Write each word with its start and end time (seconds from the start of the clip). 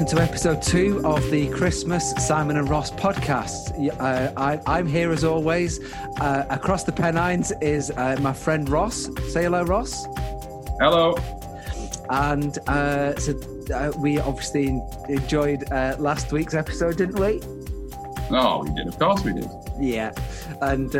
welcome 0.00 0.16
to 0.16 0.22
episode 0.22 0.62
two 0.62 1.02
of 1.04 1.30
the 1.30 1.46
Christmas 1.50 2.14
Simon 2.26 2.56
and 2.56 2.70
Ross 2.70 2.90
podcast. 2.90 3.90
Uh, 4.00 4.32
I, 4.34 4.78
am 4.78 4.86
here 4.86 5.12
as 5.12 5.24
always. 5.24 5.78
Uh, 6.18 6.46
across 6.48 6.84
the 6.84 6.92
Pennines 6.92 7.52
is 7.60 7.90
uh, 7.90 8.16
my 8.22 8.32
friend 8.32 8.66
Ross. 8.70 9.10
Say 9.30 9.42
hello, 9.42 9.62
Ross. 9.62 10.06
Hello. 10.80 11.14
And 12.08 12.58
uh, 12.66 13.14
so 13.16 13.38
uh, 13.74 13.92
we 13.98 14.18
obviously 14.18 14.80
enjoyed 15.10 15.70
uh, 15.70 15.96
last 15.98 16.32
week's 16.32 16.54
episode, 16.54 16.96
didn't 16.96 17.20
we? 17.20 17.42
Oh, 18.30 18.64
we 18.64 18.70
did. 18.74 18.88
Of 18.88 18.98
course, 18.98 19.22
we 19.22 19.34
did. 19.34 19.50
Yeah, 19.78 20.14
and 20.62 20.90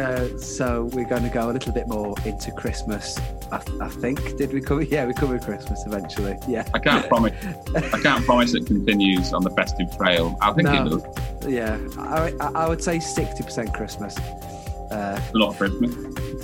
so 0.43 0.91
we're 0.93 1.09
going 1.09 1.23
to 1.23 1.31
go 1.31 1.51
a 1.51 1.53
little 1.53 1.73
bit 1.73 1.89
more 1.89 2.15
into 2.27 2.51
Christmas 2.51 3.19
I, 3.53 3.63
I, 3.81 3.89
think. 3.89 4.37
Did 4.37 4.53
we 4.53 4.61
cover? 4.61 4.83
Yeah, 4.83 5.07
we 5.07 5.15
covered 5.15 5.43
Christmas 5.43 5.85
eventually. 5.87 6.37
Yeah. 6.49 6.69
I 6.75 6.79
can't 6.79 7.07
promise. 7.09 7.33
I 7.75 8.01
can't 8.01 8.25
promise 8.25 8.55
it 8.55 8.67
continues 8.67 9.33
on 9.33 9.43
the 9.43 9.51
festive 9.51 9.97
trail. 9.97 10.37
I 10.41 10.53
think 10.53 10.69
no. 10.69 10.87
it 10.87 10.91
does. 10.91 11.49
Yeah, 11.49 11.79
I, 11.99 12.33
I 12.55 12.69
would 12.69 12.83
say 12.83 13.01
sixty 13.01 13.43
percent 13.43 13.75
Christmas. 13.75 14.17
Uh, 14.91 15.21
Not 15.35 15.57
Christmas. 15.57 15.95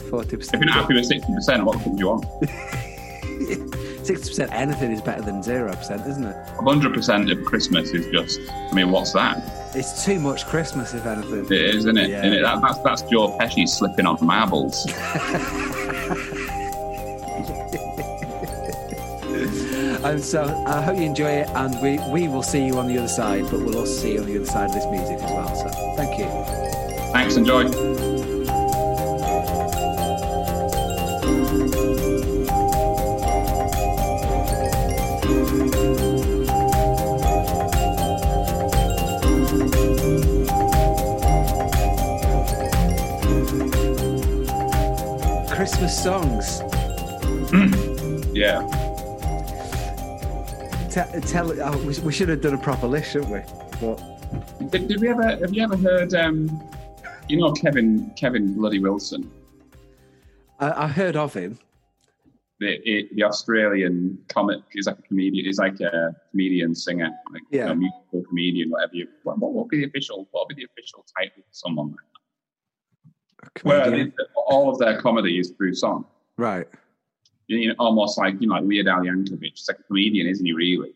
Forty 0.09 0.37
percent. 0.37 0.55
If 0.55 0.61
you're 0.61 0.75
not 0.75 0.83
happy 0.83 0.95
with 0.95 1.07
sixty 1.07 1.33
percent, 1.33 1.65
what 1.65 1.83
do 1.83 1.93
you 1.97 2.09
want? 2.09 2.27
Sixty 4.07 4.29
percent 4.29 4.53
anything 4.53 4.93
is 4.93 5.03
better 5.03 5.21
than 5.21 5.43
zero 5.43 5.75
percent, 5.75 6.07
isn't 6.07 6.25
it? 6.25 6.37
hundred 6.61 6.95
percent 6.95 7.29
of 7.29 7.45
Christmas 7.45 7.91
is 7.91 8.07
just. 8.07 8.41
I 8.49 8.73
mean, 8.73 8.93
what's 8.93 9.13
that? 9.15 9.75
It's 9.75 10.05
too 10.05 10.21
much 10.21 10.47
Christmas, 10.47 10.95
if 10.95 11.05
anything. 11.05 11.45
It 11.47 11.51
is, 11.51 11.77
isn't 11.77 11.99
it? 11.99 12.11
Yeah. 12.11 12.21
Isn't 12.21 12.39
it? 12.39 12.43
That, 12.43 12.63
that's 12.63 12.79
that's 12.79 13.03
Joe 13.03 13.37
Pesci 13.37 13.69
slipping 13.69 14.07
on 14.07 14.17
marbles. 14.25 14.87
And 20.07 20.25
so 20.25 20.45
I 20.69 20.81
hope 20.83 20.99
you 20.99 21.03
enjoy 21.03 21.31
it, 21.31 21.49
and 21.49 21.83
we, 21.83 21.99
we 22.13 22.29
will 22.29 22.45
see 22.45 22.65
you 22.65 22.79
on 22.79 22.87
the 22.87 22.97
other 22.97 23.09
side, 23.09 23.43
but 23.51 23.59
we'll 23.59 23.77
also 23.77 23.91
see 23.91 24.13
you 24.13 24.21
on 24.21 24.27
the 24.27 24.37
other 24.37 24.47
side 24.47 24.67
of 24.67 24.75
this 24.75 24.87
music 24.87 25.19
as 25.21 25.33
well. 25.33 25.53
So 25.57 25.69
thank 25.97 26.17
you. 26.17 26.27
Thanks, 27.13 27.35
enjoy. 27.35 27.65
Christmas 45.53 46.01
songs. 46.01 46.63
yeah 48.33 48.86
tell, 50.97 51.21
tell 51.21 51.63
oh, 51.63 51.79
we, 51.79 51.99
we, 52.01 52.13
should 52.13 52.29
have 52.29 52.41
done 52.41 52.55
a 52.55 52.59
proper 52.59 52.87
list, 52.87 53.13
shouldn't 53.13 53.31
we? 53.31 53.41
But 53.81 54.71
did, 54.71 54.89
did 54.89 55.01
we 55.01 55.09
ever? 55.09 55.37
Have 55.37 55.53
you 55.53 55.63
ever 55.63 55.77
heard? 55.77 56.15
Um, 56.15 56.63
you 57.29 57.37
know 57.37 57.53
Kevin 57.53 58.11
Kevin 58.17 58.55
Bloody 58.55 58.79
Wilson. 58.79 59.31
I, 60.59 60.85
I 60.85 60.89
heard 60.89 61.17
of 61.17 61.35
him. 61.35 61.59
The, 62.59 62.79
it, 62.89 63.15
the 63.15 63.25
Australian 63.25 64.19
comic 64.29 64.61
is 64.73 64.87
like 64.87 64.99
a 64.99 65.03
comedian. 65.03 65.45
He's 65.45 65.59
like 65.59 65.79
a 65.81 66.17
comedian 66.31 66.75
singer, 66.75 67.11
like 67.31 67.43
yeah, 67.51 67.65
you 67.65 67.69
know, 67.69 67.75
musical 67.75 68.25
comedian, 68.29 68.71
whatever. 68.71 68.95
You, 68.95 69.09
what, 69.25 69.39
what 69.39 69.53
would 69.53 69.69
be 69.69 69.81
the 69.81 69.87
official? 69.89 70.27
What 70.31 70.49
would 70.49 70.57
be 70.57 70.63
the 70.63 70.69
official 70.73 71.05
title 71.19 71.43
for 71.43 71.53
someone 71.53 71.89
like 71.89 71.99
that? 73.53 73.65
Where 73.65 73.91
they, 73.91 74.13
all 74.35 74.71
of 74.71 74.79
their 74.79 74.99
comedy 75.01 75.39
is 75.39 75.51
through 75.51 75.75
song. 75.75 76.07
Right 76.39 76.67
you 77.49 77.69
know, 77.69 77.75
almost 77.79 78.19
like 78.19 78.35
you 78.41 78.49
know, 78.49 78.55
like 78.55 78.65
Weird 78.65 78.89
Al 78.89 79.03
Yankovic. 79.03 79.53
It's 79.53 79.69
like 79.69 79.79
a 79.79 79.83
comedian, 79.85 80.27
isn't 80.27 80.45
he? 80.45 80.53
Really, 80.53 80.95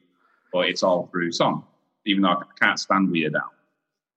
but 0.53 0.67
it's 0.67 0.83
all 0.83 1.09
through 1.11 1.33
song. 1.33 1.65
Even 2.07 2.23
though 2.23 2.31
I 2.31 2.43
can't 2.59 2.79
stand 2.79 3.11
Weird 3.11 3.35
Al, 3.35 3.53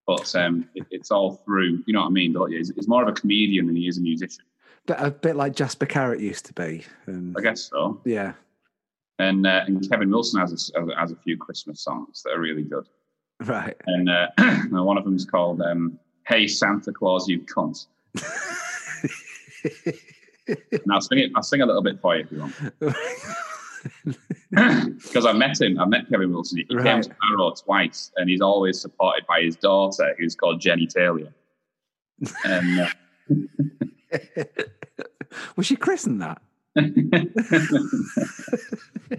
but 0.08 0.36
um, 0.36 0.68
it, 0.76 0.86
it's 0.90 1.12
all 1.12 1.42
through. 1.46 1.84
You 1.86 1.94
know 1.94 2.02
what 2.02 2.08
I 2.08 2.12
mean? 2.12 2.36
He's, 2.50 2.74
he's, 2.74 2.88
more 2.88 3.04
of 3.04 3.10
a 3.10 3.14
comedian 3.14 3.68
than 3.68 3.76
he 3.76 3.88
is 3.88 3.98
a 3.98 4.02
musician. 4.02 4.46
But 4.86 5.04
a 5.04 5.12
bit 5.12 5.36
like 5.36 5.56
Jasper 5.56 5.86
Carrott 5.86 6.20
used 6.20 6.46
to 6.46 6.54
be. 6.54 6.84
Um, 7.08 7.36
I 7.38 7.42
guess 7.42 7.70
so. 7.70 8.02
Yeah. 8.06 8.34
And 9.20 9.46
uh, 9.46 9.64
and 9.68 9.88
Kevin 9.90 10.10
Wilson 10.10 10.40
has 10.40 10.72
a, 10.76 10.96
has 10.98 11.12
a 11.12 11.16
few 11.18 11.38
Christmas 11.38 11.82
songs 11.82 12.24
that 12.24 12.32
are 12.32 12.40
really 12.40 12.64
good. 12.64 12.88
Right. 13.42 13.76
And 13.86 14.10
uh, 14.10 14.28
one 14.70 14.98
of 14.98 15.04
them 15.04 15.16
is 15.16 15.26
called 15.26 15.62
um, 15.62 16.00
"Hey 16.28 16.48
Santa 16.48 16.92
Claus, 16.92 17.28
You 17.28 17.42
Cunt." 17.42 17.86
Now 20.86 21.00
sing 21.00 21.20
it. 21.20 21.32
I'll 21.36 21.44
sing 21.44 21.62
a 21.62 21.66
little 21.66 21.84
bit 21.84 22.00
for 22.02 22.16
you 22.16 22.24
if 22.24 22.32
you 22.32 22.40
want. 22.40 22.54
Because 24.50 25.26
I 25.26 25.34
met 25.34 25.60
him. 25.60 25.80
I 25.80 25.86
met 25.86 26.08
Kevin 26.10 26.32
Wilson. 26.32 26.60
He 26.60 26.76
right. 26.76 26.86
came 26.86 27.02
to 27.02 27.10
Barrow 27.10 27.52
twice, 27.52 28.12
and 28.16 28.30
he's 28.30 28.40
always 28.40 28.80
supported 28.80 29.26
by 29.28 29.42
his 29.42 29.56
daughter, 29.56 30.16
who's 30.18 30.36
called 30.36 30.62
Jenny 30.62 30.88
Talia. 30.88 31.34
And 32.46 32.80
uh, 32.80 32.90
was 35.56 35.66
she 35.66 35.76
christened 35.76 36.22
that? 36.22 36.42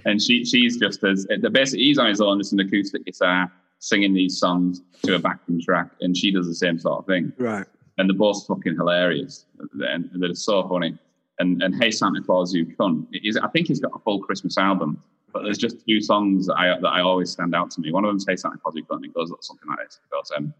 and 0.04 0.22
she 0.22 0.44
she's 0.44 0.78
just 0.78 1.04
as 1.04 1.26
the 1.40 1.50
best. 1.50 1.74
He's 1.74 1.98
on 1.98 2.06
his 2.06 2.20
own, 2.20 2.38
just 2.38 2.52
an 2.52 2.60
acoustic 2.60 3.04
guitar, 3.04 3.52
singing 3.80 4.14
these 4.14 4.38
songs 4.38 4.80
to 5.02 5.16
a 5.16 5.18
backing 5.18 5.60
track, 5.60 5.90
and 6.00 6.16
she 6.16 6.30
does 6.30 6.46
the 6.46 6.54
same 6.54 6.78
sort 6.78 7.00
of 7.00 7.06
thing. 7.06 7.32
Right. 7.38 7.66
And 7.98 8.08
they're 8.08 8.16
both 8.16 8.46
fucking 8.46 8.76
hilarious. 8.76 9.46
And 9.80 10.10
they're 10.14 10.34
so 10.34 10.66
funny 10.68 10.98
and, 11.38 11.62
and 11.62 11.74
Hey 11.82 11.90
Santa 11.90 12.22
Claus 12.22 12.54
You 12.54 12.66
Cunt. 12.66 13.06
I 13.42 13.48
think 13.48 13.68
he's 13.68 13.80
got 13.80 13.92
a 13.94 13.98
full 14.00 14.20
Christmas 14.20 14.58
album, 14.58 15.02
but 15.32 15.42
there's 15.42 15.58
just 15.58 15.84
two 15.86 16.00
songs 16.00 16.46
that 16.46 16.54
I 16.56 16.78
that 16.80 16.88
I 16.88 17.00
always 17.00 17.30
stand 17.30 17.54
out 17.54 17.70
to 17.72 17.80
me. 17.80 17.92
One 17.92 18.04
of 18.04 18.10
them's 18.10 18.26
Hey 18.28 18.36
Santa 18.36 18.58
Claus 18.58 18.74
You 18.76 18.84
Cunt. 18.84 19.04
It 19.04 19.14
goes 19.14 19.32
something 19.40 19.68
like 19.68 19.78
this. 19.86 20.00
It 20.04 20.14
goes, 20.14 20.30
um, 20.36 20.54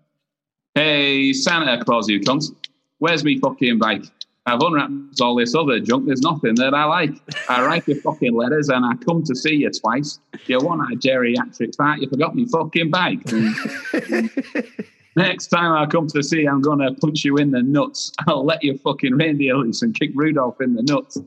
Hey 0.75 1.33
Santa 1.33 1.83
Claus 1.85 2.09
You 2.09 2.21
Cunt, 2.21 2.55
where's 2.99 3.25
me 3.25 3.39
fucking 3.39 3.79
bike? 3.79 4.05
I've 4.47 4.61
unwrapped 4.61 5.21
all 5.23 5.37
this 5.37 5.55
other 5.55 5.81
junk. 5.81 6.07
There's 6.07 6.21
nothing 6.21 6.55
that 6.57 6.75
I 6.75 6.85
like. 6.85 7.15
I 7.49 7.65
write 7.65 7.89
your 7.89 7.97
fucking 7.99 8.35
letters 8.35 8.69
and 8.69 8.85
I 8.85 8.95
come 8.97 9.23
to 9.25 9.35
see 9.35 9.55
you 9.55 9.71
twice. 9.71 10.19
You're 10.47 10.61
one-eyed 10.61 11.01
geriatric 11.01 11.75
fat. 11.77 12.01
You 12.01 12.11
forgot 12.11 12.35
me 12.37 12.47
fucking 12.47 12.91
bike. 12.91 13.21
Next 15.17 15.49
time 15.49 15.73
I 15.73 15.87
come 15.87 16.09
to 16.09 16.23
see, 16.23 16.47
I'm 16.47 16.61
gonna 16.61 16.93
punch 16.95 17.25
you 17.25 17.37
in 17.37 17.51
the 17.51 17.63
nuts. 17.63 18.13
I'll 18.27 18.45
let 18.45 18.63
your 18.63 18.77
fucking 18.79 19.15
reindeer 19.15 19.57
loose 19.57 19.83
and 19.83 19.95
kick 19.95 20.11
Rudolph 20.15 20.61
in 20.61 20.75
the 20.75 20.83
nuts. 20.83 21.19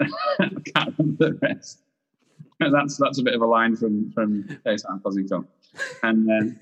I 0.00 0.06
can't 0.74 0.94
remember 0.98 1.30
the 1.30 1.38
rest. 1.42 1.80
That's 2.58 2.96
that's 2.96 3.18
a 3.18 3.22
bit 3.22 3.34
of 3.34 3.42
a 3.42 3.46
line 3.46 3.76
from 3.76 4.10
from 4.12 4.48
Fuzzy 5.02 5.24
Tongue. 5.24 5.46
And 6.02 6.28
then 6.28 6.60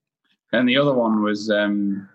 and 0.52 0.68
the 0.68 0.76
other 0.76 0.94
one 0.94 1.22
was 1.22 1.50
um 1.50 2.08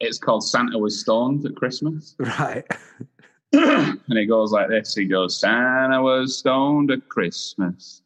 it's 0.00 0.18
called 0.18 0.44
Santa 0.44 0.78
was 0.78 1.00
stoned 1.00 1.46
at 1.46 1.56
Christmas. 1.56 2.14
Right. 2.18 2.66
and 3.52 4.00
it 4.08 4.26
goes 4.26 4.52
like 4.52 4.68
this. 4.68 4.94
He 4.94 5.06
goes, 5.06 5.40
Santa 5.40 6.02
was 6.02 6.36
stoned 6.36 6.90
at 6.90 7.08
Christmas. 7.08 8.02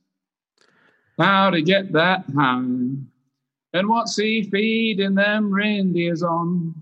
How 1.18 1.50
to 1.50 1.60
get 1.62 1.92
that 1.92 2.24
high? 2.36 2.62
And 3.72 3.88
what's 3.88 4.16
he 4.16 4.42
feeding 4.42 5.14
them 5.14 5.52
reindeers 5.52 6.22
on 6.22 6.74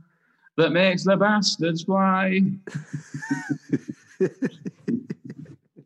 that 0.56 0.72
makes 0.72 1.04
the 1.04 1.16
bastards 1.16 1.84
fly? 1.84 2.40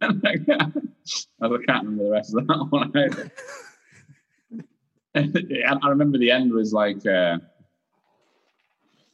I 0.02 1.58
can't 1.66 1.84
remember 1.84 2.04
the 2.04 2.10
rest 2.10 2.34
of 2.34 2.46
that 2.46 2.66
one. 2.70 3.30
I 5.84 5.88
remember 5.88 6.18
the 6.18 6.30
end 6.30 6.52
was 6.52 6.72
like 6.72 7.04
uh, 7.04 7.38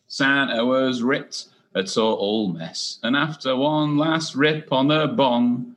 Santa 0.07 0.65
was 0.65 1.03
ripped 1.03 1.47
a 1.75 1.83
total 1.83 2.49
mess, 2.49 2.99
and 3.03 3.17
after 3.17 3.57
one 3.57 3.97
last 3.97 4.35
rip 4.35 4.73
on 4.73 4.89
the 4.89 5.09
bong, 5.09 5.77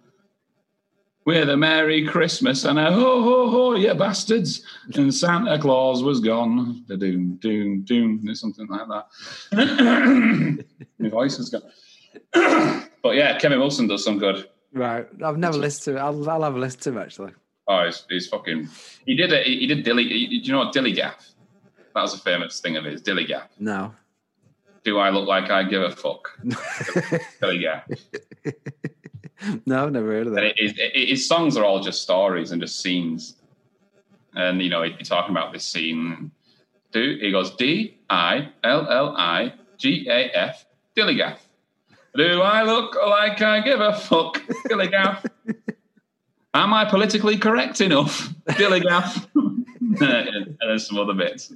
with 1.26 1.50
a 1.50 1.58
Merry 1.58 2.06
Christmas 2.06 2.66
and 2.66 2.80
a 2.80 2.92
ho 2.92 3.22
ho 3.22 3.50
ho, 3.50 3.76
you 3.76 3.94
bastards. 3.94 4.64
And 4.96 5.14
Santa 5.14 5.60
Claus 5.60 6.04
was 6.04 6.20
gone. 6.20 6.84
Da 6.88 6.96
doom, 6.96 7.36
doom, 7.36 7.82
doom, 7.82 8.36
something 8.36 8.68
like 8.68 8.88
that. 8.88 10.66
My 11.00 11.10
voice 11.10 11.38
has 11.38 11.50
gone. 11.50 11.62
but 13.04 13.16
yeah, 13.16 13.38
Kevin 13.40 13.60
Wilson 13.60 13.88
does 13.88 14.04
some 14.04 14.18
good. 14.18 14.50
Right. 14.74 15.08
I've 15.24 15.38
never 15.38 15.58
listened 15.58 15.96
to 15.96 16.00
it. 16.00 16.04
I'll, 16.04 16.30
I'll 16.30 16.44
have 16.44 16.56
a 16.56 16.60
listen 16.60 16.80
to 16.82 16.90
him 16.90 16.98
actually. 16.98 17.34
Oh, 17.68 17.86
he's, 17.86 18.06
he's 18.10 18.28
fucking. 18.28 18.70
He 19.06 19.16
did 19.16 19.32
it. 19.32 19.46
He 19.46 19.68
did 19.68 19.84
Dilly. 19.84 20.08
Do 20.08 20.36
you 20.36 20.52
know 20.52 20.60
what 20.60 20.74
Dilly 20.74 20.94
Gaff? 20.94 21.30
That 21.94 22.02
was 22.02 22.14
a 22.14 22.20
famous 22.20 22.60
thing 22.60 22.78
of 22.78 22.86
his. 22.86 23.02
Dilly 23.02 23.26
Gaff. 23.26 23.50
No. 23.60 23.94
Do 24.84 24.98
I 24.98 25.10
look 25.12 25.28
like 25.28 25.52
I 25.52 25.64
give 25.64 25.84
a 25.84 25.92
fuck? 25.92 26.38
Dilly 27.40 27.60
Gaff. 27.60 27.88
no, 29.66 29.86
I've 29.86 29.92
never 29.92 30.08
heard 30.08 30.28
of 30.28 30.34
that. 30.34 30.54
It, 30.58 31.10
his 31.10 31.28
songs 31.28 31.58
are 31.58 31.66
all 31.66 31.80
just 31.80 32.02
stories 32.02 32.52
and 32.52 32.62
just 32.62 32.82
scenes. 32.82 33.36
And 34.36 34.62
you 34.62 34.70
know, 34.70 34.84
he'd 34.84 34.98
be 34.98 35.04
talking 35.04 35.32
about 35.32 35.54
this 35.54 35.66
scene. 35.66 36.32
Do 36.92 37.18
he 37.20 37.32
goes 37.32 37.56
D 37.56 37.98
I 38.10 38.50
L 38.64 38.90
L 38.90 39.16
I 39.18 39.54
G 39.78 40.08
A 40.10 40.30
F 40.36 40.66
Dillygaff. 40.96 41.38
Do 42.16 42.42
I 42.42 42.64
look 42.64 42.96
like 42.96 43.42
I 43.42 43.62
give 43.62 43.80
a 43.80 43.94
fuck? 43.94 44.42
Dillygaff. 44.70 45.26
Am 46.54 46.74
I 46.74 46.84
politically 46.84 47.38
correct 47.38 47.80
enough? 47.80 48.34
Dillygaff. 48.50 49.28
and 50.02 50.58
there's 50.60 50.88
some 50.88 50.98
other 50.98 51.14
bits. 51.14 51.54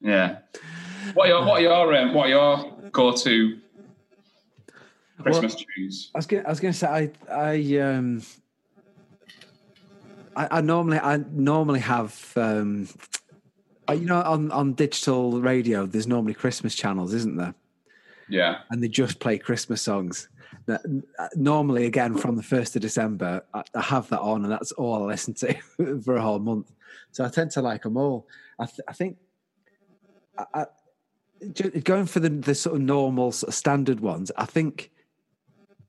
yeah. 0.00 0.38
What 1.14 1.26
are 1.26 1.28
your 1.28 1.44
what 1.44 1.58
are 1.58 1.60
your 1.60 1.94
um, 1.94 2.14
what 2.14 2.26
are 2.26 2.30
your 2.30 2.90
go 2.90 3.12
to 3.12 3.58
Christmas 5.22 5.54
well? 5.54 6.10
I 6.14 6.18
was 6.18 6.26
gonna 6.26 6.42
I 6.46 6.48
was 6.50 6.60
gonna 6.60 6.72
say 6.72 6.86
I 6.86 7.10
I 7.30 7.78
um 7.78 8.22
I, 10.36 10.48
I 10.58 10.60
normally 10.60 10.98
I 10.98 11.16
normally 11.30 11.80
have 11.80 12.32
um 12.36 12.88
you 13.90 14.06
know 14.06 14.22
on 14.22 14.50
on 14.52 14.74
digital 14.74 15.40
radio 15.40 15.86
there's 15.86 16.06
normally 16.06 16.34
Christmas 16.34 16.74
channels, 16.74 17.14
isn't 17.14 17.36
there? 17.36 17.54
Yeah. 18.28 18.58
And 18.70 18.82
they 18.82 18.88
just 18.88 19.20
play 19.20 19.38
Christmas 19.38 19.82
songs. 19.82 20.28
Normally, 21.34 21.86
again, 21.86 22.14
from 22.16 22.36
the 22.36 22.42
1st 22.42 22.76
of 22.76 22.82
December, 22.82 23.42
I, 23.54 23.62
have 23.80 24.08
that 24.10 24.20
on, 24.20 24.44
and 24.44 24.52
that's 24.52 24.72
all 24.72 25.02
I 25.02 25.06
listen 25.06 25.34
to 25.34 25.54
for 26.04 26.16
a 26.16 26.20
whole 26.20 26.38
month. 26.38 26.70
So 27.10 27.24
I 27.24 27.28
tend 27.28 27.52
to 27.52 27.62
like 27.62 27.82
them 27.82 27.96
all. 27.96 28.26
I, 28.58 28.66
th- 28.66 28.80
I 28.86 28.92
think 28.92 29.16
I, 30.36 30.66
going 31.84 32.06
for 32.06 32.20
the, 32.20 32.28
the 32.28 32.54
sort 32.54 32.76
of 32.76 32.82
normal, 32.82 33.32
sort 33.32 33.48
of 33.48 33.54
standard 33.54 34.00
ones, 34.00 34.30
I 34.36 34.44
think 34.44 34.90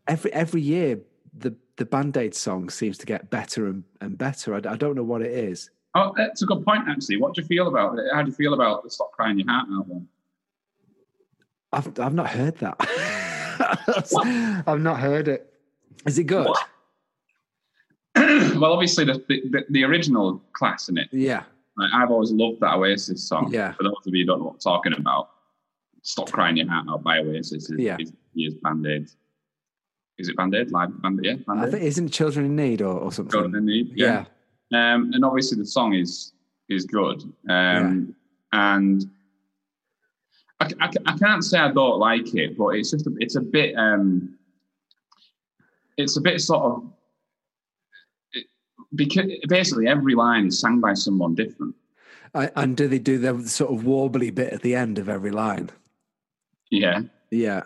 every 0.09 0.33
every 0.33 0.61
year 0.61 0.99
the 1.37 1.55
the 1.77 1.85
Band 1.85 2.17
Aid 2.17 2.35
song 2.35 2.69
seems 2.69 2.97
to 2.97 3.05
get 3.05 3.29
better 3.29 3.67
and, 3.67 3.83
and 4.01 4.17
better. 4.17 4.53
I, 4.53 4.57
I, 4.57 4.75
don't 4.75 4.95
know 4.95 5.03
what 5.03 5.21
it 5.21 5.31
is. 5.31 5.69
Oh, 5.95 6.13
that's 6.17 6.41
a 6.41 6.45
good 6.45 6.65
point, 6.65 6.83
actually. 6.89 7.17
What 7.17 7.33
do 7.33 7.41
you 7.41 7.47
feel 7.47 7.69
about 7.69 7.97
it? 7.97 8.05
How 8.13 8.21
do 8.21 8.29
you 8.29 8.35
feel 8.35 8.53
about 8.53 8.83
the 8.83 8.89
Stop 8.89 9.13
Crying 9.13 9.39
Your 9.39 9.47
Heart 9.47 9.69
album? 9.71 10.09
I've 11.71 11.99
I've 11.99 12.13
not 12.13 12.29
heard 12.29 12.57
that. 12.57 12.75
I've 14.67 14.81
not 14.81 14.99
heard 14.99 15.27
it. 15.27 15.53
Is 16.05 16.17
it 16.17 16.25
good? 16.25 16.47
well, 18.15 18.73
obviously 18.73 19.05
the, 19.05 19.23
the, 19.27 19.65
the 19.69 19.83
original 19.83 20.41
class 20.53 20.89
in 20.89 20.97
it. 20.97 21.09
Yeah. 21.11 21.43
Like, 21.77 21.91
I've 21.93 22.09
always 22.09 22.31
loved 22.31 22.59
that 22.61 22.75
Oasis 22.75 23.23
song. 23.23 23.51
Yeah. 23.53 23.73
For 23.73 23.83
those 23.83 23.93
of 24.05 24.13
you 24.15 24.23
who 24.23 24.25
don't 24.25 24.39
know 24.39 24.45
what 24.45 24.53
I'm 24.53 24.59
talking 24.59 24.93
about, 24.93 25.29
"Stop 26.01 26.31
Crying 26.31 26.57
Your 26.57 26.67
Heart 26.67 26.87
Out" 26.89 27.03
by 27.03 27.19
Oasis 27.19 27.69
is, 27.69 27.79
yeah. 27.79 27.97
is, 27.99 28.11
is 28.35 28.55
Band 28.55 28.85
Aid. 28.87 29.09
Is 30.19 30.27
it 30.27 30.35
Band 30.35 30.53
Aid? 30.53 30.71
Live 30.71 31.01
Band 31.01 31.25
Aid? 31.25 31.45
I 31.47 31.65
think 31.65 31.81
isn't 31.81 32.09
Children 32.09 32.45
in 32.47 32.55
Need 32.55 32.81
or, 32.81 32.93
or 32.93 33.11
something. 33.11 33.31
Children 33.31 33.55
in 33.55 33.65
Need. 33.65 33.91
Yeah. 33.95 34.25
yeah. 34.69 34.93
Um, 34.93 35.11
and 35.13 35.23
obviously 35.23 35.57
the 35.57 35.65
song 35.65 35.93
is 35.93 36.33
is 36.67 36.85
good. 36.85 37.23
Um, 37.49 38.15
yeah. 38.53 38.75
And 38.75 39.09
I, 40.59 40.69
I, 40.81 40.91
I, 41.05 41.17
can't 41.17 41.43
say 41.43 41.57
I 41.57 41.71
don't 41.71 41.99
like 41.99 42.35
it, 42.35 42.57
but 42.57 42.69
it's 42.69 42.91
just 42.91 43.07
a, 43.07 43.15
it's 43.17 43.35
a 43.35 43.41
bit 43.41 43.75
um, 43.77 44.37
it's 45.97 46.17
a 46.17 46.21
bit 46.21 46.41
sort 46.41 46.63
of 46.63 46.83
it, 48.33 48.45
because 48.93 49.31
basically 49.47 49.87
every 49.87 50.15
line 50.15 50.47
is 50.47 50.59
sung 50.59 50.81
by 50.81 50.93
someone 50.93 51.33
different. 51.33 51.75
and 52.33 52.75
do 52.75 52.89
they 52.89 52.99
do 52.99 53.17
the 53.17 53.47
sort 53.47 53.71
of 53.71 53.85
warbly 53.85 54.35
bit 54.35 54.51
at 54.51 54.61
the 54.61 54.75
end 54.75 54.99
of 54.99 55.07
every 55.07 55.31
line? 55.31 55.69
Yeah, 56.69 57.01
yeah. 57.31 57.63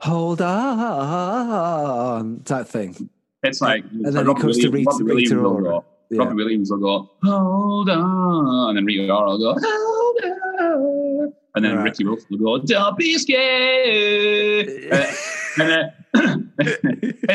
Hold 0.00 0.42
on, 0.42 2.42
type 2.44 2.66
thing. 2.66 3.08
It's 3.42 3.60
like 3.60 3.84
and 3.90 4.06
then 4.06 4.28
it 4.28 4.36
comes 4.36 4.58
Williams, 4.58 4.98
to 4.98 5.04
Rita, 5.04 5.14
Rita 5.14 5.38
Ora. 5.38 5.80
Yeah. 6.10 6.18
Robbie 6.18 6.34
Williams 6.34 6.70
will 6.70 6.78
go, 6.78 7.10
hold 7.22 7.90
on, 7.90 8.68
and 8.68 8.76
then 8.76 8.84
Rita 8.84 9.12
Ora 9.12 9.30
will 9.30 9.38
go, 9.38 9.56
hold 9.58 10.20
on, 10.22 11.32
and 11.54 11.64
then 11.64 11.76
right. 11.76 11.84
Ricky 11.84 12.04
Wilson 12.04 12.26
will 12.30 12.58
go, 12.58 12.64
don't 12.64 12.98
be 12.98 13.16
scared, 13.18 14.68
uh, 14.92 15.06
and 15.58 15.70
then, 15.70 15.92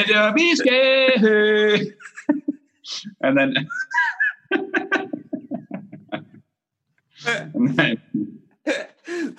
don't 0.07 0.35
be 0.35 0.55
scared, 0.55 1.95
and 3.21 3.37
then, 3.37 3.67
and 7.25 7.75
then, 7.75 7.97
and 9.07 9.37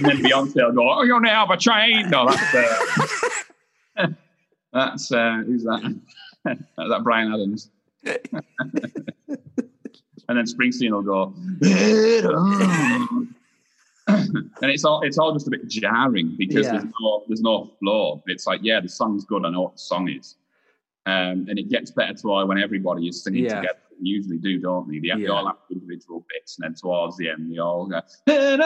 then 0.00 0.18
Beyonce 0.18 0.56
will 0.56 0.72
go, 0.72 0.90
oh, 0.90 1.02
you're 1.02 1.20
now 1.20 1.46
a 1.48 1.56
train. 1.56 2.10
No, 2.10 2.28
that's, 2.28 2.54
uh, 3.96 4.06
that's, 4.72 5.12
uh, 5.12 5.42
who's 5.46 5.64
that? 5.64 6.00
that 6.44 7.00
Bryan 7.02 7.32
Adams. 7.32 7.70
and 8.04 8.18
then 10.28 10.44
Springsteen 10.44 10.90
will 10.90 11.02
go, 11.02 11.32
and 14.06 14.70
it's 14.70 14.84
all 14.84 15.00
it's 15.02 15.16
all 15.16 15.32
just 15.32 15.46
a 15.46 15.50
bit 15.50 15.66
jarring 15.68 16.34
because 16.36 16.66
yeah. 16.66 16.72
there's 16.72 16.92
no 17.00 17.22
there's 17.28 17.40
no 17.40 17.70
flow. 17.80 18.22
It's 18.26 18.46
like, 18.46 18.60
yeah, 18.62 18.80
the 18.80 18.88
song's 18.88 19.24
good. 19.24 19.46
I 19.46 19.50
know 19.50 19.62
what 19.62 19.72
the 19.74 19.78
song 19.78 20.10
is, 20.10 20.36
um, 21.06 21.46
and 21.48 21.58
it 21.58 21.70
gets 21.70 21.90
better 21.90 22.12
to 22.12 22.44
when 22.46 22.58
everybody 22.58 23.08
is 23.08 23.22
singing 23.22 23.44
yeah. 23.44 23.60
together. 23.60 23.78
Usually 24.04 24.38
do, 24.38 24.60
don't 24.60 24.88
they? 24.88 24.98
They, 24.98 25.08
have, 25.08 25.18
yeah. 25.18 25.26
they 25.26 25.32
all 25.32 25.46
have 25.46 25.56
individual 25.70 26.24
bits, 26.32 26.58
and 26.58 26.64
then 26.64 26.74
towards 26.74 27.16
the 27.16 27.30
end, 27.30 27.52
they 27.52 27.58
all 27.58 27.86
go, 27.86 28.00
and 28.26 28.60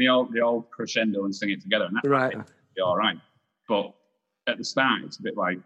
they 0.00 0.06
all 0.06 0.28
they 0.32 0.40
all 0.40 0.62
crescendo 0.62 1.24
and 1.24 1.34
sing 1.34 1.50
it 1.50 1.60
together, 1.60 1.86
and 1.86 1.96
that's 1.96 2.08
right. 2.08 2.36
Be 2.74 2.82
all 2.82 2.96
right. 2.96 3.18
But 3.68 3.94
at 4.46 4.58
the 4.58 4.64
start, 4.64 5.02
it's 5.04 5.18
a 5.18 5.22
bit 5.22 5.36
like 5.36 5.58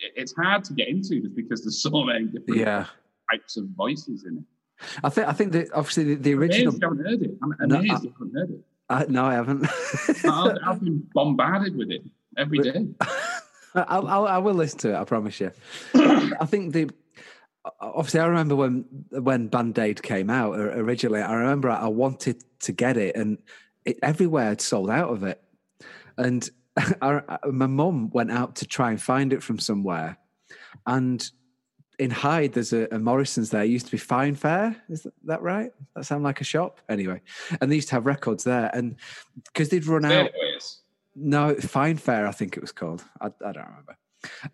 it's 0.00 0.34
hard 0.34 0.64
to 0.64 0.72
get 0.72 0.88
into 0.88 1.20
just 1.20 1.34
because 1.34 1.62
there's 1.62 1.80
so 1.80 2.04
many 2.04 2.26
different 2.26 2.60
yeah. 2.60 2.86
types 3.30 3.56
of 3.56 3.66
voices 3.76 4.24
in 4.24 4.38
it. 4.38 4.44
I 5.02 5.08
think 5.08 5.28
I 5.28 5.32
think 5.32 5.52
that 5.52 5.72
obviously 5.72 6.04
the, 6.04 6.14
the 6.16 6.34
original. 6.34 6.74
I 6.74 6.86
haven't 6.86 7.04
heard 7.04 7.22
it. 7.22 7.30
I'm 7.42 7.54
amazed 7.60 7.88
no, 7.88 7.94
I, 7.94 7.94
haven't 7.94 8.34
heard 8.34 8.50
it. 8.50 8.60
I, 8.88 9.04
no, 9.08 9.24
I 9.24 9.34
haven't. 9.34 9.66
I've, 10.26 10.58
I've, 10.66 10.80
been 10.80 11.06
bombarded 11.14 11.76
with 11.76 11.90
it 11.90 12.02
every 12.36 12.58
day. 12.58 12.88
I'll, 13.74 14.06
I'll, 14.06 14.26
I 14.26 14.38
will 14.38 14.54
listen 14.54 14.78
to 14.80 14.94
it. 14.94 14.96
I 14.96 15.04
promise 15.04 15.40
you. 15.40 15.50
I 15.94 16.46
think 16.46 16.72
the 16.72 16.90
obviously 17.80 18.20
I 18.20 18.26
remember 18.26 18.56
when 18.56 18.84
when 19.10 19.48
Band 19.48 19.78
Aid 19.78 20.02
came 20.02 20.30
out 20.30 20.54
uh, 20.54 20.76
originally. 20.76 21.20
I 21.20 21.34
remember 21.34 21.70
I 21.70 21.88
wanted 21.88 22.42
to 22.60 22.72
get 22.72 22.96
it, 22.96 23.16
and 23.16 23.38
it, 23.84 23.98
everywhere 24.02 24.46
had 24.46 24.60
sold 24.60 24.90
out 24.90 25.10
of 25.10 25.22
it. 25.22 25.42
And 26.16 26.48
I, 27.02 27.20
my 27.50 27.66
mum 27.66 28.10
went 28.10 28.30
out 28.30 28.56
to 28.56 28.66
try 28.66 28.90
and 28.90 29.00
find 29.00 29.32
it 29.32 29.42
from 29.42 29.58
somewhere, 29.58 30.18
and 30.86 31.28
in 31.98 32.10
Hyde, 32.10 32.52
there's 32.52 32.72
a, 32.72 32.86
a, 32.92 32.98
Morrison's 32.98 33.50
there. 33.50 33.64
It 33.64 33.70
used 33.70 33.86
to 33.86 33.92
be 33.92 33.98
Fine 33.98 34.34
Fare. 34.34 34.76
Is 34.88 35.06
that 35.24 35.40
right? 35.40 35.72
That 35.94 36.04
sound 36.04 36.24
like 36.24 36.40
a 36.40 36.44
shop? 36.44 36.80
Anyway, 36.88 37.22
and 37.60 37.70
they 37.70 37.76
used 37.76 37.88
to 37.88 37.94
have 37.94 38.06
records 38.06 38.44
there. 38.44 38.70
And 38.74 38.96
because 39.46 39.70
they'd 39.70 39.86
run 39.86 40.04
out. 40.04 40.30
No, 41.14 41.54
Fine 41.54 41.96
Fare, 41.96 42.26
I 42.26 42.32
think 42.32 42.56
it 42.56 42.60
was 42.60 42.72
called. 42.72 43.02
I, 43.20 43.26
I 43.26 43.52
don't 43.52 43.66
remember. 43.66 43.96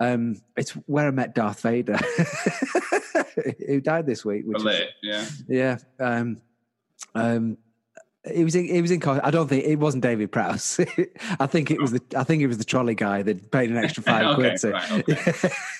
Um, 0.00 0.40
it's 0.56 0.70
where 0.70 1.08
I 1.08 1.10
met 1.10 1.34
Darth 1.34 1.60
Vader, 1.62 1.96
who 3.66 3.80
died 3.80 4.06
this 4.06 4.24
week. 4.24 4.44
Which 4.46 4.64
is, 4.64 4.88
yeah. 5.02 5.24
Yeah. 5.48 5.78
Um, 5.98 6.40
um, 7.14 7.58
it 8.24 8.44
was 8.44 8.54
in, 8.54 8.66
it 8.66 8.80
was 8.80 8.92
in. 8.92 9.02
I 9.02 9.32
don't 9.32 9.48
think 9.48 9.64
it 9.64 9.76
wasn't 9.76 10.04
David 10.04 10.30
Prowse. 10.30 10.78
I 11.40 11.46
think 11.46 11.72
it 11.72 11.80
was 11.80 11.90
the. 11.90 12.00
I 12.16 12.22
think 12.22 12.40
it 12.40 12.46
was 12.46 12.56
the 12.56 12.64
trolley 12.64 12.94
guy 12.94 13.22
that 13.22 13.50
paid 13.50 13.70
an 13.70 13.78
extra 13.78 14.02
five 14.02 14.24
okay, 14.26 14.34
quid 14.36 14.60
to. 14.60 14.70
Right, 14.70 14.92
okay. 14.92 15.32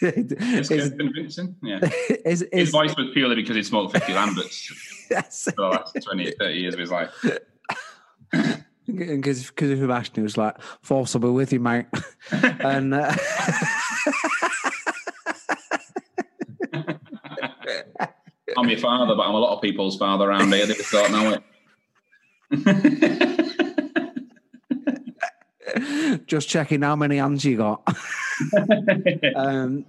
it's 0.02 0.68
convincing. 0.68 1.54
Yeah. 1.62 1.78
Is, 2.24 2.42
is, 2.42 2.48
his 2.52 2.70
voice 2.70 2.96
was 2.96 3.10
purely 3.12 3.36
because 3.36 3.54
he 3.54 3.62
smoked 3.62 3.92
fifty 3.92 4.12
Lamberts 4.12 5.06
yes. 5.08 5.44
for 5.44 5.52
the 5.52 5.62
last 5.62 5.96
20, 6.02 6.32
30 6.32 6.54
years 6.54 6.74
of 6.74 6.80
his 6.80 6.90
life. 6.90 7.10
Because 8.86 9.46
because 9.46 9.80
of 9.80 9.90
Ashton, 9.90 10.16
he 10.16 10.24
was 10.24 10.36
like, 10.36 10.60
"Force 10.80 11.14
will 11.14 11.20
be 11.20 11.28
with 11.28 11.52
you, 11.52 11.60
mate," 11.60 11.86
and. 12.32 12.92
Uh, 12.92 13.14
I'm 18.56 18.68
your 18.68 18.78
father, 18.78 19.14
but 19.14 19.22
I'm 19.22 19.34
a 19.34 19.38
lot 19.38 19.56
of 19.56 19.62
people's 19.62 19.96
father 19.96 20.28
around 20.28 20.52
here. 20.52 20.66
They 20.66 20.74
just 20.74 20.92
don't 20.92 21.12
know 21.12 21.34
it. 21.34 21.42
Just 26.26 26.48
checking 26.48 26.82
how 26.82 26.96
many 26.96 27.16
hands 27.16 27.44
you 27.44 27.56
got. 27.56 27.82
um, 29.36 29.86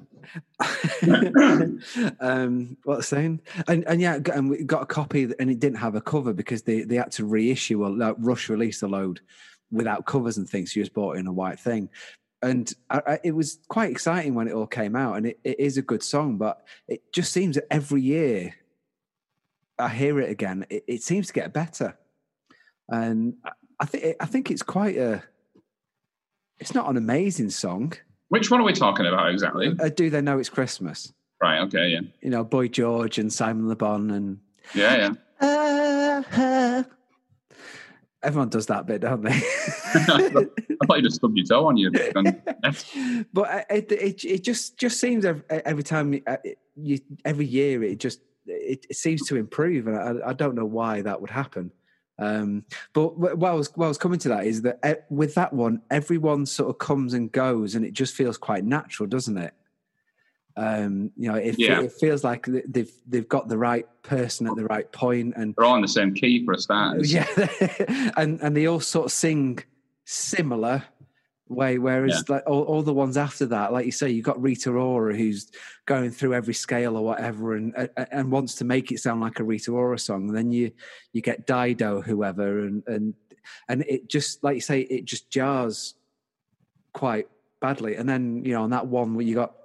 um, 2.19 2.77
what's 2.83 3.07
saying? 3.07 3.41
And 3.67 3.83
and 3.85 4.01
yeah, 4.01 4.19
and 4.33 4.49
we 4.49 4.63
got 4.63 4.83
a 4.83 4.85
copy, 4.85 5.29
and 5.39 5.49
it 5.49 5.59
didn't 5.59 5.79
have 5.79 5.95
a 5.95 6.01
cover 6.01 6.33
because 6.33 6.63
they 6.63 6.83
they 6.83 6.95
had 6.95 7.11
to 7.13 7.25
reissue 7.25 7.85
a 7.85 7.89
like, 7.89 8.15
rush 8.19 8.49
release 8.49 8.81
a 8.81 8.87
load 8.87 9.21
without 9.71 10.05
covers 10.05 10.37
and 10.37 10.49
things. 10.49 10.75
You 10.75 10.83
just 10.83 10.93
bought 10.93 11.17
in 11.17 11.27
a 11.27 11.33
white 11.33 11.59
thing, 11.59 11.89
and 12.43 12.71
I, 12.89 13.01
I, 13.07 13.19
it 13.23 13.31
was 13.31 13.59
quite 13.67 13.89
exciting 13.89 14.35
when 14.35 14.47
it 14.47 14.53
all 14.53 14.67
came 14.67 14.95
out. 14.95 15.17
And 15.17 15.25
it, 15.27 15.39
it 15.43 15.59
is 15.59 15.77
a 15.77 15.81
good 15.81 16.03
song, 16.03 16.37
but 16.37 16.63
it 16.87 17.11
just 17.11 17.33
seems 17.33 17.55
that 17.55 17.65
every 17.71 18.01
year 18.01 18.55
I 19.79 19.89
hear 19.89 20.19
it 20.19 20.29
again, 20.29 20.65
it, 20.69 20.83
it 20.87 21.03
seems 21.03 21.27
to 21.27 21.33
get 21.33 21.53
better 21.53 21.97
and 22.89 23.35
I 23.79 23.85
think 23.85 24.15
I 24.19 24.25
think 24.25 24.51
it's 24.51 24.61
quite 24.61 24.97
a. 24.97 25.23
It's 26.59 26.73
not 26.73 26.89
an 26.89 26.97
amazing 26.97 27.49
song. 27.49 27.93
Which 28.29 28.49
one 28.49 28.61
are 28.61 28.63
we 28.63 28.73
talking 28.73 29.05
about 29.05 29.29
exactly? 29.31 29.75
Uh, 29.79 29.89
do 29.89 30.09
they 30.09 30.21
know 30.21 30.39
it's 30.39 30.49
Christmas? 30.49 31.11
Right. 31.41 31.59
Okay. 31.61 31.89
Yeah. 31.89 32.01
You 32.21 32.29
know, 32.29 32.43
Boy 32.43 32.67
George 32.67 33.17
and 33.17 33.31
Simon 33.31 33.67
Le 33.67 33.75
Bon 33.75 34.09
and. 34.11 34.39
Yeah. 34.73 34.95
Yeah. 34.95 35.13
Uh, 35.41 36.23
uh, 36.37 36.83
Everyone 38.23 38.49
does 38.49 38.67
that 38.67 38.85
bit, 38.85 39.01
don't 39.01 39.21
they? 39.21 39.31
I 39.95 40.85
thought 40.87 40.97
you 40.97 41.01
just 41.01 41.17
stubbed 41.17 41.37
your 41.37 41.45
toe 41.45 41.67
on 41.67 41.77
you. 41.77 41.91
but 43.33 43.65
it, 43.69 43.91
it, 43.91 44.25
it 44.25 44.43
just 44.43 44.77
just 44.77 44.99
seems 44.99 45.25
every, 45.25 45.43
every 45.49 45.83
time 45.83 46.21
uh, 46.25 46.37
you 46.75 46.99
every 47.25 47.45
year 47.45 47.83
it 47.83 47.99
just 47.99 48.21
it, 48.45 48.85
it 48.89 48.95
seems 48.95 49.27
to 49.27 49.35
improve, 49.35 49.87
and 49.87 49.97
I, 49.97 50.29
I, 50.29 50.33
don't 50.33 50.55
know 50.55 50.65
why 50.65 51.01
that 51.01 51.21
would 51.21 51.29
happen. 51.29 51.71
Um, 52.19 52.65
but 52.93 53.17
what 53.17 53.49
I 53.49 53.53
was 53.53 53.75
what 53.75 53.85
I 53.85 53.89
was 53.89 53.97
coming 53.97 54.19
to 54.19 54.29
that 54.29 54.45
is 54.45 54.61
that 54.63 55.05
with 55.09 55.35
that 55.35 55.53
one, 55.53 55.81
everyone 55.89 56.45
sort 56.45 56.69
of 56.69 56.77
comes 56.77 57.13
and 57.13 57.31
goes, 57.31 57.75
and 57.75 57.85
it 57.85 57.93
just 57.93 58.15
feels 58.15 58.37
quite 58.37 58.63
natural, 58.63 59.07
doesn't 59.07 59.37
it? 59.37 59.53
Um, 60.55 61.11
you 61.17 61.31
know, 61.31 61.37
it, 61.37 61.55
yeah. 61.57 61.81
it, 61.81 61.93
feels 61.93 62.23
like 62.23 62.45
they've 62.45 62.91
they've 63.07 63.27
got 63.27 63.47
the 63.47 63.57
right 63.57 63.87
person 64.03 64.47
at 64.47 64.55
the 64.55 64.65
right 64.65 64.91
point, 64.91 65.33
and 65.35 65.55
they're 65.55 65.65
all 65.65 65.75
in 65.75 65.81
the 65.81 65.87
same 65.87 66.13
key 66.13 66.45
for 66.45 66.53
a 66.53 66.57
start. 66.57 66.99
Yeah, 67.05 67.27
and 68.17 68.39
and 68.41 68.55
they 68.55 68.67
all 68.67 68.79
sort 68.79 69.07
of 69.07 69.11
sing 69.11 69.59
similar 70.05 70.83
way. 71.47 71.79
Whereas 71.79 72.23
yeah. 72.27 72.35
like 72.35 72.43
all, 72.45 72.63
all, 72.63 72.83
the 72.83 72.93
ones 72.93 73.17
after 73.17 73.47
that, 73.47 73.73
like 73.73 73.87
you 73.87 73.91
say, 73.91 74.11
you've 74.11 74.25
got 74.25 74.41
Rita 74.41 74.69
Ora 74.69 75.15
who's 75.15 75.51
going 75.87 76.11
through 76.11 76.35
every 76.35 76.53
scale 76.53 76.97
or 76.97 77.03
whatever, 77.03 77.55
and 77.55 77.89
and 78.11 78.31
wants 78.31 78.53
to 78.55 78.65
make 78.65 78.91
it 78.91 78.99
sound 78.99 79.21
like 79.21 79.39
a 79.39 79.43
Rita 79.43 79.71
Ora 79.71 79.97
song. 79.97 80.27
And 80.27 80.37
then 80.37 80.51
you 80.51 80.71
you 81.13 81.21
get 81.21 81.47
Dido, 81.47 82.01
whoever, 82.01 82.59
and 82.59 82.83
and 82.85 83.15
and 83.67 83.83
it 83.87 84.07
just 84.07 84.43
like 84.43 84.53
you 84.55 84.61
say, 84.61 84.81
it 84.81 85.05
just 85.05 85.31
jars 85.31 85.95
quite 86.93 87.27
badly. 87.59 87.95
And 87.95 88.07
then 88.07 88.45
you 88.45 88.53
know 88.53 88.63
on 88.63 88.69
that 88.69 88.85
one 88.85 89.15
where 89.15 89.25
you 89.25 89.33
got 89.33 89.55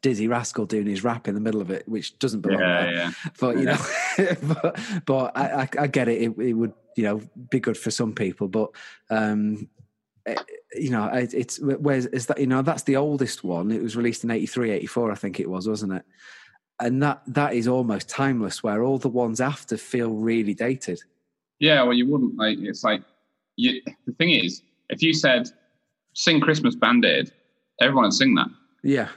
Dizzee 0.00 0.28
Rascal 0.28 0.66
doing 0.66 0.86
his 0.86 1.04
rap 1.04 1.28
in 1.28 1.34
the 1.34 1.40
middle 1.40 1.60
of 1.60 1.70
it, 1.70 1.88
which 1.88 2.18
doesn't 2.18 2.40
belong 2.40 2.60
yeah, 2.60 2.82
there. 2.82 2.94
Yeah. 2.94 3.10
But 3.38 3.58
you 3.58 3.64
know, 3.64 3.78
but, 4.42 4.80
but 5.06 5.36
I, 5.36 5.62
I, 5.62 5.68
I, 5.80 5.86
get 5.86 6.08
it. 6.08 6.22
it. 6.22 6.38
it. 6.38 6.52
would 6.52 6.72
you 6.96 7.04
know 7.04 7.20
be 7.50 7.60
good 7.60 7.78
for 7.78 7.90
some 7.90 8.12
people, 8.12 8.48
but 8.48 8.70
um, 9.10 9.68
it, 10.26 10.40
you 10.74 10.90
know, 10.90 11.06
it, 11.06 11.32
it's 11.32 11.60
where's 11.60 12.06
is 12.06 12.26
that 12.26 12.38
you 12.38 12.46
know 12.46 12.62
that's 12.62 12.82
the 12.82 12.96
oldest 12.96 13.44
one. 13.44 13.70
It 13.70 13.82
was 13.82 13.96
released 13.96 14.24
in 14.24 14.30
83, 14.30 14.70
84, 14.72 15.12
I 15.12 15.14
think 15.14 15.40
it 15.40 15.48
was, 15.48 15.68
wasn't 15.68 15.92
it? 15.92 16.04
And 16.80 17.02
that 17.02 17.22
that 17.28 17.54
is 17.54 17.68
almost 17.68 18.08
timeless. 18.08 18.62
Where 18.62 18.82
all 18.82 18.98
the 18.98 19.08
ones 19.08 19.40
after 19.40 19.76
feel 19.76 20.10
really 20.10 20.54
dated. 20.54 21.00
Yeah, 21.60 21.82
well, 21.84 21.94
you 21.94 22.10
wouldn't 22.10 22.36
like. 22.36 22.58
It's 22.60 22.82
like 22.82 23.02
you, 23.56 23.80
the 24.06 24.12
thing 24.14 24.30
is, 24.30 24.62
if 24.90 25.02
you 25.02 25.14
said 25.14 25.48
sing 26.14 26.40
Christmas 26.40 26.74
Band 26.74 27.04
Aid, 27.04 27.32
everyone 27.80 28.04
would 28.04 28.12
sing 28.12 28.34
that. 28.34 28.48
Yeah 28.82 29.08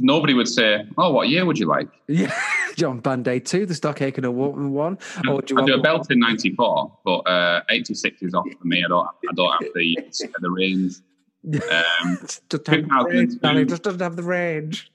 nobody 0.00 0.34
would 0.34 0.48
say, 0.48 0.84
"Oh, 0.98 1.12
what 1.12 1.28
year 1.28 1.44
would 1.46 1.58
you 1.58 1.66
like?" 1.66 1.88
Yeah, 2.08 2.34
John 2.76 2.98
Band 3.00 3.28
Aid 3.28 3.46
two, 3.46 3.66
the 3.66 3.74
Stock 3.74 4.02
Aitken 4.02 4.24
Award 4.24 4.58
one. 4.58 4.98
Or 5.28 5.42
do 5.42 5.54
you 5.54 5.60
I 5.60 5.64
do 5.64 5.74
a 5.74 5.80
belt 5.80 6.10
in 6.10 6.18
'94, 6.18 6.98
but 7.04 7.18
uh, 7.20 7.62
'86 7.70 8.22
is 8.22 8.34
off 8.34 8.46
for 8.60 8.66
me. 8.66 8.84
I 8.84 8.88
don't. 8.88 9.06
I 9.06 9.32
don't 9.34 9.52
have 9.62 9.72
the 9.74 9.96
the 10.40 10.50
range. 10.50 10.96
Um, 11.42 12.18
just 12.20 12.50
just 12.50 12.64
doesn't 12.64 12.90
have 12.90 14.16
the 14.16 14.22
range. 14.22 14.90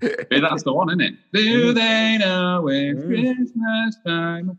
that's 0.00 0.62
the 0.62 0.72
one, 0.72 0.88
isn't 0.90 1.00
it? 1.00 1.14
Do 1.32 1.72
they 1.72 2.16
know 2.18 2.68
it's 2.68 3.00
mm. 3.00 3.34
Christmas 3.34 3.96
time? 4.06 4.58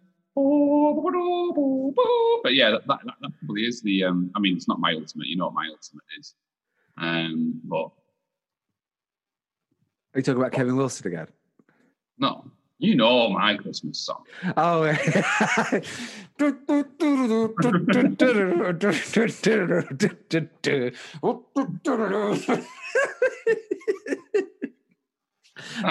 But 2.44 2.54
yeah, 2.54 2.72
that, 2.72 2.88
that, 2.88 3.00
that 3.06 3.32
probably 3.40 3.62
is 3.64 3.82
the. 3.82 4.06
Um, 4.06 4.32
I 4.36 4.40
mean, 4.40 4.56
it's 4.56 4.68
not 4.68 4.80
my 4.80 4.94
ultimate. 4.94 5.28
You 5.28 5.38
know 5.38 5.46
what 5.46 5.54
my 5.54 5.68
ultimate 5.70 6.04
is. 6.20 6.34
Um, 6.98 7.62
but 7.64 7.90
are 10.14 10.20
you 10.20 10.24
talking 10.24 10.42
about 10.42 10.52
Kevin 10.52 10.76
Wilson 10.76 11.08
again? 11.08 11.28
No. 12.18 12.46
You 12.80 12.96
know 12.96 13.30
my 13.30 13.56
Christmas 13.58 14.00
song. 14.00 14.24
Oh, 14.58 14.84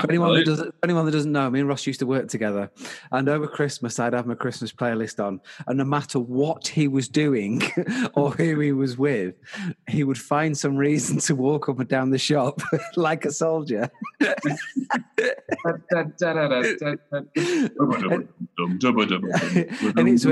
for 0.00 0.08
anyone, 0.08 0.34
that 0.34 0.46
doesn't, 0.46 0.74
anyone 0.82 1.06
that 1.06 1.12
doesn't 1.12 1.32
know, 1.32 1.50
me 1.50 1.60
and 1.60 1.68
Ross 1.68 1.86
used 1.86 2.00
to 2.00 2.06
work 2.06 2.28
together. 2.28 2.70
And 3.12 3.28
over 3.28 3.46
Christmas, 3.46 3.98
I'd 3.98 4.12
have 4.12 4.26
my 4.26 4.34
Christmas 4.34 4.72
playlist 4.72 5.24
on. 5.24 5.40
And 5.66 5.78
no 5.78 5.84
matter 5.84 6.18
what 6.18 6.68
he 6.68 6.88
was 6.88 7.08
doing 7.08 7.62
or 8.14 8.30
who 8.32 8.58
he 8.60 8.72
was 8.72 8.96
with, 8.98 9.34
he 9.88 10.04
would 10.04 10.18
find 10.18 10.56
some 10.56 10.76
reason 10.76 11.18
to 11.20 11.34
walk 11.34 11.68
up 11.68 11.78
and 11.78 11.88
down 11.88 12.10
the 12.10 12.18
shop 12.18 12.60
like 12.96 13.24
a 13.24 13.32
soldier. 13.32 13.90
and, 19.96 20.08
it's, 20.08 20.26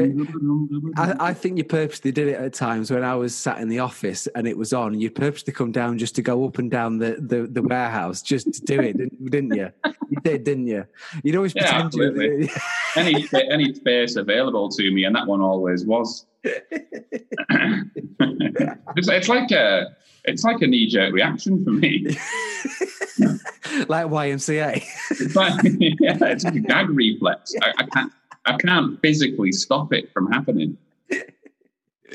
I, 0.97 1.29
I 1.29 1.35
think 1.35 1.59
you 1.59 1.65
purposely 1.65 2.13
did 2.13 2.29
it 2.29 2.37
at 2.37 2.53
times 2.53 2.91
when 2.91 3.05
I 3.05 3.15
was 3.15 3.35
sat 3.35 3.59
in 3.61 3.69
the 3.69 3.79
office 3.81 4.27
and 4.35 4.47
it 4.47 4.57
was 4.57 4.73
on. 4.73 5.01
You 5.01 5.11
purposely 5.11 5.53
come 5.53 5.73
down 5.73 5.99
just 5.99 6.15
to 6.17 6.23
go 6.23 6.45
up 6.47 6.59
and 6.59 6.71
down 6.71 6.99
the, 6.99 7.17
the, 7.19 7.47
the 7.47 7.63
warehouse 7.63 8.23
just 8.23 8.53
to 8.55 8.61
do 8.63 8.81
it, 8.81 8.97
didn't 9.39 9.57
you? 9.57 9.73
You 10.11 10.17
did, 10.23 10.45
didn't 10.45 10.67
you? 10.67 10.87
You'd 11.23 11.37
always 11.37 11.55
yeah, 11.55 11.83
pretend 11.83 11.95
you. 11.95 12.49
any 12.97 13.29
any 13.53 13.75
space 13.75 14.17
available 14.17 14.69
to 14.71 14.91
me, 14.91 15.05
and 15.05 15.15
that 15.15 15.27
one 15.27 15.41
always 15.41 15.85
was. 15.85 16.27
it's, 16.45 16.69
it's 19.09 19.29
like 19.29 19.51
a 19.51 19.97
it's 20.25 20.45
like 20.45 20.61
a 20.63 20.67
knee 20.67 20.89
jerk 20.89 21.13
reaction 21.13 21.65
for 21.65 21.71
me. 21.71 22.07
like 23.89 24.07
YMCA. 24.07 24.85
it's 25.11 25.37
like, 25.37 25.61
yeah, 26.01 26.17
it's 26.23 26.45
like 26.45 26.55
a 26.55 26.61
gag 26.61 26.91
reflex. 26.91 27.55
I, 27.63 27.73
I, 27.79 27.85
can't 27.85 28.13
I 28.47 28.57
can't 28.57 29.01
physically 29.01 29.53
stop 29.53 29.93
it 29.93 30.13
from 30.13 30.31
happening. 30.31 30.77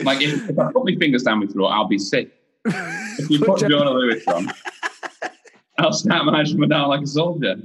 Like 0.02 0.22
if, 0.22 0.50
if 0.50 0.58
I 0.58 0.72
put 0.72 0.86
my 0.86 0.96
fingers 0.96 1.24
down 1.24 1.40
my 1.40 1.48
throat, 1.48 1.68
I'll 1.68 1.88
be 1.88 2.00
sick. 2.00 2.32
If 2.66 3.30
you 3.30 3.40
put 3.40 3.60
Jona 3.60 3.92
Lewie 3.92 4.28
on, 4.28 4.52
I'll 5.78 5.94
snap 5.94 6.26
my 6.26 6.44
him 6.44 6.68
down 6.70 6.90
like 6.90 7.02
a 7.02 7.08
soldier. 7.08 7.56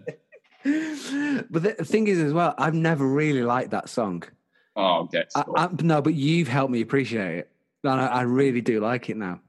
But 0.65 1.63
the 1.63 1.75
thing 1.85 2.09
is, 2.09 2.19
as 2.19 2.33
well, 2.33 2.55
I've 2.59 2.75
never 2.75 3.07
really 3.07 3.43
liked 3.43 3.71
that 3.71 3.89
song. 3.89 4.25
Oh, 4.77 5.03
okay. 5.03 5.25
I, 5.35 5.45
I, 5.57 5.69
no, 5.83 6.03
but 6.03 6.15
you've 6.15 6.49
helped 6.49 6.73
me 6.73 6.81
appreciate 6.81 7.39
it, 7.39 7.51
and 7.85 8.01
I, 8.01 8.07
I 8.07 8.23
really 8.23 8.61
do 8.61 8.81
like 8.81 9.11
it 9.11 9.17
now. 9.17 9.41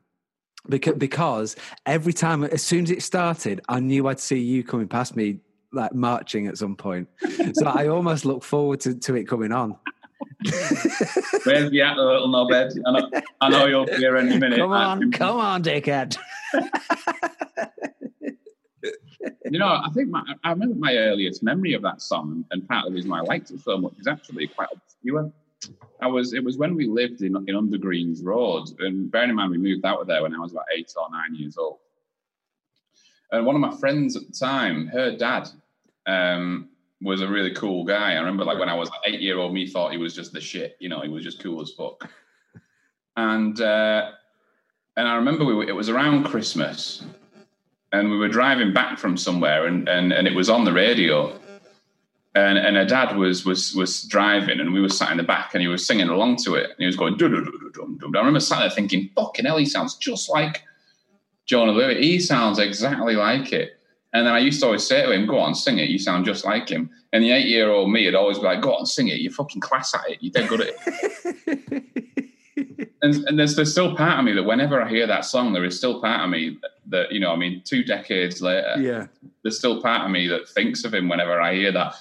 Because 0.68 0.96
because 0.96 1.56
every 1.86 2.14
time, 2.14 2.44
as 2.44 2.64
soon 2.64 2.84
as 2.84 2.92
it 2.92 3.02
started, 3.02 3.62
I 3.70 3.80
knew 3.80 4.08
I'd 4.08 4.20
see 4.20 4.40
you 4.40 4.64
coming 4.64 4.88
past 4.88 5.16
me 5.16 5.40
like 5.72 5.94
marching 5.94 6.48
at 6.48 6.58
some 6.58 6.76
point. 6.76 7.08
so 7.54 7.68
I 7.68 7.88
almost 7.88 8.26
look 8.26 8.44
forward 8.44 8.80
to, 8.82 8.96
to 8.96 9.16
it 9.16 9.26
coming 9.26 9.52
on. 9.52 9.78
Where's 10.44 11.70
the 11.70 11.94
little 11.96 12.28
knobhead? 12.28 12.72
I 12.86 12.92
know, 12.92 13.10
I 13.42 13.50
know 13.50 13.66
you'll 13.68 13.86
be 13.86 13.96
here 13.96 14.18
any 14.18 14.38
minute. 14.38 14.60
Come 14.60 14.72
on, 14.72 15.12
come 15.12 15.38
on, 15.38 15.64
dickhead. 15.64 16.18
you 19.46 19.60
know, 19.60 19.68
I 19.68 19.90
think 19.94 20.10
my, 20.10 20.24
I 20.44 20.52
remember 20.52 20.76
my 20.76 20.96
earliest 20.96 21.44
memory 21.44 21.74
of 21.74 21.82
that 21.82 22.02
song, 22.02 22.46
and 22.52 22.68
part 22.68 22.86
of 22.86 22.92
the 22.92 22.96
reason 22.96 23.12
why 23.12 23.20
I 23.20 23.24
liked 23.24 23.52
it 23.52 23.60
so 23.62 23.78
much 23.78 23.94
is 24.00 24.08
actually 24.08 24.48
quite 24.48 24.70
obscure. 24.74 25.32
I 26.02 26.08
was 26.08 26.34
it 26.34 26.44
was 26.44 26.58
when 26.58 26.76
we 26.76 26.88
lived 26.88 27.22
in 27.22 27.36
in 27.48 27.56
Undergreens 27.56 28.24
Road, 28.24 28.70
and 28.80 29.12
bearing 29.12 29.30
in 29.30 29.36
mind 29.36 29.52
we 29.52 29.58
moved 29.58 29.86
out 29.86 30.02
of 30.02 30.08
there 30.08 30.22
when 30.22 30.34
I 30.34 30.40
was 30.40 30.54
about 30.54 30.66
eight 30.76 30.94
or 30.98 31.10
nine 31.12 31.36
years 31.36 31.58
old. 31.58 31.80
And 33.32 33.46
one 33.46 33.56
of 33.56 33.62
my 33.62 33.76
friends 33.78 34.16
at 34.16 34.26
the 34.26 34.34
time, 34.34 34.88
her 34.88 35.16
dad, 35.16 35.50
um, 36.08 36.70
was 37.02 37.22
a 37.22 37.28
really 37.28 37.54
cool 37.54 37.84
guy. 37.84 38.14
I 38.14 38.20
remember 38.20 38.44
like 38.44 38.60
when 38.60 38.70
I 38.70 38.74
was 38.74 38.90
eight 39.06 39.22
year 39.22 39.38
old, 39.38 39.54
me 39.54 39.68
thought 39.68 39.92
he 39.92 39.98
was 39.98 40.16
just 40.16 40.34
the 40.34 40.42
shit. 40.42 40.76
You 40.80 40.90
know, 40.90 41.02
he 41.02 41.10
was 41.10 41.24
just 41.24 41.42
cool 41.42 41.62
as 41.62 41.72
fuck. 41.72 42.10
And 43.16 43.60
uh, 43.62 44.12
and 44.98 45.08
I 45.08 45.16
remember 45.16 45.46
we 45.46 45.54
were, 45.54 45.64
it 45.64 45.76
was 45.76 45.90
around 45.90 46.26
Christmas, 46.26 47.04
and 47.92 48.12
we 48.12 48.18
were 48.18 48.28
driving 48.28 48.74
back 48.74 48.98
from 48.98 49.18
somewhere, 49.18 49.66
and, 49.66 49.88
and, 49.88 50.12
and 50.12 50.28
it 50.28 50.36
was 50.36 50.50
on 50.50 50.66
the 50.66 50.74
radio. 50.74 51.34
And, 52.36 52.58
and 52.58 52.78
her 52.78 52.86
dad 52.86 53.18
was 53.18 53.44
was 53.44 53.74
was 53.74 54.04
driving, 54.04 54.60
and 54.60 54.72
we 54.72 54.82
were 54.82 54.90
sat 54.90 55.12
in 55.12 55.18
the 55.18 55.24
back, 55.24 55.56
and 55.56 55.62
he 55.62 55.68
was 55.68 55.86
singing 55.86 56.10
along 56.10 56.38
to 56.44 56.56
it, 56.56 56.66
and 56.66 56.76
he 56.78 56.86
was 56.86 56.96
going. 56.96 57.18
Dum, 57.18 57.34
dum, 57.74 57.98
dum. 58.00 58.16
I 58.16 58.20
remember 58.20 58.40
sat 58.40 58.60
there 58.60 58.70
thinking, 58.70 59.10
"Fucking 59.16 59.46
hell, 59.46 59.58
he 59.58 59.66
sounds 59.66 59.96
just 59.96 60.30
like 60.30 60.64
Jona 61.48 61.74
Lewie. 61.74 62.02
He 62.02 62.20
sounds 62.20 62.60
exactly 62.60 63.16
like 63.16 63.52
it." 63.52 63.80
And 64.14 64.26
then 64.26 64.34
I 64.34 64.40
used 64.40 64.60
to 64.60 64.68
always 64.68 64.86
say 64.86 65.02
to 65.02 65.12
him, 65.12 65.26
"Go 65.26 65.40
on, 65.40 65.56
sing 65.56 65.80
it. 65.80 65.90
You 65.90 65.98
sound 65.98 66.26
just 66.26 66.46
like 66.46 66.70
him." 66.70 66.92
And 67.12 67.24
the 67.24 67.32
eight-year-old 67.32 67.92
me 67.92 68.06
would 68.06 68.16
always 68.16 68.38
be 68.38 68.46
like, 68.46 68.62
"Go 68.62 68.76
on, 68.76 68.86
sing 68.86 69.08
it. 69.08 69.20
You're 69.20 69.34
fucking 69.34 69.62
class 69.62 69.96
at 69.96 70.12
it. 70.12 70.20
You're 70.22 70.32
dead 70.32 70.50
good 70.50 70.62
at 70.62 70.70
it." 71.48 72.06
and, 73.02 73.16
and 73.28 73.40
there's 73.40 73.56
there's 73.56 73.72
still 73.72 73.96
part 73.96 74.20
of 74.20 74.26
me 74.26 74.34
that 74.34 74.44
whenever 74.44 74.82
I 74.82 74.90
hear 74.90 75.08
that 75.08 75.26
song, 75.26 75.54
there 75.54 75.64
is 75.64 75.78
still 75.78 76.02
part 76.02 76.22
of 76.22 76.30
me 76.30 76.58
that 76.88 77.12
you 77.12 77.20
know, 77.20 77.32
I 77.32 77.36
mean, 77.36 77.62
two 77.64 77.84
decades 77.84 78.42
later, 78.42 78.76
yeah, 78.80 79.08
there's 79.44 79.58
still 79.58 79.82
part 79.82 80.06
of 80.06 80.12
me 80.12 80.28
that 80.28 80.50
thinks 80.50 80.84
of 80.84 80.94
him 80.94 81.10
whenever 81.10 81.40
I 81.40 81.56
hear 81.56 81.72
that. 81.72 81.96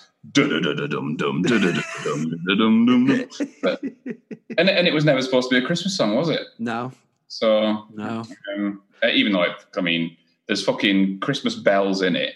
but, 3.63 3.83
and 4.59 4.69
and 4.69 4.87
it 4.87 4.93
was 4.93 5.05
never 5.05 5.23
supposed 5.23 5.49
to 5.51 5.59
be 5.59 5.65
a 5.65 5.67
Christmas 5.67 5.97
song, 5.97 6.15
was 6.15 6.29
it? 6.29 6.43
No. 6.59 6.93
So 7.29 7.87
no. 7.95 8.25
Um, 8.57 8.83
even 9.05 9.33
though 9.33 9.43
it, 9.43 9.53
I 9.77 9.81
mean, 9.81 10.17
there's 10.47 10.65
fucking 10.65 11.21
Christmas 11.21 11.55
bells 11.55 12.03
in 12.03 12.17
it. 12.17 12.35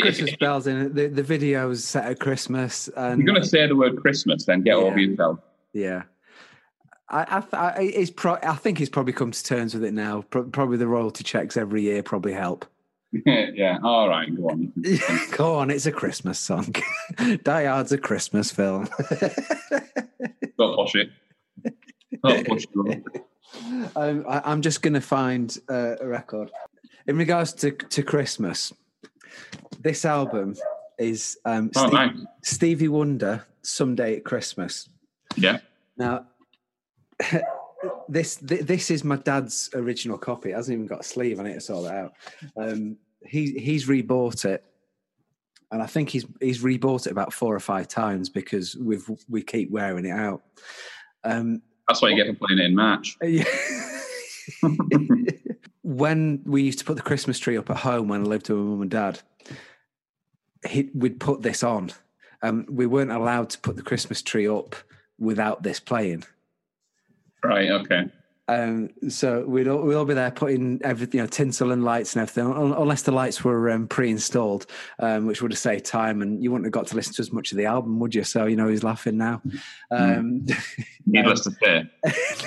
Christmas 0.00 0.36
bells 0.36 0.66
in 0.66 0.76
it. 0.76 0.94
The 0.94 1.06
the 1.08 1.70
is 1.70 1.84
set 1.84 2.04
at 2.04 2.20
Christmas. 2.20 2.88
And 2.96 3.22
you're 3.22 3.34
gonna 3.34 3.44
say 3.44 3.66
the 3.66 3.76
word 3.76 4.00
Christmas, 4.00 4.44
then 4.44 4.62
get 4.62 4.76
yeah. 4.76 4.82
over 4.82 4.98
yourself. 4.98 5.40
Yeah. 5.72 6.02
I, 7.08 7.42
I, 7.52 7.56
I, 7.56 7.82
it's 7.82 8.10
pro- 8.10 8.38
I 8.42 8.54
think 8.54 8.78
he's 8.78 8.88
probably 8.88 9.12
come 9.12 9.30
to 9.32 9.44
terms 9.44 9.74
with 9.74 9.84
it 9.84 9.92
now. 9.92 10.22
Pro- 10.30 10.44
probably 10.44 10.76
the 10.78 10.86
royalty 10.88 11.24
checks 11.24 11.56
every 11.56 11.82
year 11.82 12.02
probably 12.02 12.32
help. 12.32 12.64
yeah. 13.26 13.78
All 13.82 14.08
right. 14.08 14.34
Go 14.34 14.48
on. 14.50 14.72
Go 15.36 15.54
on, 15.56 15.70
it's 15.70 15.84
a 15.86 15.92
Christmas 15.92 16.38
song. 16.38 16.74
Die 17.44 17.64
Hard's 17.66 17.92
a 17.92 17.98
Christmas 17.98 18.50
film. 18.50 18.88
Don't 20.58 20.76
push 20.76 20.94
it. 20.94 21.10
Don't 22.24 22.46
push 22.46 22.64
it. 22.74 23.04
um, 23.96 24.24
I, 24.28 24.40
I'm 24.44 24.62
just 24.62 24.82
going 24.82 24.94
to 24.94 25.00
find 25.00 25.56
uh, 25.68 25.96
a 26.00 26.06
record. 26.06 26.50
In 27.06 27.16
regards 27.16 27.52
to, 27.54 27.72
to 27.72 28.02
Christmas, 28.02 28.72
this 29.80 30.04
album 30.04 30.54
is 30.98 31.36
um, 31.44 31.70
Oh, 31.76 31.80
Steve- 31.88 31.92
nice. 31.92 32.16
Stevie 32.44 32.88
Wonder, 32.88 33.44
Someday 33.62 34.16
at 34.16 34.24
Christmas. 34.24 34.88
Yeah. 35.36 35.58
Now, 35.96 36.26
this 38.08 38.36
th- 38.36 38.62
this 38.62 38.90
is 38.90 39.04
my 39.04 39.16
dad's 39.16 39.70
original 39.74 40.18
copy. 40.18 40.50
It 40.50 40.54
hasn't 40.54 40.74
even 40.74 40.86
got 40.86 41.00
a 41.00 41.04
sleeve 41.04 41.38
on 41.38 41.46
it 41.46 41.54
to 41.54 41.60
sort 41.60 41.92
it 41.92 41.96
out. 41.96 42.12
Um, 42.56 42.96
he 43.24 43.52
he's 43.52 43.86
rebought 43.86 44.44
it, 44.44 44.64
and 45.70 45.82
I 45.82 45.86
think 45.86 46.10
he's 46.10 46.26
he's 46.40 46.62
rebought 46.62 47.06
it 47.06 47.12
about 47.12 47.32
four 47.32 47.54
or 47.54 47.60
five 47.60 47.88
times 47.88 48.28
because 48.28 48.76
we've 48.76 49.08
we 49.28 49.42
keep 49.42 49.70
wearing 49.70 50.04
it 50.04 50.10
out. 50.10 50.42
Um, 51.24 51.62
That's 51.88 52.02
why 52.02 52.10
you 52.10 52.16
get 52.16 52.26
for 52.26 52.46
playing 52.46 52.60
it 52.60 52.66
in 52.66 52.74
March. 52.74 53.16
yeah. 53.22 53.44
when 55.82 56.42
we 56.44 56.62
used 56.62 56.78
to 56.78 56.84
put 56.84 56.96
the 56.96 57.02
Christmas 57.02 57.38
tree 57.38 57.56
up 57.56 57.70
at 57.70 57.78
home 57.78 58.08
when 58.08 58.22
I 58.22 58.24
lived 58.24 58.48
with 58.48 58.58
my 58.58 58.64
mum 58.64 58.82
and 58.82 58.90
dad, 58.90 59.20
he, 60.66 60.90
we'd 60.94 61.20
put 61.20 61.42
this 61.42 61.62
on. 61.62 61.92
Um, 62.42 62.66
we 62.68 62.86
weren't 62.86 63.12
allowed 63.12 63.50
to 63.50 63.58
put 63.58 63.76
the 63.76 63.82
Christmas 63.82 64.22
tree 64.22 64.48
up 64.48 64.74
without 65.18 65.62
this 65.62 65.78
playing. 65.78 66.24
Right. 67.44 67.70
Okay. 67.70 68.04
Um, 68.48 68.90
so 69.08 69.44
we'd 69.46 69.68
all, 69.68 69.82
we'd 69.82 69.94
all 69.94 70.04
be 70.04 70.14
there 70.14 70.30
putting 70.30 70.80
everything, 70.82 71.18
you 71.18 71.22
know, 71.22 71.28
tinsel 71.28 71.70
and 71.70 71.84
lights 71.84 72.14
and 72.14 72.22
everything, 72.22 72.52
unless 72.52 73.02
the 73.02 73.12
lights 73.12 73.44
were 73.44 73.70
um, 73.70 73.86
pre-installed, 73.86 74.66
um, 74.98 75.26
which 75.26 75.40
would 75.40 75.52
have 75.52 75.58
saved 75.58 75.84
time, 75.84 76.22
and 76.22 76.42
you 76.42 76.50
wouldn't 76.50 76.66
have 76.66 76.72
got 76.72 76.88
to 76.88 76.96
listen 76.96 77.14
to 77.14 77.22
as 77.22 77.32
much 77.32 77.52
of 77.52 77.58
the 77.58 77.66
album, 77.66 78.00
would 78.00 78.14
you? 78.14 78.24
So 78.24 78.46
you 78.46 78.56
know, 78.56 78.68
he's 78.68 78.82
laughing 78.82 79.16
now. 79.16 79.40
Um, 79.90 80.44
Needless 81.06 81.44
to 81.44 81.50
say. 81.52 81.84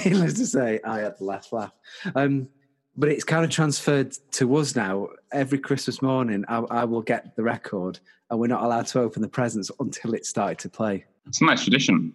needless 0.06 0.34
to 0.36 0.46
say, 0.46 0.80
I 0.84 1.00
had 1.00 1.18
the 1.18 1.24
last 1.24 1.54
laugh. 1.54 1.72
Um, 2.14 2.50
but 2.98 3.10
it's 3.10 3.24
kind 3.24 3.44
of 3.44 3.52
transferred 3.52 4.16
to 4.32 4.56
us 4.56 4.76
now. 4.76 5.10
Every 5.32 5.60
Christmas 5.60 6.02
morning, 6.02 6.46
I, 6.48 6.60
I 6.60 6.86
will 6.86 7.02
get 7.02 7.36
the 7.36 7.44
record, 7.44 8.00
and 8.30 8.40
we're 8.40 8.48
not 8.48 8.64
allowed 8.64 8.88
to 8.88 9.00
open 9.00 9.22
the 9.22 9.28
presents 9.28 9.72
until 9.80 10.14
it 10.14 10.26
started 10.26 10.60
to 10.60 10.70
play. 10.70 11.06
It's 11.28 11.42
a 11.42 11.46
nice 11.46 11.64
tradition. 11.64 12.14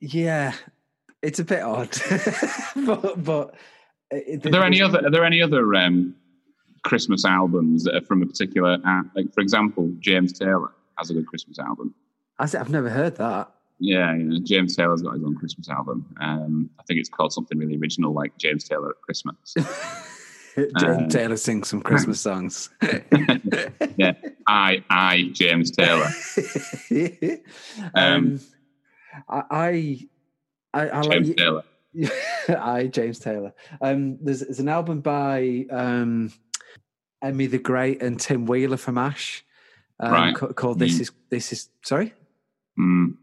Yeah, 0.00 0.54
it's 1.22 1.38
a 1.38 1.44
bit 1.44 1.62
odd, 1.62 1.90
but 2.86 3.22
but 3.24 3.54
it, 4.10 4.44
Are 4.46 4.50
there 4.50 4.64
any 4.64 4.82
other? 4.82 5.06
Are 5.06 5.10
there 5.10 5.24
any 5.24 5.40
other 5.42 5.74
um, 5.74 6.14
Christmas 6.84 7.24
albums 7.24 7.84
that 7.84 7.94
are 7.94 8.02
from 8.02 8.22
a 8.22 8.26
particular? 8.26 8.78
Uh, 8.84 9.02
like, 9.14 9.32
for 9.32 9.40
example, 9.40 9.90
James 10.00 10.32
Taylor 10.32 10.72
has 10.98 11.10
a 11.10 11.14
good 11.14 11.26
Christmas 11.26 11.58
album. 11.58 11.94
I 12.38 12.44
I've 12.44 12.70
never 12.70 12.90
heard 12.90 13.16
that. 13.16 13.52
Yeah, 13.78 14.14
yeah, 14.14 14.38
James 14.44 14.76
Taylor's 14.76 15.02
got 15.02 15.14
his 15.14 15.24
own 15.24 15.34
Christmas 15.36 15.68
album. 15.68 16.06
Um, 16.20 16.70
I 16.78 16.82
think 16.84 17.00
it's 17.00 17.08
called 17.08 17.32
something 17.32 17.58
really 17.58 17.76
original, 17.78 18.12
like 18.12 18.36
James 18.38 18.64
Taylor 18.64 18.90
at 18.90 18.96
Christmas. 19.02 19.54
James 20.54 20.72
Uh, 20.82 21.06
Taylor 21.08 21.36
sings 21.38 21.68
some 21.68 21.80
Christmas 21.80 22.20
songs. 22.28 22.68
yeah, 23.96 24.12
I, 24.46 24.84
I, 24.90 25.30
James 25.32 25.70
Taylor. 25.70 26.06
um, 27.94 28.38
I, 29.28 29.42
I, 29.50 30.08
I, 30.74 30.90
I 30.90 31.02
James 31.02 31.28
like. 31.28 31.36
Taylor. 31.36 31.62
I 32.48 32.86
James 32.86 33.18
Taylor. 33.18 33.52
Um, 33.80 34.18
there's, 34.22 34.40
there's 34.40 34.60
an 34.60 34.68
album 34.68 35.00
by 35.00 35.66
um, 35.70 36.32
Emmy 37.22 37.46
the 37.46 37.58
Great 37.58 38.02
and 38.02 38.18
Tim 38.18 38.46
Wheeler 38.46 38.76
from 38.78 38.96
Ash, 38.98 39.44
um, 40.00 40.12
Right. 40.12 40.34
ca- 40.34 40.52
called 40.54 40.78
"This 40.78 40.96
Mm. 40.96 41.00
Is 41.02 41.10
This 41.30 41.52
Is." 41.52 41.68
Sorry, 41.82 42.12
Mm. 42.78 43.16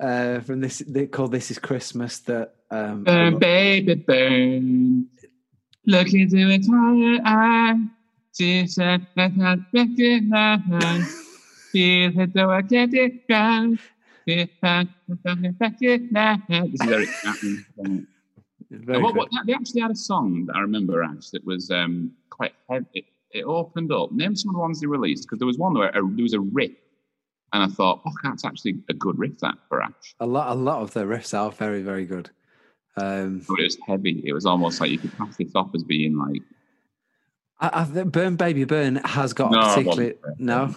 uh, 0.00 0.40
from 0.40 0.60
this 0.60 0.78
they 0.86 1.06
called 1.06 1.32
"This 1.32 1.50
Is 1.50 1.58
Christmas." 1.58 2.18
That 2.20 2.54
um, 2.70 3.04
Burn, 3.04 3.38
baby, 3.38 3.94
burn. 3.94 5.06
Look 5.86 6.12
into 6.12 6.36
a 6.48 6.58
tired 6.58 7.20
eye. 7.24 7.76
She 8.36 8.66
said, 8.66 9.06
I 9.16 9.28
can't 9.28 9.62
recognize. 9.74 11.14
Feel 11.72 12.18
it 12.20 12.32
though 12.34 12.50
I 12.50 12.62
can't 12.62 13.80
describe. 14.26 14.88
Feel 15.06 15.18
I 15.22 15.28
can't 15.28 15.60
recognize. 15.60 16.70
This 16.70 16.80
is 16.80 16.90
Eric 16.90 17.08
Clapton. 17.22 18.06
What, 18.86 19.14
what, 19.14 19.28
they 19.46 19.52
actually 19.52 19.82
had 19.82 19.90
a 19.90 19.94
song 19.94 20.46
that 20.46 20.56
I 20.56 20.60
remember, 20.60 21.02
Ash, 21.02 21.28
that 21.30 21.44
was 21.44 21.70
um, 21.70 22.10
quite 22.30 22.54
heavy. 22.70 22.86
It, 22.94 23.04
it 23.30 23.44
opened 23.44 23.92
up. 23.92 24.12
Name 24.12 24.34
some 24.34 24.48
of 24.50 24.54
the 24.54 24.60
ones 24.60 24.80
they 24.80 24.86
released, 24.86 25.24
because 25.24 25.38
there 25.38 25.46
was 25.46 25.58
one 25.58 25.74
where 25.74 25.90
a, 25.90 26.00
there 26.00 26.22
was 26.22 26.32
a 26.32 26.40
riff, 26.40 26.70
and 27.52 27.62
I 27.62 27.66
thought, 27.66 28.00
oh, 28.06 28.12
that's 28.22 28.46
actually 28.46 28.76
a 28.88 28.94
good 28.94 29.18
riff 29.18 29.38
that 29.40 29.58
for 29.68 29.82
Ash. 29.82 30.14
A 30.20 30.26
lot, 30.26 30.50
a 30.50 30.54
lot 30.54 30.80
of 30.80 30.94
the 30.94 31.00
riffs 31.00 31.38
are 31.38 31.50
very, 31.50 31.82
very 31.82 32.06
good. 32.06 32.30
Um, 32.96 33.42
But 33.46 33.60
it 33.60 33.64
was 33.64 33.78
heavy. 33.86 34.22
It 34.24 34.32
was 34.32 34.46
almost 34.46 34.80
like 34.80 34.90
you 34.90 34.98
could 34.98 35.16
pass 35.18 35.36
this 35.36 35.52
off 35.54 35.70
as 35.74 35.82
being 35.82 36.16
like, 36.16 36.42
I, 37.60 37.82
I 37.82 38.04
"Burn 38.04 38.36
Baby 38.36 38.64
Burn" 38.64 38.96
has 38.96 39.32
got 39.32 39.52
No, 39.52 39.60
particularly 39.60 40.14
no. 40.38 40.74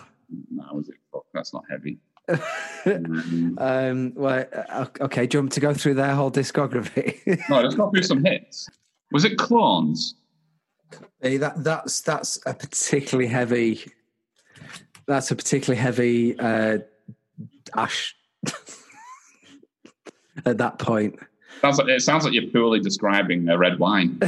no, 0.52 0.64
was 0.74 0.90
it? 0.90 0.96
That's 1.34 1.54
not 1.54 1.64
heavy. 1.70 1.98
Um, 2.28 3.56
um, 3.60 4.14
well, 4.16 4.46
uh, 4.70 4.86
okay. 5.02 5.28
Do 5.28 5.38
you 5.38 5.42
want 5.44 5.52
to 5.54 5.60
go 5.60 5.74
through 5.74 5.96
their 5.96 6.16
whole 6.16 6.32
discography? 6.32 7.20
no, 7.50 7.62
let's 7.62 7.76
go 7.76 7.90
through 7.90 8.04
some 8.04 8.24
hits. 8.24 8.70
Was 9.12 9.26
it 9.26 9.38
Clones? 9.38 10.16
Hey, 11.22 11.38
that 11.38 11.64
that's 11.64 12.02
that's 12.02 12.40
a 12.46 12.54
particularly 12.54 13.28
heavy. 13.28 13.84
That's 15.08 15.32
a 15.32 15.36
particularly 15.36 15.82
heavy 15.82 16.38
uh, 16.40 16.80
ash. 17.76 18.16
At 20.46 20.58
that 20.58 20.80
point, 20.80 21.18
Sounds 21.62 21.78
like, 21.78 21.88
it 21.88 22.02
sounds 22.02 22.26
like 22.26 22.34
you're 22.34 22.52
poorly 22.52 22.80
describing 22.80 23.48
a 23.50 23.58
red 23.58 23.80
wine. 23.80 24.20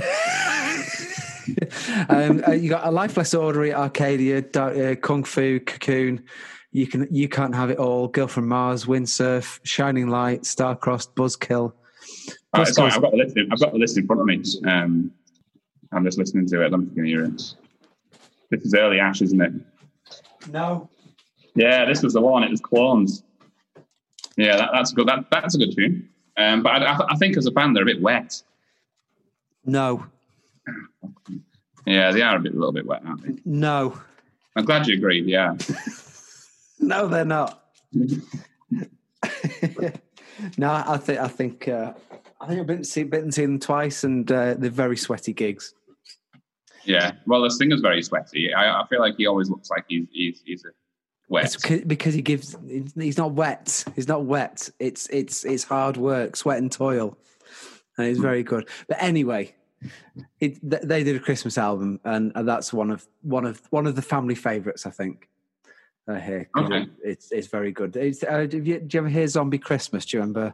um, 2.09 2.43
uh, 2.47 2.51
you 2.51 2.69
got 2.69 2.87
a 2.87 2.91
Life 2.91 3.17
Less 3.17 3.33
Ordinary, 3.33 3.73
Arcadia, 3.73 4.43
uh, 4.55 4.95
Kung 4.95 5.23
Fu, 5.23 5.59
Cocoon. 5.59 6.23
You 6.71 6.85
can 6.87 7.07
you 7.11 7.27
can't 7.29 7.55
have 7.55 7.69
it 7.69 7.77
all. 7.77 8.07
Girl 8.07 8.27
from 8.27 8.47
Mars, 8.47 8.85
Windsurf, 8.85 9.59
Shining 9.63 10.09
Light, 10.09 10.41
Starcrossed, 10.43 11.13
Buzzkill. 11.15 11.73
Right, 12.55 12.67
sorry, 12.67 12.91
I've 12.91 13.01
got 13.01 13.11
the 13.11 13.17
list. 13.17 13.37
in- 13.37 13.51
I've 13.51 13.59
got 13.59 13.71
the 13.71 13.77
list 13.79 13.97
in 13.97 14.05
front 14.05 14.21
of 14.21 14.27
me. 14.27 14.41
Um, 14.65 15.11
I'm 15.91 16.03
just 16.03 16.17
listening 16.17 16.45
to 16.47 16.61
it. 16.65 16.71
Let 16.71 16.79
me 16.79 16.87
can 16.93 17.05
hear 17.05 17.23
it. 17.23 17.41
This 18.49 18.61
is 18.63 18.73
early 18.73 18.99
Ash, 18.99 19.21
isn't 19.21 19.41
it? 19.41 19.53
No, 20.51 20.89
Yeah, 21.55 21.85
this 21.85 22.01
was 22.03 22.13
the 22.13 22.21
one. 22.21 22.43
It 22.43 22.49
was 22.51 22.61
Clones. 22.61 23.23
Yeah, 24.37 24.55
that, 24.57 24.69
that's 24.73 24.91
good. 24.93 25.07
That, 25.07 25.25
that's 25.31 25.55
a 25.55 25.57
good 25.57 25.75
tune. 25.75 26.09
Um, 26.37 26.63
but 26.63 26.69
I, 26.83 26.85
I, 26.93 27.05
I 27.09 27.15
think 27.15 27.35
as 27.37 27.45
a 27.47 27.51
band, 27.51 27.75
they're 27.75 27.83
a 27.83 27.85
bit 27.87 28.01
wet. 28.01 28.41
no, 29.65 30.05
Yeah, 31.85 32.11
they 32.11 32.21
are 32.21 32.37
a 32.37 32.39
bit, 32.39 32.53
a 32.53 32.55
little 32.55 32.71
bit 32.71 32.85
wet, 32.85 33.01
aren't 33.05 33.23
they? 33.23 33.41
no, 33.45 33.99
I'm 34.55 34.63
glad 34.65 34.87
you 34.87 34.95
agreed. 34.95 35.25
Yeah. 35.25 35.55
no. 36.79 37.07
They're 37.07 37.25
not. 37.25 37.63
no, 40.57 40.71
I 40.71 40.97
think 40.97 41.19
I 41.19 41.27
think 41.27 41.67
uh, 41.67 41.93
I 42.39 42.47
think 42.47 42.59
I've 42.59 42.67
been 42.67 42.77
to 42.79 42.83
see, 42.83 43.03
been 43.03 43.25
to 43.25 43.31
see 43.31 43.45
them 43.45 43.59
twice, 43.59 44.03
and 44.03 44.31
uh, 44.31 44.55
they're 44.55 44.69
very 44.69 44.97
sweaty 44.97 45.33
gigs. 45.33 45.73
Yeah. 46.85 47.11
Well, 47.25 47.41
the 47.41 47.49
singer's 47.49 47.81
very 47.81 48.01
sweaty. 48.01 48.53
I, 48.53 48.81
I 48.81 48.87
feel 48.87 48.99
like 48.99 49.15
he 49.17 49.27
always 49.27 49.49
looks 49.49 49.69
like 49.69 49.85
he's 49.87 50.07
he's, 50.11 50.41
he's 50.45 50.65
a 50.65 50.69
wet. 51.29 51.45
It's 51.45 51.61
c- 51.61 51.83
because 51.83 52.13
he 52.13 52.21
gives. 52.21 52.57
He's 52.95 53.17
not 53.17 53.33
wet. 53.33 53.83
He's 53.95 54.07
not 54.07 54.25
wet. 54.25 54.69
It's 54.79 55.07
it's 55.09 55.43
it's 55.43 55.63
hard 55.63 55.97
work, 55.97 56.35
sweat 56.35 56.59
and 56.59 56.71
toil, 56.71 57.17
and 57.97 58.07
it's 58.07 58.19
very 58.19 58.43
good. 58.43 58.69
But 58.87 59.01
anyway, 59.01 59.53
it, 60.39 60.57
they 60.63 61.03
did 61.03 61.15
a 61.15 61.19
Christmas 61.19 61.57
album, 61.57 61.99
and, 62.03 62.31
and 62.35 62.47
that's 62.47 62.71
one 62.71 62.91
of 62.91 63.05
one 63.21 63.45
of 63.45 63.61
one 63.69 63.85
of 63.85 63.95
the 63.95 64.01
family 64.01 64.35
favourites, 64.35 64.85
I 64.85 64.91
think. 64.91 65.27
Uh, 66.07 66.15
hear. 66.15 66.49
Okay. 66.57 66.87
it's 67.03 67.31
it's 67.31 67.47
very 67.47 67.71
good. 67.71 67.95
It's, 67.95 68.23
uh, 68.23 68.45
do, 68.45 68.57
you, 68.57 68.79
do 68.79 68.97
you 68.97 69.01
ever 69.01 69.09
hear 69.09 69.27
Zombie 69.27 69.57
Christmas? 69.57 70.05
Do 70.05 70.17
you 70.17 70.21
remember? 70.21 70.53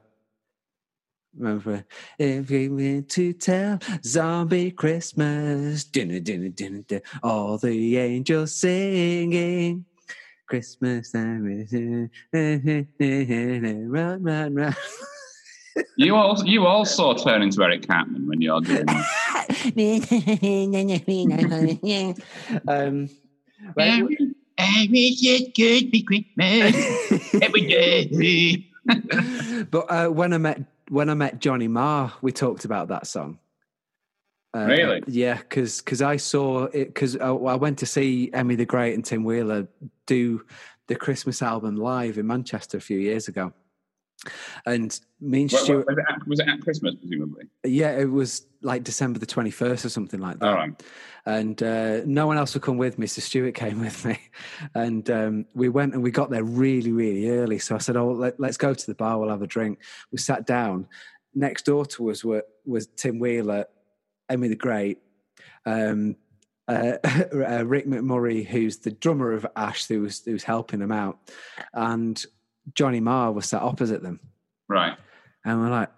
Remember, 1.38 1.84
if 2.20 2.52
you 2.52 2.76
went 2.76 3.10
to 3.10 3.34
tell 3.34 3.80
zombie 4.06 4.70
Christmas, 4.70 5.84
dinner, 5.84 6.20
dinner, 6.20 6.50
dinner, 6.50 6.82
dinner, 6.82 7.02
all 7.24 7.58
the 7.58 7.98
angels 7.98 8.56
singing. 8.56 9.84
Christmas 10.48 11.12
time 11.12 11.50
is 11.50 11.74
run, 12.34 14.24
run, 14.24 14.54
run. 14.54 14.76
You 15.98 16.16
also 16.16 16.46
you 16.46 16.68
also 16.68 17.16
turn 17.16 17.42
into 17.42 17.64
Eric 17.64 17.88
Cartman 17.88 18.28
when 18.28 18.42
you're 18.42 18.62
doing. 18.62 18.86
um, 22.68 23.10
I 24.64 24.80
right, 24.80 24.90
wish 24.92 25.20
it 25.24 25.56
could 25.56 25.92
be 25.92 26.04
Christmas 26.04 27.34
every 27.42 27.62
day. 27.62 28.66
but 29.70 29.86
uh, 29.90 30.08
when 30.08 30.34
I 30.34 30.38
met 30.38 30.62
when 30.90 31.10
I 31.10 31.14
met 31.14 31.40
Johnny 31.40 31.68
Marr, 31.68 32.14
we 32.22 32.32
talked 32.32 32.66
about 32.66 32.88
that 32.90 33.08
song. 33.08 33.40
Uh, 34.56 34.66
Really? 34.66 35.04
Yeah, 35.08 35.38
because 35.38 36.02
I 36.02 36.18
saw 36.18 36.66
it 36.66 36.86
because 36.86 37.18
I, 37.18 37.30
I 37.30 37.56
went 37.56 37.80
to 37.80 37.86
see 37.86 38.30
Emmy 38.34 38.56
the 38.56 38.66
Great 38.66 38.94
and 38.94 39.04
Tim 39.04 39.24
Wheeler 39.24 39.68
do 40.06 40.46
the 40.88 40.96
Christmas 40.96 41.42
album 41.42 41.76
live 41.76 42.18
in 42.18 42.28
Manchester 42.28 42.78
a 42.78 42.82
few 42.82 43.00
years 43.00 43.28
ago, 43.28 43.52
and 44.66 45.00
me 45.20 45.42
and 45.42 45.52
Stuart. 45.52 45.88
Was 45.88 45.98
it, 45.98 46.06
at, 46.10 46.28
was 46.28 46.40
it 46.40 46.48
at 46.48 46.62
Christmas, 46.62 46.96
presumably? 46.96 47.46
Yeah, 47.64 47.92
it 47.92 48.10
was 48.10 48.46
like 48.62 48.84
December 48.84 49.20
the 49.20 49.26
twenty 49.26 49.52
first 49.52 49.86
or 49.86 49.90
something 49.90 50.20
like 50.20 50.40
that 50.40 50.54
right. 50.54 50.84
and 51.26 51.62
uh, 51.62 52.02
no 52.06 52.28
one 52.28 52.38
else 52.38 52.54
would 52.54 52.64
come 52.64 52.78
with 52.78 52.98
me. 52.98 53.08
So 53.08 53.22
Stuart 53.22 53.56
came 53.56 53.80
with 53.84 54.06
me, 54.06 54.20
and 54.74 55.10
um, 55.10 55.46
we 55.54 55.70
went 55.70 55.94
and 55.94 56.04
we 56.04 56.12
got 56.12 56.30
there 56.30 56.44
really, 56.44 56.92
really 56.92 57.30
early. 57.30 57.60
So 57.60 57.76
I 57.76 57.80
said, 57.80 57.98
"Oh, 57.98 58.12
let, 58.12 58.40
us 58.40 58.58
go 58.58 58.74
to 58.74 58.86
the 58.86 58.96
bar. 58.96 59.20
We'll 59.20 59.30
have 59.30 59.42
a 59.42 59.48
drink." 59.48 59.80
We 60.12 60.18
sat 60.18 60.46
down. 60.46 60.88
Next 61.36 61.66
door 61.66 61.84
to 61.88 62.12
us 62.12 62.24
were, 62.24 62.46
was 62.64 62.86
Tim 62.86 63.18
Wheeler, 63.18 63.66
Emmy 64.30 64.50
the 64.50 64.56
Great, 64.56 65.00
um, 65.66 66.16
uh, 66.68 66.98
uh, 67.04 67.64
Rick 67.66 67.88
McMurray, 67.88 68.46
who's 68.46 68.78
the 68.78 68.92
drummer 68.92 69.34
of 69.34 69.46
Ash, 69.56 69.86
who 69.86 70.02
was 70.02 70.24
who 70.24 70.32
was 70.32 70.44
helping 70.44 70.82
him 70.82 70.92
out, 70.92 71.20
and 71.74 72.24
Johnny 72.76 73.00
Marr 73.00 73.32
was 73.32 73.48
sat 73.48 73.62
opposite 73.62 74.02
them. 74.02 74.20
Right. 74.68 74.98
And 75.46 75.62
we're 75.62 75.70
like, 75.70 75.90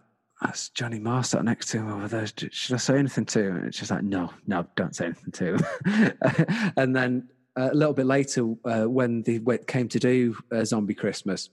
that's 0.41 0.69
Johnny 0.69 0.99
Marr 0.99 1.23
sat 1.23 1.43
next 1.43 1.69
to 1.69 1.77
him 1.77 1.91
over 1.91 2.07
there. 2.07 2.27
Should 2.27 2.75
I 2.75 2.77
say 2.77 2.97
anything 2.97 3.25
to 3.25 3.43
him? 3.43 3.55
And 3.57 3.75
she's 3.75 3.91
like, 3.91 4.03
no, 4.03 4.33
no, 4.47 4.65
don't 4.75 4.95
say 4.95 5.05
anything 5.05 5.31
to 5.31 5.55
him. 5.55 6.73
and 6.77 6.95
then 6.95 7.29
a 7.55 7.73
little 7.73 7.93
bit 7.93 8.05
later, 8.05 8.53
uh, 8.65 8.83
when 8.83 9.23
they 9.23 9.39
went, 9.39 9.67
came 9.67 9.87
to 9.89 9.99
do 9.99 10.35
uh, 10.51 10.65
Zombie 10.65 10.93
Christmas, 10.93 11.49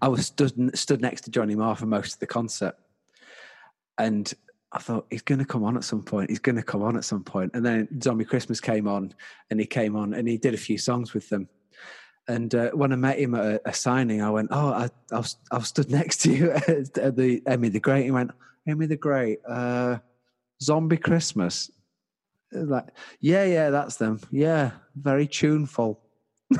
I 0.00 0.08
was 0.08 0.26
stood 0.26 0.76
stood 0.78 1.00
next 1.00 1.22
to 1.22 1.30
Johnny 1.30 1.54
Marr 1.54 1.74
for 1.74 1.86
most 1.86 2.14
of 2.14 2.20
the 2.20 2.26
concert, 2.26 2.74
and 3.98 4.32
I 4.72 4.78
thought 4.78 5.06
he's 5.10 5.22
going 5.22 5.38
to 5.38 5.44
come 5.44 5.64
on 5.64 5.76
at 5.76 5.84
some 5.84 6.02
point. 6.02 6.30
He's 6.30 6.38
going 6.38 6.56
to 6.56 6.62
come 6.62 6.82
on 6.82 6.96
at 6.96 7.04
some 7.04 7.24
point. 7.24 7.52
And 7.54 7.64
then 7.64 8.00
Zombie 8.02 8.24
Christmas 8.24 8.60
came 8.60 8.86
on, 8.86 9.14
and 9.50 9.58
he 9.58 9.66
came 9.66 9.96
on, 9.96 10.14
and 10.14 10.28
he 10.28 10.36
did 10.36 10.52
a 10.52 10.58
few 10.58 10.78
songs 10.78 11.14
with 11.14 11.28
them. 11.28 11.48
And 12.26 12.54
uh, 12.54 12.70
when 12.70 12.92
I 12.92 12.96
met 12.96 13.18
him 13.18 13.34
at 13.34 13.44
a, 13.44 13.68
a 13.68 13.74
signing, 13.74 14.22
I 14.22 14.30
went, 14.30 14.48
"Oh, 14.50 14.68
I, 14.68 14.88
I, 15.12 15.18
was, 15.18 15.36
I 15.50 15.58
was 15.58 15.68
stood 15.68 15.90
next 16.00 16.22
to 16.22 16.32
you 16.32 16.50
at 16.52 16.96
at 16.96 17.16
the 17.16 17.42
Emmy 17.46 17.68
the 17.68 17.80
Great." 17.80 18.04
He 18.04 18.10
went, 18.10 18.30
"Emmy 18.66 18.86
the 18.86 18.96
Great, 18.96 19.40
uh, 19.46 19.98
Zombie 20.62 20.96
Christmas." 20.96 21.70
Like, 22.52 22.86
yeah, 23.20 23.44
yeah, 23.44 23.70
that's 23.70 23.96
them. 23.96 24.20
Yeah, 24.30 24.70
very 24.96 25.26
tuneful. 25.26 26.00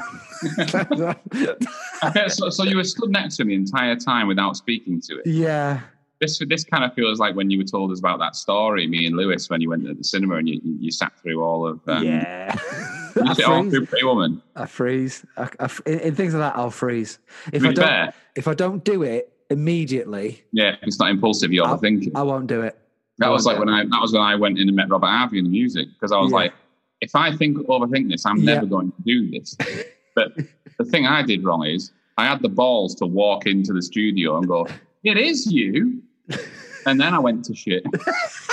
so, 2.29 2.51
so 2.51 2.65
you 2.65 2.77
were 2.77 2.85
stood 2.85 3.11
next 3.11 3.37
to 3.37 3.43
him 3.43 3.49
the 3.49 3.55
entire 3.55 3.97
time 3.97 4.27
without 4.27 4.57
speaking 4.57 5.01
to 5.03 5.19
it. 5.21 5.27
yeah, 5.27 5.81
This 6.21 6.41
this 6.49 6.65
kind 6.65 6.85
of 6.85 6.95
feels 6.95 7.21
like 7.21 7.37
when 7.37 7.51
you 7.51 7.59
were 7.59 7.65
told 7.65 7.93
us 7.93 8.01
about 8.01 8.19
that 8.19 8.35
story, 8.35 8.87
me 8.87 9.07
and 9.07 9.17
Lewis, 9.17 9.49
when 9.49 9.61
you 9.61 9.69
went 9.71 9.85
to 9.85 9.95
the 9.95 10.05
cinema 10.05 10.37
and 10.37 10.49
you, 10.49 10.61
you 10.63 10.91
sat 10.91 11.13
through 11.21 11.43
all 11.43 11.67
of 11.67 11.81
um, 11.87 12.03
yeah. 12.03 12.55
I 13.29 13.43
all 13.45 13.63
freeze. 13.63 13.73
through 13.73 13.87
Pretty 13.87 14.05
Woman. 14.05 14.43
I 14.57 14.67
freeze. 14.67 15.25
I, 15.37 15.49
I, 15.61 15.69
in, 15.87 15.99
in 16.01 16.15
things 16.15 16.35
like 16.35 16.41
that, 16.53 16.59
I'll 16.59 16.71
freeze. 16.71 17.19
If 17.53 17.63
To 17.63 17.69
I 17.69 17.73
don't, 17.73 17.85
fair, 17.85 18.15
if 18.37 18.49
I 18.49 18.55
don't 18.55 18.85
do 18.85 19.03
it 19.03 19.33
immediately, 19.51 20.45
yeah, 20.53 20.77
it's 20.83 20.99
not 20.99 21.11
impulsive. 21.11 21.53
You're 21.53 21.67
I'll- 21.67 21.79
overthinking. 21.79 22.13
I 22.15 22.23
won't 22.23 22.47
do 22.47 22.63
it. 22.63 22.79
That 23.19 23.27
I 23.27 23.31
was 23.31 23.47
like 23.47 23.59
when 23.61 23.69
I 23.69 23.85
that 23.85 24.01
was 24.01 24.13
when 24.13 24.23
I 24.23 24.35
went 24.35 24.59
in 24.59 24.67
and 24.69 24.75
met 24.77 24.89
Robert 24.91 25.07
Harvey 25.07 25.39
in 25.39 25.45
the 25.45 25.51
music 25.51 25.87
because 25.95 26.11
I 26.11 26.19
was 26.19 26.31
Yeah. 26.33 26.37
like, 26.39 26.53
if 27.01 27.15
I 27.15 27.37
think 27.37 27.59
overthink 27.69 28.11
this, 28.11 28.27
I'm 28.27 28.39
Yeah. 28.39 28.55
never 28.55 28.67
going 28.67 28.91
to 28.91 29.03
do 29.07 29.31
this. 29.31 29.57
But 30.17 30.35
the 30.79 30.85
thing 30.85 31.07
I 31.07 31.23
did 31.23 31.45
wrong 31.45 31.65
is 31.65 31.93
I 32.19 32.25
had 32.27 32.43
the 32.43 32.49
balls 32.49 32.95
to 32.97 33.07
walk 33.07 33.47
into 33.47 33.73
the 33.73 33.83
studio 33.83 34.37
and 34.39 34.49
go, 34.49 34.67
"It 35.05 35.17
is 35.17 35.47
you," 35.53 36.03
and 36.87 37.01
then 37.01 37.15
I 37.15 37.19
went 37.21 37.45
to 37.47 37.55
shit. 37.55 37.85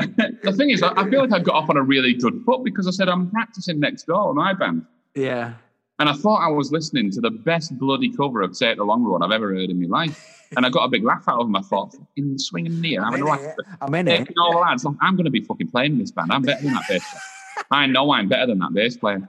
the 0.42 0.52
thing 0.56 0.70
is, 0.70 0.82
I 0.82 1.08
feel 1.08 1.20
like 1.20 1.32
I 1.32 1.38
got 1.38 1.54
off 1.54 1.70
on 1.70 1.76
a 1.76 1.82
really 1.82 2.14
good 2.14 2.42
foot 2.44 2.64
because 2.64 2.86
I 2.86 2.90
said 2.90 3.08
I'm 3.08 3.30
practicing 3.30 3.80
next 3.80 4.04
door 4.04 4.28
on 4.28 4.36
my 4.36 4.52
band. 4.52 4.84
Yeah. 5.14 5.54
And 5.98 6.08
I 6.08 6.14
thought 6.14 6.38
I 6.38 6.48
was 6.48 6.72
listening 6.72 7.10
to 7.12 7.20
the 7.20 7.30
best 7.30 7.78
bloody 7.78 8.10
cover 8.10 8.40
of 8.40 8.56
Take 8.58 8.78
the 8.78 8.84
Long 8.84 9.04
Road 9.04 9.22
I've 9.22 9.32
ever 9.32 9.50
heard 9.54 9.68
in 9.68 9.80
my 9.80 9.86
life. 9.86 10.48
And 10.56 10.64
I 10.64 10.70
got 10.70 10.84
a 10.84 10.88
big 10.88 11.04
laugh 11.04 11.28
out 11.28 11.40
of 11.40 11.46
them. 11.46 11.54
I 11.54 11.60
thought, 11.60 11.92
fucking 11.92 12.38
swinging 12.38 12.80
near, 12.80 13.04
having 13.04 13.20
a 13.20 13.24
laugh. 13.26 13.54
I'm 13.80 13.94
in 13.94 14.08
it. 14.08 14.28
All 14.38 14.52
the 14.52 14.58
lads, 14.58 14.84
look, 14.84 14.96
I'm 15.00 15.14
going 15.14 15.26
to 15.26 15.30
be 15.30 15.42
fucking 15.42 15.68
playing 15.68 15.92
in 15.92 15.98
this 15.98 16.10
band. 16.10 16.32
I'm 16.32 16.42
better 16.42 16.62
than 16.62 16.72
that 16.72 16.88
bass 16.88 17.04
player. 17.04 17.64
I 17.70 17.86
know 17.86 18.10
I'm 18.12 18.28
better 18.28 18.46
than 18.46 18.58
that 18.60 18.72
bass 18.72 18.96
player. 18.96 19.28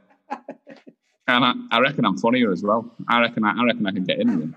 And 1.27 1.45
I, 1.45 1.53
I 1.71 1.79
reckon 1.79 2.05
I'm 2.05 2.17
funnier 2.17 2.51
as 2.51 2.63
well. 2.63 2.89
I 3.07 3.19
reckon 3.19 3.43
I, 3.43 3.51
I 3.51 3.63
reckon 3.65 3.85
I 3.85 3.91
can 3.91 4.03
get 4.03 4.19
in 4.19 4.27
with 4.39 4.39
them. 4.39 4.55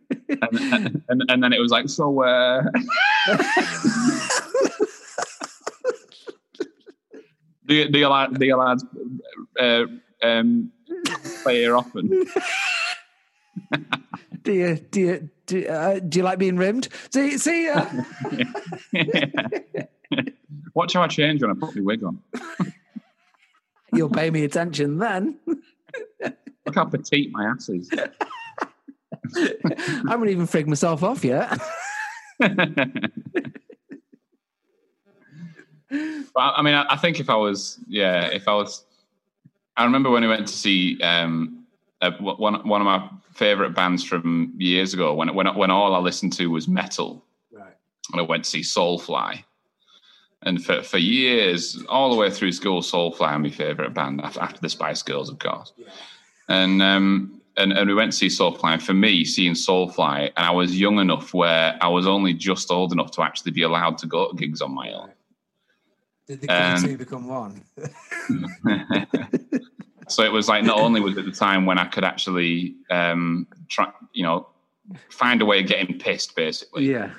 And, 0.30 1.02
and, 1.08 1.22
and 1.28 1.42
then 1.42 1.52
it 1.52 1.60
was 1.60 1.70
like, 1.72 1.88
so 1.88 2.22
uh, 2.22 2.62
do, 7.66 7.88
do 7.88 7.98
you 7.98 8.08
like 8.08 8.32
do 8.38 8.46
you 8.46 8.56
lads 8.56 8.84
uh, 9.58 9.84
um, 10.22 10.70
play 11.42 11.60
here 11.60 11.76
often? 11.76 12.08
do 14.42 14.52
you 14.52 14.76
do 14.76 15.00
you 15.00 15.30
do, 15.46 15.58
you- 15.58 15.66
uh, 15.68 15.98
do 16.00 16.18
you 16.18 16.24
like 16.24 16.38
being 16.38 16.56
rimmed? 16.56 16.88
See 17.12 17.38
see. 17.38 17.68
Uh, 17.68 17.86
Watch 20.74 20.92
how 20.94 21.02
I 21.02 21.08
change 21.08 21.42
when 21.42 21.50
I 21.50 21.54
put 21.58 21.74
my 21.74 21.82
wig 21.82 22.04
on. 22.04 22.20
you'll 23.92 24.08
pay 24.10 24.30
me 24.30 24.44
attention 24.44 24.98
then. 24.98 25.38
Look 26.66 26.74
how 26.74 26.84
petite 26.84 27.30
my 27.32 27.46
ass 27.46 27.68
is. 27.68 27.90
I 29.36 30.10
haven't 30.10 30.28
even 30.28 30.46
frigged 30.46 30.66
myself 30.66 31.02
off 31.02 31.24
yet. 31.24 31.58
But 35.90 36.40
I 36.40 36.50
I 36.58 36.62
mean, 36.62 36.74
I 36.74 36.86
I 36.90 36.96
think 36.96 37.18
if 37.20 37.28
I 37.28 37.34
was, 37.34 37.78
yeah, 37.88 38.26
if 38.26 38.46
I 38.46 38.54
was, 38.54 38.84
I 39.76 39.84
remember 39.84 40.10
when 40.10 40.22
we 40.22 40.28
went 40.28 40.46
to 40.46 40.52
see 40.52 41.00
um, 41.02 41.64
uh, 42.00 42.12
one 42.20 42.66
one 42.68 42.80
of 42.80 42.84
my 42.84 43.08
favorite 43.34 43.74
bands 43.74 44.04
from 44.04 44.52
years 44.56 44.94
ago. 44.94 45.14
When 45.14 45.34
when 45.34 45.46
when 45.56 45.70
all 45.70 45.94
I 45.94 45.98
listened 45.98 46.32
to 46.34 46.46
was 46.46 46.68
metal, 46.68 47.24
Right. 47.52 47.74
and 48.12 48.20
I 48.20 48.24
went 48.24 48.44
to 48.44 48.50
see 48.50 48.60
Soulfly. 48.60 49.44
And 50.42 50.64
for, 50.64 50.80
for 50.82 50.96
years, 50.96 51.82
all 51.90 52.08
the 52.08 52.16
way 52.16 52.30
through 52.30 52.52
school, 52.52 52.80
Soulfly 52.80 53.26
are 53.28 53.38
my 53.38 53.50
favorite 53.50 53.92
band 53.92 54.22
after, 54.22 54.40
after 54.40 54.58
the 54.60 54.70
Spice 54.70 55.02
Girls, 55.02 55.28
of 55.28 55.38
course. 55.38 55.74
And 56.48 56.80
um, 56.80 57.39
and 57.60 57.72
and 57.72 57.88
we 57.88 57.94
went 57.94 58.12
to 58.12 58.18
see 58.18 58.26
Soulfly. 58.26 58.72
And 58.72 58.82
for 58.82 58.94
me, 58.94 59.24
seeing 59.24 59.54
Soulfly, 59.54 60.32
and 60.36 60.46
I 60.46 60.50
was 60.50 60.78
young 60.78 60.98
enough 60.98 61.34
where 61.34 61.78
I 61.80 61.88
was 61.88 62.06
only 62.06 62.32
just 62.34 62.70
old 62.70 62.92
enough 62.92 63.10
to 63.12 63.22
actually 63.22 63.52
be 63.52 63.62
allowed 63.62 63.98
to 63.98 64.06
go 64.06 64.30
to 64.30 64.36
gigs 64.36 64.60
on 64.60 64.74
my 64.74 64.92
own. 64.92 65.10
Did 66.26 66.42
the 66.42 66.48
Um, 66.48 66.82
two 66.82 66.96
become 66.96 67.26
one? 67.26 67.64
so 70.08 70.22
it 70.22 70.32
was 70.32 70.48
like 70.48 70.64
not 70.64 70.78
only 70.78 71.00
was 71.00 71.16
it 71.16 71.24
the 71.24 71.32
time 71.32 71.66
when 71.66 71.78
I 71.78 71.86
could 71.86 72.04
actually 72.04 72.76
um, 72.90 73.46
try, 73.68 73.90
you 74.12 74.22
know, 74.22 74.48
find 75.10 75.42
a 75.42 75.44
way 75.44 75.60
of 75.60 75.66
getting 75.66 75.98
pissed, 75.98 76.36
basically. 76.36 76.90
Yeah. 76.90 77.10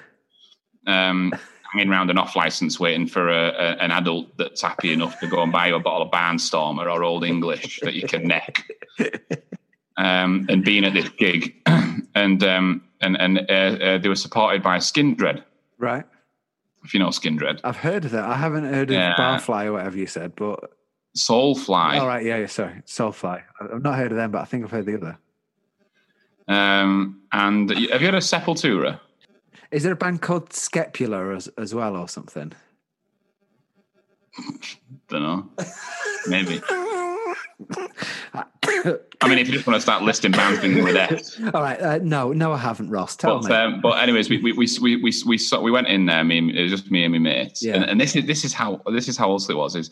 Um, 0.87 1.33
hanging 1.73 1.89
around 1.89 2.09
an 2.09 2.17
off 2.17 2.35
license 2.35 2.79
waiting 2.79 3.07
for 3.07 3.29
a, 3.29 3.49
a, 3.49 3.77
an 3.81 3.91
adult 3.91 4.37
that's 4.37 4.61
happy 4.61 4.91
enough 4.91 5.19
to 5.19 5.27
go 5.27 5.41
and 5.41 5.51
buy 5.51 5.67
you 5.67 5.75
a 5.75 5.79
bottle 5.79 6.03
of 6.03 6.11
Barnstormer 6.11 6.91
or 6.91 7.03
Old 7.03 7.23
English 7.23 7.79
that 7.83 7.93
you 7.93 8.07
can 8.07 8.27
neck. 8.27 8.65
Um, 10.03 10.47
and 10.49 10.63
being 10.65 10.83
at 10.85 10.93
this 10.93 11.09
gig, 11.09 11.53
and 12.15 12.43
um, 12.43 12.83
and 13.01 13.15
and 13.21 13.39
uh, 13.49 13.53
uh, 13.53 13.97
they 13.99 14.09
were 14.09 14.15
supported 14.15 14.63
by 14.63 14.77
Skindred, 14.77 15.43
Right. 15.77 16.05
if 16.83 16.93
you 16.93 16.99
know 16.99 17.09
Skindred, 17.09 17.59
I've 17.63 17.77
heard 17.77 18.05
of 18.05 18.11
that. 18.11 18.23
I 18.23 18.35
haven't 18.35 18.63
heard 18.73 18.89
of 18.89 18.95
Yeah. 18.95 19.13
Barfly 19.15 19.65
or 19.65 19.73
whatever 19.73 19.97
you 19.97 20.07
said, 20.07 20.33
but 20.35 20.59
Soulfly, 21.15 21.99
all 21.99 22.07
right, 22.07 22.25
yeah, 22.25 22.37
yeah, 22.37 22.47
sorry, 22.47 22.81
Soulfly. 22.87 23.43
I- 23.59 23.65
I've 23.75 23.83
not 23.83 23.95
heard 23.95 24.11
of 24.11 24.17
them, 24.17 24.31
but 24.31 24.41
I 24.41 24.45
think 24.45 24.63
I've 24.63 24.71
heard 24.71 24.85
the 24.87 24.95
other. 24.95 25.17
um, 26.47 27.21
and 27.31 27.69
have 27.69 27.79
you 28.01 28.07
heard 28.07 28.15
of 28.15 28.23
Sepultura? 28.23 28.99
Is 29.71 29.83
there 29.83 29.93
a 29.93 29.95
band 29.95 30.21
called 30.21 30.51
Scapula 30.53 31.35
as, 31.35 31.47
as 31.59 31.75
well, 31.75 31.95
or 31.95 32.07
something? 32.07 32.53
Don't 35.09 35.21
know, 35.21 35.49
maybe. 36.27 36.59
I 39.21 39.27
mean, 39.29 39.37
if 39.37 39.47
you 39.47 39.53
just 39.53 39.67
want 39.67 39.75
to 39.77 39.81
start 39.81 40.01
listing 40.03 40.31
bands 40.31 40.59
beginning 40.59 40.83
with 40.83 40.95
S. 40.95 41.39
All 41.53 41.61
right, 41.61 41.79
uh, 41.79 41.99
no, 42.01 42.33
no, 42.33 42.53
I 42.53 42.57
haven't, 42.57 42.89
Ross. 42.89 43.15
Tell 43.15 43.39
But, 43.39 43.49
me. 43.49 43.55
um, 43.55 43.81
but 43.81 44.01
anyways, 44.01 44.29
we 44.29 44.37
we 44.41 44.53
we 44.53 44.67
we 44.81 44.95
we 44.97 45.13
we, 45.25 45.37
saw, 45.37 45.61
we 45.61 45.71
went 45.71 45.87
in 45.87 46.05
there. 46.07 46.23
Me, 46.23 46.37
and- 46.39 46.51
it 46.51 46.61
was 46.63 46.71
just 46.71 46.89
me 46.91 47.03
and 47.03 47.13
my 47.13 47.19
mates. 47.19 47.63
Yeah. 47.63 47.75
And, 47.75 47.85
and 47.85 48.01
this 48.01 48.15
is 48.15 48.25
this 48.25 48.43
is 48.43 48.53
how 48.53 48.81
this 48.91 49.07
is 49.07 49.17
how 49.17 49.31
awesome 49.31 49.55
it 49.55 49.59
was. 49.59 49.75
Is 49.75 49.91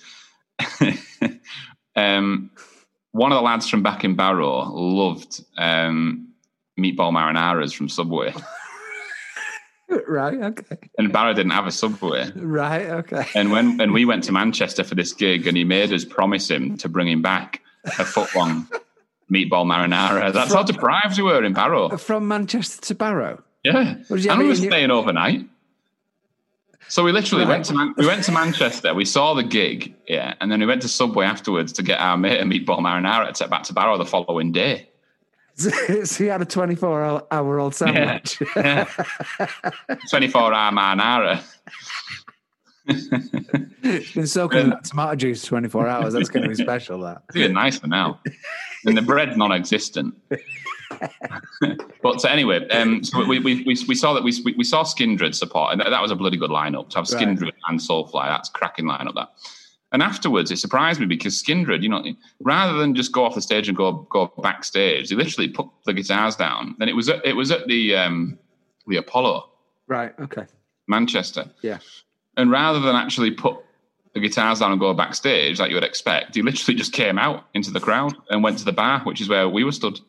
um, 1.95 2.49
one 3.11 3.31
of 3.31 3.35
the 3.35 3.41
lads 3.41 3.69
from 3.69 3.83
back 3.83 4.03
in 4.03 4.15
Barrow 4.15 4.63
loved 4.71 5.43
um, 5.57 6.29
meatball 6.79 7.11
marinaras 7.11 7.73
from 7.75 7.89
Subway, 7.89 8.33
right, 10.07 10.33
okay, 10.41 10.77
and 10.97 11.11
Barrow 11.13 11.33
didn't 11.33 11.51
have 11.51 11.67
a 11.67 11.71
Subway. 11.71 12.29
right, 12.35 12.87
okay. 12.87 13.25
And 13.35 13.51
when 13.51 13.79
and 13.81 13.93
we 13.93 14.05
went 14.05 14.23
to 14.25 14.31
Manchester 14.31 14.83
for 14.83 14.95
this 14.95 15.13
gig, 15.13 15.47
and 15.47 15.55
he 15.57 15.63
made 15.63 15.91
us 15.93 16.05
promise 16.05 16.49
him 16.49 16.77
to 16.77 16.89
bring 16.89 17.07
him 17.07 17.21
back 17.21 17.61
a 17.85 18.05
foot 18.05 18.33
long 18.35 18.67
meatball 19.31 19.65
marinara. 19.65 20.33
That's 20.33 20.53
how 20.53 20.63
deprived 20.63 21.17
we 21.17 21.23
were 21.23 21.43
in 21.43 21.53
Barrow. 21.53 21.97
From 21.97 22.27
Manchester 22.27 22.81
to 22.87 22.95
Barrow. 22.95 23.43
Yeah, 23.63 23.95
What 24.07 24.17
did 24.17 24.25
you 24.25 24.31
and 24.31 24.39
we 24.39 24.47
were 24.47 24.55
staying 24.55 24.89
overnight. 24.91 25.45
So 26.87 27.03
we 27.03 27.11
literally 27.11 27.43
Right. 27.43 27.51
went 27.51 27.65
to 27.65 27.73
Man- 27.75 27.93
we 27.97 28.07
went 28.07 28.23
to 28.23 28.31
Manchester. 28.31 28.93
We 28.95 29.05
saw 29.05 29.35
the 29.35 29.43
gig, 29.43 29.93
yeah, 30.07 30.33
and 30.41 30.51
then 30.51 30.59
we 30.59 30.65
went 30.65 30.81
to 30.81 30.87
Subway 30.87 31.25
afterwards 31.25 31.71
to 31.73 31.83
get 31.83 31.99
our 31.99 32.17
mate 32.17 32.39
a 32.41 32.43
meatball 32.45 32.79
marinara 32.79 33.27
to 33.27 33.33
take 33.33 33.49
back 33.51 33.63
to 33.63 33.73
Barrow 33.73 33.97
the 33.97 34.05
following 34.05 34.51
day. 34.51 34.89
so 35.55 36.23
you 36.23 36.29
had 36.31 36.41
a 36.41 36.45
24 36.45 37.23
hour 37.31 37.59
old 37.59 37.75
sandwich. 37.75 38.41
Yeah. 38.55 38.85
24 40.09 40.53
hour 40.53 40.71
marinara. 40.71 41.43
It's 42.89 44.13
been 44.13 44.27
soaking 44.27 44.59
in 44.59 44.69
that 44.71 44.83
tomato 44.83 45.15
juice 45.15 45.43
24 45.43 45.87
hours. 45.87 46.13
That's 46.13 46.29
going 46.29 46.43
to 46.43 46.49
be 46.49 46.55
special, 46.63 47.01
that. 47.01 47.23
It's 47.29 47.37
even 47.37 47.53
nicer 47.53 47.87
now. 47.87 48.19
And 48.85 48.97
the 48.97 49.01
bread's 49.01 49.37
non-existent. 49.37 50.15
but 52.01 52.21
so 52.21 52.29
anyway, 52.29 52.67
um, 52.69 53.03
so 53.03 53.25
we, 53.25 53.39
we, 53.39 53.63
we, 53.63 53.77
we 53.87 53.95
saw 53.95 54.13
that 54.13 54.23
we, 54.23 54.33
we 54.57 54.63
saw 54.63 54.83
Skindred 54.83 55.35
support, 55.35 55.71
and 55.71 55.81
that, 55.81 55.89
that 55.89 56.01
was 56.01 56.11
a 56.11 56.15
bloody 56.15 56.37
good 56.37 56.51
lineup 56.51 56.89
to 56.89 56.99
have 56.99 57.09
Right. 57.09 57.27
Skindred 57.27 57.51
and 57.67 57.79
Soulfly. 57.79 58.25
That's 58.27 58.49
cracking 58.49 58.85
lineup. 58.85 59.15
That. 59.15 59.29
And 59.91 60.03
afterwards, 60.03 60.51
it 60.51 60.57
surprised 60.57 60.99
me 60.99 61.05
because 61.05 61.41
Skindred, 61.41 61.81
you 61.81 61.89
know, 61.89 62.03
rather 62.41 62.77
than 62.77 62.95
just 62.95 63.11
go 63.11 63.25
off 63.25 63.35
the 63.35 63.41
stage 63.41 63.67
and 63.67 63.77
go 63.77 64.07
go 64.11 64.31
backstage, 64.41 65.09
they 65.09 65.15
literally 65.15 65.49
put 65.49 65.67
the 65.85 65.93
guitars 65.93 66.35
down. 66.35 66.75
And 66.79 66.89
it 66.89 66.93
was 66.93 67.09
at, 67.09 67.25
it 67.25 67.33
was 67.33 67.51
at 67.51 67.67
the 67.67 67.95
um, 67.95 68.37
the 68.87 68.97
Apollo, 68.97 69.49
Right. 69.87 70.13
Okay. 70.19 70.45
Manchester. 70.87 71.49
Yeah. 71.61 71.79
And 72.39 72.49
rather 72.51 72.79
than 72.79 72.95
actually 72.95 73.31
put 73.31 73.57
the 74.13 74.19
guitars 74.19 74.59
down 74.59 74.71
and 74.71 74.79
go 74.79 74.93
backstage 74.93 75.59
like 75.59 75.69
you 75.69 75.75
would 75.75 75.83
expect, 75.83 76.35
he 76.35 76.41
literally 76.41 76.77
just 76.77 76.93
came 76.93 77.19
out 77.19 77.45
into 77.53 77.69
the 77.71 77.79
crowd 77.79 78.15
and 78.29 78.41
went 78.43 78.57
to 78.59 78.65
the 78.65 78.71
bar, 78.71 79.01
which 79.01 79.19
is 79.21 79.27
where 79.29 79.47
we 79.49 79.63
were 79.63 79.71
stood. 79.73 79.99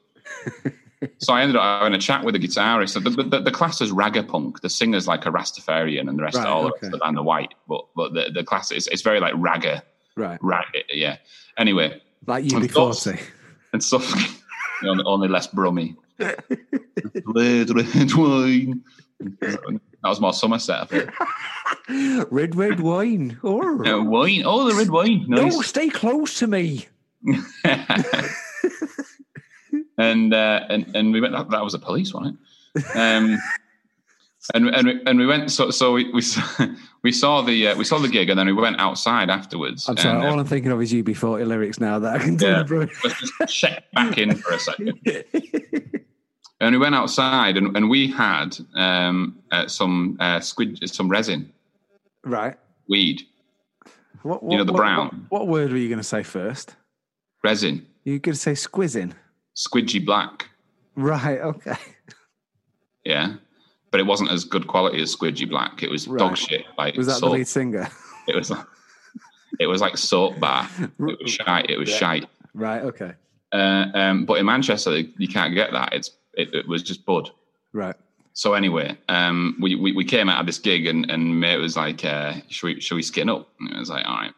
so 1.19 1.33
I 1.33 1.43
ended 1.43 1.57
up 1.57 1.63
having 1.83 1.95
a 1.95 1.99
chat 1.99 2.25
with 2.25 2.35
the 2.35 2.39
guitarist. 2.39 2.91
So 2.91 3.01
the, 3.01 3.11
the, 3.11 3.41
the 3.41 3.51
class 3.51 3.81
is 3.81 3.91
ragga 3.91 4.27
punk. 4.27 4.61
The 4.61 4.71
singer's 4.71 5.09
like 5.09 5.27
a 5.27 5.31
Rastafarian 5.31 6.09
and 6.09 6.19
the 6.19 6.23
rest 6.23 6.37
Right, 6.37 6.47
all 6.47 6.63
the 6.65 6.69
okay. 6.75 6.89
the 6.89 6.99
band 6.99 7.19
are 7.19 7.25
white. 7.25 7.53
But 7.69 7.87
but 7.97 8.15
the, 8.15 8.31
the 8.33 8.45
class 8.45 8.71
is 8.71 8.87
it's 8.87 9.03
very 9.03 9.19
like 9.21 9.35
ragga, 9.35 9.83
Right. 10.17 10.39
yeah. 10.89 11.17
Anyway, 11.59 12.01
Like 12.27 12.45
And 12.53 12.65
UB40. 12.65 13.21
and 13.73 13.83
stuff 13.83 14.41
only, 14.85 15.05
only 15.05 15.29
less 15.29 15.47
brummy. 15.49 15.97
red, 16.19 17.71
red 17.71 18.13
wine. 18.15 18.85
That 19.21 20.09
was 20.09 20.21
my 20.21 20.31
Somerset. 20.31 20.81
I 20.81 20.85
think. 21.87 22.31
Red, 22.33 22.57
red 22.57 22.81
wine. 22.81 23.39
Oh. 23.45 23.85
Uh, 23.85 24.03
wine. 24.03 24.43
Oh, 24.45 24.69
the 24.69 24.75
red 24.75 24.91
wine. 24.91 25.27
No, 25.29 25.51
stay 25.63 25.89
close 25.91 26.39
to 26.39 26.47
me. 26.47 26.87
and 29.99 30.33
uh, 30.35 30.61
and 30.69 30.97
and 30.97 31.13
we 31.13 31.21
went. 31.21 31.35
That, 31.35 31.51
that 31.51 31.63
was 31.63 31.73
the 31.75 31.79
police, 31.79 32.15
wasn't 32.15 32.39
it? 32.75 32.97
Um, 32.97 33.39
and 34.55 34.69
and 34.69 34.87
we, 34.87 35.03
and 35.07 35.19
we 35.19 35.27
went. 35.27 35.51
So 35.51 35.71
so 35.71 35.93
we 35.93 36.11
we 36.13 36.23
saw, 36.23 36.67
we 37.03 37.13
saw 37.13 37.43
the 37.43 37.69
uh, 37.69 37.77
we 37.77 37.85
saw 37.85 37.99
the 37.99 38.09
gig, 38.09 38.31
and 38.31 38.39
then 38.39 38.47
we 38.47 38.53
went 38.55 38.81
outside 38.81 39.29
afterwards. 39.29 39.89
I'm 39.89 39.97
sorry. 39.99 40.17
And, 40.17 40.25
uh, 40.27 40.31
all 40.31 40.41
I'm 40.41 40.47
thinking 40.47 40.73
of 40.73 40.81
is 40.81 40.93
UB40 40.93 41.47
lyrics 41.47 41.79
now 41.81 41.99
that 41.99 42.15
I 42.15 42.19
can 42.19 42.39
Yeah. 42.39 42.63
deliver. 42.63 42.89
let's 43.05 43.21
just 43.39 43.55
check 43.55 43.91
back 43.93 44.17
in 44.17 44.35
for 44.37 44.55
a 44.55 44.59
second. 44.59 44.99
And 46.61 46.75
we 46.75 46.79
went 46.79 46.95
outside, 46.95 47.57
and, 47.57 47.75
and 47.77 47.89
we 47.89 48.07
had 48.11 48.57
um, 48.75 49.39
uh, 49.51 49.67
some 49.67 50.17
uh, 50.21 50.41
squid, 50.41 50.79
some 50.91 51.09
resin 51.09 51.51
right. 52.25 52.57
weed 52.89 53.23
What, 54.23 54.43
You 54.43 54.59
know, 54.59 54.65
the 54.65 54.73
what- 54.73 54.79
brown. 54.79 55.27
What, 55.31 55.43
what 55.43 55.49
word 55.49 55.71
were 55.73 55.79
you 55.79 55.89
going 55.89 55.99
to 56.01 56.05
say 56.05 56.23
first? 56.23 56.77
resin, 57.43 57.87
You 58.05 58.19
going 58.19 58.35
to 58.35 58.41
say 58.41 58.53
squizzing? 58.53 59.13
squidgy 59.57 60.05
black. 60.05 60.49
Right. 60.97 61.41
Okay. 61.41 61.77
Yeah, 63.03 63.37
but 63.91 63.99
it 63.99 64.05
wasn't 64.05 64.31
as 64.31 64.45
good 64.45 64.67
quality 64.67 65.01
as 65.01 65.17
squidgy 65.17 65.49
black. 65.49 65.83
It 65.83 65.91
was 65.91 66.05
dog 66.05 66.37
shit. 66.37 66.67
Like 66.77 66.97
Was 66.97 67.07
that 67.07 67.15
soap. 67.15 67.31
the 67.31 67.37
lead 67.39 67.49
singer? 67.49 67.89
It 68.29 68.37
was. 68.37 68.53
It 69.59 69.67
was 69.67 69.81
like 69.81 69.97
soap 69.97 70.39
bar. 70.39 70.69
It 70.99 71.19
was 71.23 71.31
shite. 71.33 71.71
It 71.71 71.79
was 71.79 71.89
Yeah. 71.89 71.97
shite. 71.97 72.29
Right. 72.53 72.83
Okay. 72.83 73.13
Uh, 73.53 73.87
um, 73.95 74.27
but 74.27 74.35
in 74.35 74.45
Manchester, 74.45 74.99
you 74.99 75.29
can't 75.29 75.55
get 75.55 75.73
that. 75.73 75.95
It's 75.95 76.11
it, 76.35 76.55
it 76.55 76.69
was 76.69 76.83
just 76.83 77.05
bud. 77.05 77.31
Right. 77.73 77.97
So 78.33 78.55
anyway, 78.55 78.97
um, 79.09 79.57
we, 79.61 79.75
we 79.75 79.93
we 79.93 80.05
came 80.05 80.29
out 80.29 80.41
of 80.41 80.47
this 80.47 80.59
gig 80.59 80.87
and 80.87 81.11
and 81.11 81.41
mate 81.41 81.59
was 81.59 81.77
like, 81.77 82.05
uh, 82.05 82.35
"Should 82.49 82.67
we 82.67 82.81
should 82.81 82.95
we 82.95 83.03
skin 83.03 83.29
up?" 83.29 83.49
And 83.61 83.75
I 83.75 83.79
was 83.81 83.91
like, 83.91 84.07
"All 84.07 84.17
right." 84.17 84.33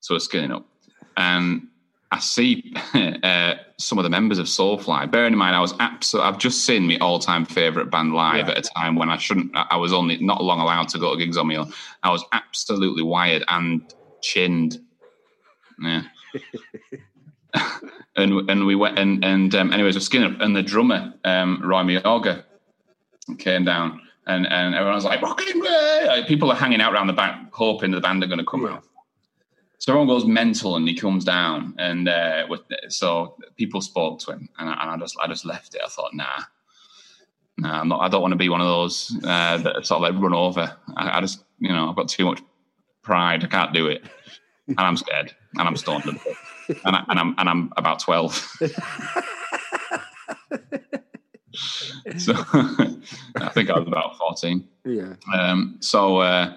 So 0.00 0.14
we're 0.14 0.18
skinning 0.20 0.52
up, 0.52 0.66
and 1.16 1.68
I 2.10 2.18
see 2.18 2.74
uh, 3.22 3.54
some 3.78 3.98
of 3.98 4.02
the 4.04 4.10
members 4.10 4.38
of 4.38 4.46
Soulfly. 4.46 5.10
Bearing 5.10 5.32
in 5.34 5.38
mind, 5.38 5.54
I 5.54 5.60
was 5.60 5.74
absolutely 5.80 6.28
I've 6.28 6.38
just 6.38 6.64
seen 6.64 6.86
my 6.88 6.98
all 7.00 7.18
time 7.20 7.44
favorite 7.44 7.90
band 7.90 8.12
live 8.12 8.48
Yeah. 8.48 8.52
at 8.54 8.58
a 8.66 8.70
time 8.70 8.96
when 8.96 9.08
I 9.08 9.16
shouldn't. 9.18 9.56
I 9.56 9.66
I 9.70 9.76
was 9.76 9.92
only 9.92 10.18
not 10.18 10.42
long 10.42 10.60
allowed 10.60 10.88
to 10.90 10.98
go 10.98 11.12
to 11.14 11.18
gigs 11.18 11.36
on 11.36 11.46
my 11.46 11.56
own. 11.56 11.72
I 12.02 12.10
was 12.10 12.24
absolutely 12.32 13.02
wired 13.04 13.44
and 13.48 13.82
chinned. 14.20 14.78
Yeah. 15.80 16.02
and 18.16 18.50
and 18.50 18.66
we 18.66 18.74
went 18.74 18.98
and 18.98 19.24
and 19.24 19.54
um, 19.54 19.72
anyways, 19.72 19.94
we're 19.96 20.00
skinning 20.00 20.34
up, 20.34 20.40
and 20.40 20.54
the 20.54 20.62
drummer 20.62 21.14
um, 21.24 21.60
Roy 21.62 21.82
came 23.38 23.64
down, 23.64 24.00
and 24.26 24.46
and 24.46 24.74
everyone 24.74 24.94
was 24.94 25.04
like, 25.04 25.22
"Rocking 25.22 25.60
Ray!" 25.60 26.04
Like, 26.06 26.26
people 26.26 26.50
are 26.50 26.56
hanging 26.56 26.80
out 26.80 26.92
around 26.92 27.06
the 27.06 27.12
back, 27.12 27.52
hoping 27.52 27.90
the 27.90 28.00
band 28.00 28.22
are 28.22 28.26
going 28.26 28.38
to 28.38 28.44
come 28.44 28.62
Yeah. 28.62 28.74
out. 28.74 28.84
So 29.80 29.92
everyone 29.92 30.08
goes 30.08 30.24
mental, 30.26 30.74
and 30.76 30.88
he 30.88 30.94
comes 30.94 31.24
down, 31.24 31.74
and 31.78 32.08
uh, 32.08 32.46
with, 32.48 32.62
so 32.88 33.36
people 33.56 33.80
spoke 33.80 34.18
to 34.20 34.32
him, 34.32 34.48
and 34.58 34.68
I, 34.68 34.72
and 34.82 34.90
I 34.90 34.96
just 34.96 35.16
I 35.22 35.28
just 35.28 35.44
left 35.44 35.74
it. 35.74 35.80
I 35.84 35.88
thought, 35.88 36.12
nah, 36.14 36.24
nah, 37.58 37.80
I'm 37.80 37.88
not. 37.88 38.00
I 38.00 38.08
don't 38.08 38.22
want 38.22 38.32
to 38.32 38.36
be 38.38 38.48
one 38.48 38.60
of 38.60 38.66
those 38.66 39.16
uh, 39.22 39.58
that 39.58 39.86
sort 39.86 40.02
of 40.02 40.14
like 40.14 40.20
run 40.20 40.34
over. 40.34 40.74
I, 40.96 41.18
I 41.18 41.20
just, 41.20 41.44
you 41.60 41.72
know, 41.72 41.88
I've 41.88 41.96
got 41.96 42.08
too 42.08 42.24
much 42.24 42.42
pride. 43.02 43.44
I 43.44 43.46
can't 43.46 43.72
do 43.72 43.86
it, 43.86 44.02
and 44.66 44.80
I'm 44.80 44.96
scared, 44.96 45.34
and 45.54 45.68
I'm 45.68 45.76
stoned, 45.76 46.04
and, 46.84 46.96
I, 46.96 47.04
and 47.08 47.18
I'm 47.18 47.34
and 47.38 47.48
I'm 47.48 47.72
about 47.76 48.00
twelve. 48.00 48.34
so 52.18 52.34
I 53.36 53.48
think 53.52 53.70
I 53.70 53.78
was 53.78 53.86
about 53.86 54.16
fourteen. 54.18 54.66
Yeah. 54.84 55.14
Um, 55.34 55.76
so, 55.80 56.18
uh, 56.18 56.56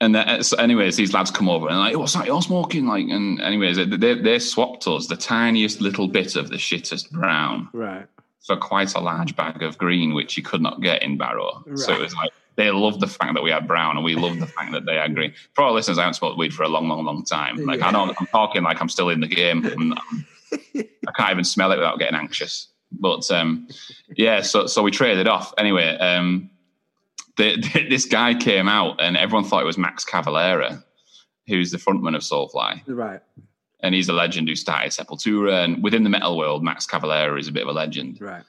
and 0.00 0.14
then, 0.14 0.42
so 0.42 0.56
anyways, 0.58 0.96
these 0.96 1.12
lads 1.12 1.30
come 1.30 1.48
over 1.48 1.68
and 1.68 1.78
like, 1.78 1.96
what's 1.96 2.14
that 2.14 2.26
you're 2.26 2.42
smoking? 2.42 2.86
Like, 2.86 3.06
and 3.08 3.40
anyways, 3.40 3.76
they, 3.76 4.14
they, 4.14 4.38
swapped 4.38 4.86
us 4.86 5.06
the 5.06 5.16
tiniest 5.16 5.80
little 5.80 6.08
bit 6.08 6.36
of 6.36 6.50
the 6.50 6.56
shittest 6.56 7.10
brown 7.10 7.68
Right. 7.72 8.06
for 8.46 8.56
quite 8.56 8.94
a 8.94 9.00
large 9.00 9.34
bag 9.36 9.62
of 9.62 9.78
green, 9.78 10.14
which 10.14 10.36
you 10.36 10.42
could 10.42 10.60
not 10.60 10.80
get 10.82 11.02
in 11.02 11.16
Barrow. 11.16 11.64
So 11.76 11.94
it 11.94 12.00
was 12.00 12.14
like, 12.14 12.32
they 12.56 12.70
love 12.70 13.00
the 13.00 13.06
fact 13.06 13.34
that 13.34 13.42
we 13.42 13.50
had 13.50 13.66
brown 13.66 13.96
and 13.96 14.04
we 14.04 14.14
love 14.14 14.38
the 14.38 14.46
fact 14.46 14.72
that 14.72 14.86
they 14.86 14.94
had 14.96 15.14
green. 15.14 15.32
For 15.54 15.64
our 15.64 15.72
listeners, 15.72 15.98
I 15.98 16.02
haven't 16.02 16.14
smoked 16.14 16.38
weed 16.38 16.54
for 16.54 16.62
a 16.62 16.68
long, 16.68 16.88
long, 16.88 17.04
long 17.04 17.24
time. 17.24 17.56
Like, 17.64 17.82
I 17.82 17.90
know 17.90 18.14
I'm 18.18 18.26
talking 18.26 18.62
like 18.62 18.80
I'm 18.80 18.88
still 18.88 19.08
in 19.08 19.20
the 19.20 19.26
game. 19.26 19.64
I'm, 19.66 19.94
I 20.52 21.12
can't 21.16 21.30
even 21.32 21.44
smell 21.44 21.72
it 21.72 21.76
without 21.76 21.98
getting 21.98 22.14
anxious. 22.14 22.68
But 22.92 23.28
um, 23.32 23.66
yeah, 24.16 24.42
so 24.42 24.66
so 24.66 24.82
we 24.82 24.90
traded 24.92 25.26
off 25.26 25.52
anyway. 25.58 25.96
Um, 25.98 26.50
the, 27.36 27.56
this 27.90 28.04
guy 28.04 28.34
came 28.34 28.68
out 28.68 29.00
and 29.02 29.16
everyone 29.16 29.44
thought 29.44 29.62
it 29.62 29.66
was 29.66 29.76
Max 29.78 30.04
Cavalera, 30.04 30.82
who's 31.48 31.72
the 31.72 31.78
frontman 31.78 32.14
of 32.14 32.22
Soulfly, 32.22 32.82
Right. 32.86 33.20
and 33.80 33.94
he's 33.96 34.08
a 34.08 34.12
legend 34.12 34.48
who 34.48 34.54
started 34.54 34.92
Sepultura. 34.92 35.64
And 35.64 35.82
within 35.82 36.04
the 36.04 36.10
metal 36.10 36.38
world, 36.38 36.62
Max 36.62 36.86
Cavalera 36.86 37.36
is 37.40 37.48
a 37.48 37.52
bit 37.52 37.64
of 37.64 37.68
a 37.68 37.72
legend. 37.72 38.20
Right. 38.20 38.44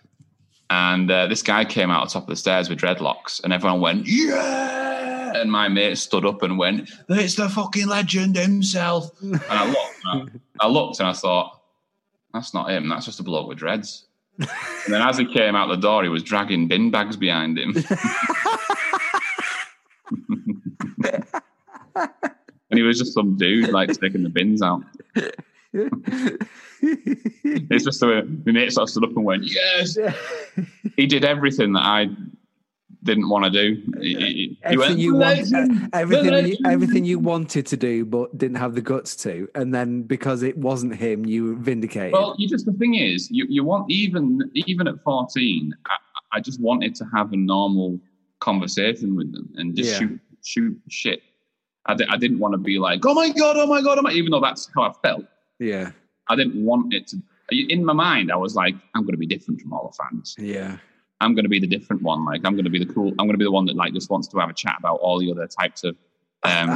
And 0.69 1.11
uh, 1.11 1.27
this 1.27 1.43
guy 1.43 1.63
came 1.65 1.91
out 1.91 2.01
on 2.01 2.07
top 2.07 2.23
of 2.23 2.29
the 2.29 2.35
stairs 2.35 2.69
with 2.69 2.79
dreadlocks, 2.79 3.43
and 3.43 3.53
everyone 3.53 3.81
went, 3.81 4.07
"Yeah!" 4.07 5.33
And 5.35 5.51
my 5.51 5.67
mate 5.67 5.97
stood 5.97 6.25
up 6.25 6.41
and 6.41 6.57
went, 6.57 6.89
"It's 7.09 7.35
the 7.35 7.49
fucking 7.49 7.87
legend 7.87 8.35
himself." 8.35 9.11
And 9.21 9.39
I 9.49 9.67
looked, 9.67 9.95
and 10.05 10.41
I, 10.59 10.65
I 10.65 10.67
looked, 10.67 10.99
and 10.99 11.09
I 11.09 11.13
thought, 11.13 11.61
"That's 12.33 12.53
not 12.53 12.71
him. 12.71 12.89
That's 12.89 13.05
just 13.05 13.19
a 13.19 13.23
bloke 13.23 13.47
with 13.47 13.59
dreads." 13.59 14.05
and 14.37 14.49
then 14.87 15.01
as 15.01 15.17
he 15.17 15.25
came 15.25 15.55
out 15.55 15.69
the 15.69 15.77
door, 15.77 16.03
he 16.03 16.09
was 16.09 16.23
dragging 16.23 16.67
bin 16.67 16.91
bags 16.91 17.15
behind 17.15 17.57
him. 17.57 17.73
and 22.69 22.77
he 22.77 22.81
was 22.81 22.99
just 22.99 23.13
some 23.13 23.37
dude 23.37 23.69
like 23.69 23.89
taking 23.99 24.23
the 24.23 24.29
bins 24.29 24.61
out. 24.61 24.83
It's 27.71 27.85
just 27.85 27.99
the 27.99 28.07
way 28.07 28.21
my 28.45 28.51
mate 28.51 28.71
sort 28.71 28.83
of 28.83 28.89
stood 28.89 29.03
up 29.03 29.15
and 29.15 29.25
went, 29.25 29.43
"Yes." 29.45 29.97
He 30.97 31.05
did 31.07 31.25
everything 31.25 31.73
that 31.73 31.83
I 31.83 32.07
didn't 33.03 33.27
want 33.29 33.45
to 33.45 33.51
do. 33.51 33.81
He, 34.01 34.15
he- 34.15 34.57
he 34.69 34.77
went, 34.77 34.91
everything 34.91 34.99
you 34.99 35.13
want, 35.15 35.37
"Legend, 35.51 35.83
uh, 35.93 35.97
everything, 35.99 36.47
you, 36.47 36.57
everything 36.65 37.05
you 37.05 37.19
wanted 37.19 37.65
to 37.67 37.77
do, 37.77 38.05
but 38.05 38.37
didn't 38.37 38.57
have 38.57 38.73
the 38.75 38.81
guts 38.81 39.15
to, 39.17 39.47
and 39.55 39.73
then 39.73 40.03
because 40.03 40.41
it 40.43 40.57
wasn't 40.57 40.95
him, 40.95 41.25
you 41.25 41.45
were 41.49 41.55
vindicated. 41.55 42.13
Well, 42.13 42.35
you 42.37 42.47
just 42.47 42.65
the 42.65 42.73
thing 42.73 42.95
is, 42.95 43.29
you, 43.29 43.45
you 43.49 43.63
want 43.63 43.89
even 43.91 44.49
even 44.53 44.87
at 44.87 45.01
fourteen, 45.03 45.73
I, 45.87 45.97
I 46.33 46.39
just 46.39 46.59
wanted 46.61 46.95
to 46.95 47.05
have 47.13 47.31
a 47.33 47.37
normal 47.37 47.99
conversation 48.39 49.15
with 49.15 49.31
them 49.33 49.49
and 49.55 49.75
just 49.75 49.91
Yeah. 49.91 49.99
shoot 50.07 50.19
shoot 50.43 50.81
shit. 50.89 51.21
I, 51.87 51.93
di- 51.95 52.07
I 52.09 52.17
didn't 52.17 52.39
want 52.39 52.53
to 52.53 52.57
be 52.57 52.79
like, 52.79 53.05
oh 53.05 53.13
my 53.13 53.29
god, 53.29 53.57
oh 53.57 53.67
my 53.67 53.81
god, 53.81 53.99
oh 53.99 54.01
my, 54.01 54.11
even 54.11 54.31
though 54.31 54.39
that's 54.41 54.69
how 54.73 54.83
I 54.83 54.93
felt. 55.03 55.25
yeah, 55.59 55.91
I 56.27 56.35
didn't 56.35 56.63
want 56.63 56.93
it 56.93 57.07
to 57.07 57.17
in 57.49 57.85
my 57.85 57.93
mind, 57.93 58.31
I 58.31 58.35
was 58.35 58.55
like, 58.55 58.75
I'm 58.95 59.03
going 59.03 59.13
to 59.13 59.17
be 59.19 59.27
different 59.27 59.61
from 59.61 59.73
all 59.73 59.87
the 59.87 60.03
fans. 60.03 60.35
Yeah. 60.37 60.77
I'm 61.21 61.35
going 61.35 61.45
to 61.45 61.49
be 61.49 61.59
the 61.59 61.67
different 61.67 62.01
one. 62.01 62.25
Like, 62.25 62.41
I'm 62.43 62.53
going 62.53 62.65
to 62.65 62.69
be 62.69 62.83
the 62.83 62.91
cool. 62.91 63.09
I'm 63.11 63.27
going 63.27 63.33
to 63.33 63.37
be 63.37 63.45
the 63.45 63.51
one 63.51 63.65
that 63.65 63.75
like 63.75 63.93
just 63.93 64.09
wants 64.09 64.27
to 64.29 64.39
have 64.39 64.49
a 64.49 64.53
chat 64.53 64.75
about 64.79 64.99
all 64.99 65.19
the 65.19 65.31
other 65.31 65.47
types 65.47 65.83
of 65.83 65.95
um, 66.43 66.71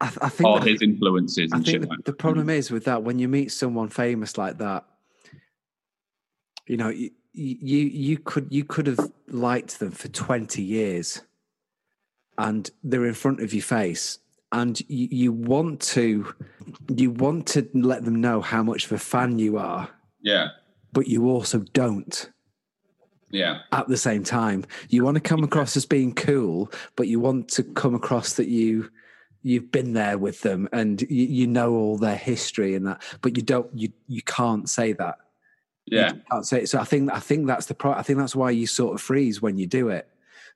I, 0.00 0.12
I 0.20 0.28
think 0.28 0.46
all 0.46 0.58
that- 0.58 0.68
his 0.68 0.82
influences 0.82 1.52
I 1.52 1.56
and 1.56 1.64
think 1.64 1.74
shit. 1.74 1.82
the, 1.82 1.88
like 1.88 2.04
the 2.04 2.12
problem 2.12 2.50
is 2.50 2.70
with 2.70 2.84
that 2.84 3.02
when 3.02 3.18
you 3.18 3.28
meet 3.28 3.50
someone 3.50 3.88
famous 3.88 4.36
like 4.36 4.58
that, 4.58 4.84
you 6.66 6.76
know, 6.76 6.90
you, 6.90 7.10
you 7.32 7.78
you 7.78 8.18
could 8.18 8.48
you 8.50 8.64
could 8.64 8.86
have 8.88 9.10
liked 9.28 9.78
them 9.78 9.92
for 9.92 10.08
twenty 10.08 10.62
years, 10.62 11.22
and 12.36 12.70
they're 12.84 13.06
in 13.06 13.14
front 13.14 13.40
of 13.40 13.54
your 13.54 13.62
face, 13.62 14.18
and 14.52 14.80
you, 14.88 15.08
you 15.10 15.32
want 15.32 15.80
to 15.80 16.32
you 16.88 17.10
want 17.10 17.46
to 17.48 17.68
let 17.74 18.04
them 18.04 18.20
know 18.20 18.40
how 18.40 18.62
much 18.62 18.86
of 18.86 18.92
a 18.92 18.98
fan 18.98 19.38
you 19.38 19.58
are, 19.58 19.88
Yeah, 20.22 20.48
but 20.92 21.08
you 21.08 21.28
also 21.28 21.60
don't 21.72 22.30
yeah, 23.30 23.60
at 23.72 23.88
the 23.88 23.96
same 23.96 24.22
time. 24.24 24.64
You 24.88 25.04
want 25.04 25.16
to 25.16 25.20
come 25.20 25.42
across 25.42 25.76
as 25.76 25.84
being 25.86 26.14
cool, 26.14 26.70
but 26.94 27.08
you 27.08 27.18
want 27.20 27.48
to 27.50 27.62
come 27.64 27.94
across 27.94 28.34
that 28.34 28.48
you 28.48 28.90
you've 29.42 29.70
been 29.70 29.92
there 29.92 30.18
with 30.18 30.40
them 30.42 30.68
and 30.72 31.02
you, 31.02 31.26
you 31.26 31.46
know 31.46 31.72
all 31.74 31.96
their 31.98 32.16
history 32.16 32.74
and 32.74 32.86
that, 32.86 33.02
but 33.20 33.36
you 33.36 33.42
don't 33.42 33.68
you 33.76 33.92
you 34.08 34.22
can't 34.22 34.68
say 34.68 34.92
that. 34.92 35.16
yeah, 35.86 36.14
You 36.14 36.22
can't 36.30 36.46
say 36.46 36.62
it. 36.62 36.68
So 36.68 36.78
I 36.78 36.84
think 36.84 37.12
I 37.12 37.20
think 37.20 37.46
that's 37.46 37.66
the 37.66 37.74
pro. 37.74 37.92
I 37.92 38.02
think 38.02 38.18
that's 38.18 38.36
why 38.36 38.50
you 38.50 38.66
sort 38.66 38.94
of 38.94 39.00
freeze 39.00 39.42
when 39.42 39.58
you 39.58 39.66
do 39.66 39.88
it. 39.88 40.08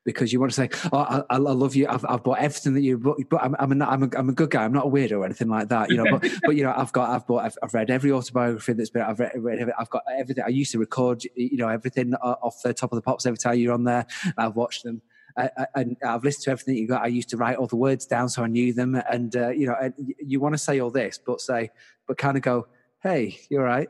Because 0.05 0.33
you 0.33 0.41
want 0.41 0.51
to 0.53 0.57
say, 0.57 0.71
"Oh, 0.93 0.99
I, 0.99 1.23
I 1.29 1.37
love 1.37 1.77
you. 1.77 1.87
I've, 1.87 2.05
I've 2.09 2.23
bought 2.23 2.39
everything 2.39 2.75
that 2.75 2.81
you." 2.81 2.97
But, 2.97 3.43
I'm, 3.43 3.55
I'm, 3.59 3.81
a, 3.81 3.85
I'm, 3.85 4.03
a, 4.03 4.09
I'm 4.17 4.29
a 4.31 4.33
good 4.33 4.51
guy. 4.51 4.65
I'm 4.65 4.73
not 4.73 4.87
a 4.87 4.89
weirdo 4.89 5.19
or 5.19 5.25
anything 5.27 5.49
like 5.49 5.69
that, 5.69 5.91
you 5.91 5.97
know. 5.97 6.07
But, 6.11 6.31
but 6.43 6.57
you 6.57 6.63
know, 6.63 6.73
I've 6.75 6.93
got, 6.93 7.11
I've 7.11 7.27
bought, 7.27 7.45
I've, 7.45 7.59
I've 7.63 7.75
read 7.75 7.91
every 7.91 8.11
autobiography 8.11 8.73
that's 8.73 8.91
been. 8.91 9.03
I've 9.03 9.21
read, 9.21 9.33
read, 9.37 9.61
I've 9.79 9.91
got 9.91 10.03
everything. 10.17 10.43
I 10.45 10.49
used 10.49 10.73
to 10.73 10.79
record, 10.79 11.23
you 11.35 11.59
know, 11.59 11.69
everything 11.69 12.15
off 12.15 12.63
the 12.63 12.73
top 12.73 12.93
of 12.93 12.97
the 12.97 13.03
pops 13.03 13.27
every 13.27 13.39
time 13.39 13.59
you're 13.59 13.75
on 13.75 13.85
there. 13.85 14.07
I've 14.39 14.57
watched 14.57 14.85
them. 14.85 15.03
And 15.37 15.97
I've 16.05 16.25
listened 16.25 16.45
to 16.45 16.51
everything 16.51 16.77
you 16.77 16.89
got. 16.89 17.03
I 17.03 17.07
used 17.07 17.29
to 17.31 17.37
write 17.37 17.57
all 17.57 17.67
the 17.67 17.77
words 17.77 18.07
down 18.07 18.29
so 18.29 18.43
I 18.43 18.47
knew 18.47 18.73
them. 18.73 18.95
And 18.95 19.35
uh, 19.37 19.51
you 19.51 19.67
know, 19.67 19.93
you 20.19 20.41
want 20.41 20.55
to 20.55 20.59
say 20.59 20.81
all 20.81 20.91
this, 20.91 21.19
but 21.25 21.41
say, 21.41 21.71
but 22.07 22.19
kind 22.19 22.37
of 22.37 22.43
go, 22.43 22.67
"Hey, 23.03 23.39
you're 23.49 23.63
right." 23.65 23.89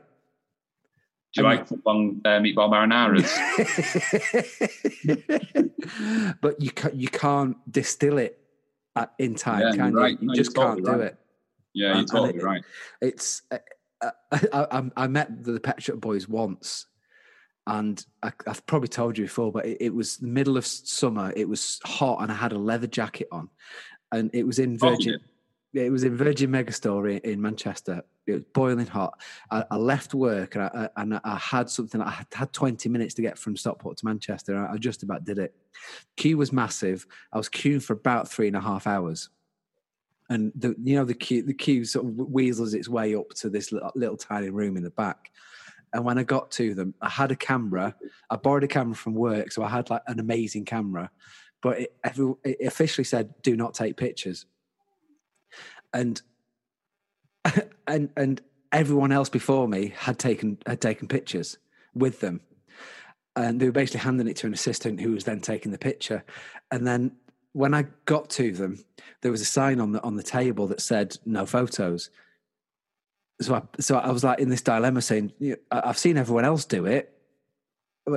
Do 1.33 1.41
you 1.41 1.47
like 1.47 1.65
long 1.85 2.19
uh, 2.25 2.39
meatball 2.39 2.69
marinaras? 2.69 3.31
but 6.41 6.61
you 6.61 6.71
can't, 6.71 6.93
you 6.95 7.07
can't 7.07 7.55
distill 7.71 8.17
it 8.17 8.37
at, 8.97 9.13
in 9.17 9.35
time, 9.35 9.61
Yeah, 9.61 9.71
can 9.75 9.91
you're 9.93 10.01
right. 10.01 10.11
you? 10.13 10.17
You 10.21 10.27
No, 10.27 10.33
just 10.33 10.53
can't 10.53 10.77
totally 10.77 10.83
do 10.83 10.99
right. 11.03 11.07
it. 11.11 11.17
Yeah, 11.73 11.95
you're 11.97 12.05
totally 12.05 12.35
it- 12.37 12.43
right. 12.43 12.63
It's 13.01 13.43
uh, 13.49 13.59
uh, 14.01 14.11
I, 14.31 14.67
I, 14.79 14.91
I 14.97 15.07
met 15.07 15.43
the 15.43 15.59
Pet 15.59 15.81
Shop 15.81 15.97
Boys 16.01 16.27
once, 16.27 16.87
and 17.65 18.03
I, 18.21 18.33
I've 18.47 18.65
probably 18.65 18.89
told 18.89 19.17
you 19.17 19.23
before, 19.25 19.53
but 19.53 19.65
it, 19.65 19.77
it 19.79 19.93
was 19.93 20.17
the 20.17 20.27
middle 20.27 20.57
of 20.57 20.65
summer. 20.65 21.31
It 21.35 21.47
was 21.47 21.79
hot, 21.85 22.21
and 22.21 22.29
I 22.31 22.35
had 22.35 22.51
a 22.51 22.57
leather 22.59 22.87
jacket 22.87 23.29
on, 23.31 23.47
and 24.11 24.29
it 24.33 24.43
was 24.45 24.59
in 24.59 24.77
Oh, 24.81 24.89
you 24.89 24.95
Virgin. 24.97 25.11
did? 25.13 25.21
It 25.73 25.91
was 25.91 26.03
in 26.03 26.17
Virgin 26.17 26.51
Megastore 26.51 27.19
in, 27.21 27.41
Manchester. 27.41 28.03
It 28.27 28.33
was 28.33 28.43
boiling 28.53 28.87
hot. 28.87 29.19
I, 29.49 29.63
I 29.71 29.77
left 29.77 30.13
work 30.13 30.55
and 30.55 30.65
I, 30.65 30.89
and 30.97 31.19
I 31.23 31.37
had 31.37 31.69
something. 31.69 32.01
I 32.01 32.09
had, 32.09 32.27
had 32.33 32.53
20 32.53 32.89
minutes 32.89 33.13
to 33.15 33.21
get 33.21 33.37
from 33.37 33.55
Stockport 33.55 33.97
to 33.97 34.05
Manchester. 34.05 34.67
I 34.67 34.77
just 34.77 35.03
about 35.03 35.23
did 35.23 35.37
it. 35.37 35.55
Queue 36.17 36.37
was 36.37 36.51
massive. 36.51 37.07
I 37.31 37.37
was 37.37 37.47
queuing 37.47 37.81
for 37.81 37.93
about 37.93 38.29
three 38.29 38.47
and 38.47 38.57
a 38.57 38.61
half 38.61 38.85
hours. 38.85 39.29
And 40.29 40.51
the 40.55 40.75
you 40.81 40.95
know 40.95 41.03
the 41.03 41.13
queue 41.13 41.43
the 41.43 41.53
queue 41.53 41.83
sort 41.83 42.05
of 42.05 42.15
weasels 42.15 42.73
its 42.73 42.87
way 42.87 43.15
up 43.15 43.29
to 43.35 43.49
this 43.49 43.73
little, 43.73 43.91
little 43.95 44.15
tiny 44.15 44.49
room 44.49 44.77
in 44.77 44.83
the 44.83 44.89
back. 44.89 45.29
And 45.93 46.05
when 46.05 46.17
I 46.17 46.23
got 46.23 46.51
to 46.51 46.73
them, 46.73 46.93
I 47.01 47.09
had 47.09 47.31
a 47.31 47.35
camera. 47.35 47.95
I 48.29 48.37
borrowed 48.37 48.63
a 48.63 48.67
camera 48.67 48.95
from 48.95 49.13
work, 49.13 49.51
so 49.51 49.61
I 49.61 49.69
had 49.69 49.89
like 49.89 50.03
an 50.07 50.21
amazing 50.21 50.63
camera. 50.63 51.11
But 51.61 51.81
it, 51.81 51.95
it 52.43 52.65
officially 52.65 53.03
said, 53.03 53.33
"Do 53.41 53.57
not 53.57 53.73
take 53.73 53.97
pictures." 53.97 54.45
And 55.93 56.21
and 57.87 58.09
and 58.15 58.41
everyone 58.71 59.11
else 59.11 59.29
before 59.29 59.67
me 59.67 59.93
had 59.97 60.17
taken 60.19 60.57
had 60.65 60.81
taken 60.81 61.07
pictures 61.07 61.57
with 61.93 62.19
them. 62.19 62.41
And 63.35 63.59
they 63.59 63.65
were 63.65 63.71
basically 63.71 64.01
handing 64.01 64.27
it 64.27 64.35
to 64.37 64.47
an 64.47 64.53
assistant 64.53 64.99
who 64.99 65.11
was 65.11 65.23
then 65.23 65.39
taking 65.39 65.71
the 65.71 65.77
picture. 65.77 66.23
And 66.69 66.85
then 66.85 67.13
when 67.53 67.73
i 67.73 67.85
got 68.05 68.29
to 68.29 68.53
them 68.53 68.81
there 69.21 69.31
was 69.31 69.41
a 69.41 69.45
sign 69.45 69.81
on 69.81 69.91
the 69.91 70.01
on 70.03 70.15
the 70.15 70.23
table 70.23 70.67
that 70.67 70.81
said 70.81 71.17
no 71.25 71.45
photos. 71.45 72.09
So 73.41 73.55
I, 73.55 73.61
so 73.79 73.97
I 73.97 74.11
was 74.11 74.23
like 74.23 74.39
in 74.39 74.49
this 74.49 74.61
dilemma 74.61 75.01
saying 75.01 75.33
"You 75.39 75.51
know, 75.51 75.55
I- 75.71 75.89
I've 75.89 75.97
seen 75.97 76.17
everyone 76.17 76.45
else 76.45 76.65
do 76.65 76.85
it. 76.85 77.13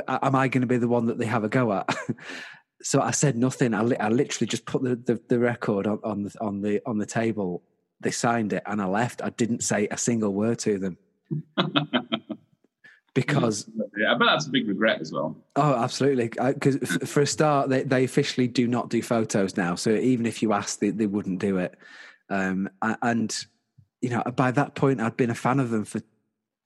Am 0.08 0.34
I 0.34 0.48
going 0.48 0.62
to 0.62 0.66
be 0.66 0.76
the 0.76 0.88
one 0.88 1.06
that 1.06 1.18
they 1.18 1.26
have 1.26 1.44
a 1.44 1.48
go 1.48 1.72
at 1.72 1.88
so 2.85 3.01
I 3.01 3.12
said 3.12 3.37
nothing. 3.37 3.73
I, 3.73 3.83
li- 3.83 3.97
I 3.97 4.11
literally 4.11 4.47
just 4.47 4.66
put 4.66 4.83
the, 4.83 4.94
the, 4.94 5.18
the 5.29 5.38
record 5.38 5.87
on, 5.87 5.99
on 6.05 6.23
the 6.25 6.37
on 6.40 6.61
the 6.61 6.81
on 6.85 6.99
the 6.99 7.07
table. 7.07 7.62
They 8.01 8.11
signed 8.11 8.53
it, 8.53 8.62
and 8.66 8.83
I 8.83 8.85
left. 8.85 9.23
I 9.23 9.31
didn't 9.31 9.62
say 9.62 9.88
a 9.90 9.97
single 9.97 10.35
word 10.35 10.59
to 10.61 10.79
them 10.79 10.99
because 13.14 13.70
Yeah, 13.97 14.12
I 14.12 14.18
bet 14.18 14.27
that's 14.31 14.47
a 14.47 14.51
big 14.51 14.68
regret 14.68 15.01
as 15.01 15.12
well. 15.12 15.37
oh, 15.57 15.75
absolutely. 15.83 16.29
Because 16.29 16.77
for 17.07 17.23
a 17.23 17.27
start, 17.27 17.70
they, 17.70 17.83
they 17.85 18.05
officially 18.05 18.49
do 18.49 18.66
not 18.66 18.90
do 18.90 19.01
photos 19.03 19.57
now. 19.57 19.77
So 19.77 19.90
even 19.90 20.27
if 20.27 20.42
you 20.42 20.53
asked, 20.53 20.81
they, 20.81 20.90
they 20.90 21.07
wouldn't 21.07 21.38
do 21.38 21.59
it. 21.59 21.77
Um, 22.29 22.68
and 22.83 23.35
you 24.03 24.11
know, 24.11 24.23
by 24.37 24.51
that 24.51 24.75
point, 24.75 25.01
I'd 25.01 25.16
been 25.16 25.31
a 25.31 25.35
fan 25.35 25.61
of 25.61 25.70
them 25.70 25.85
for 25.85 26.01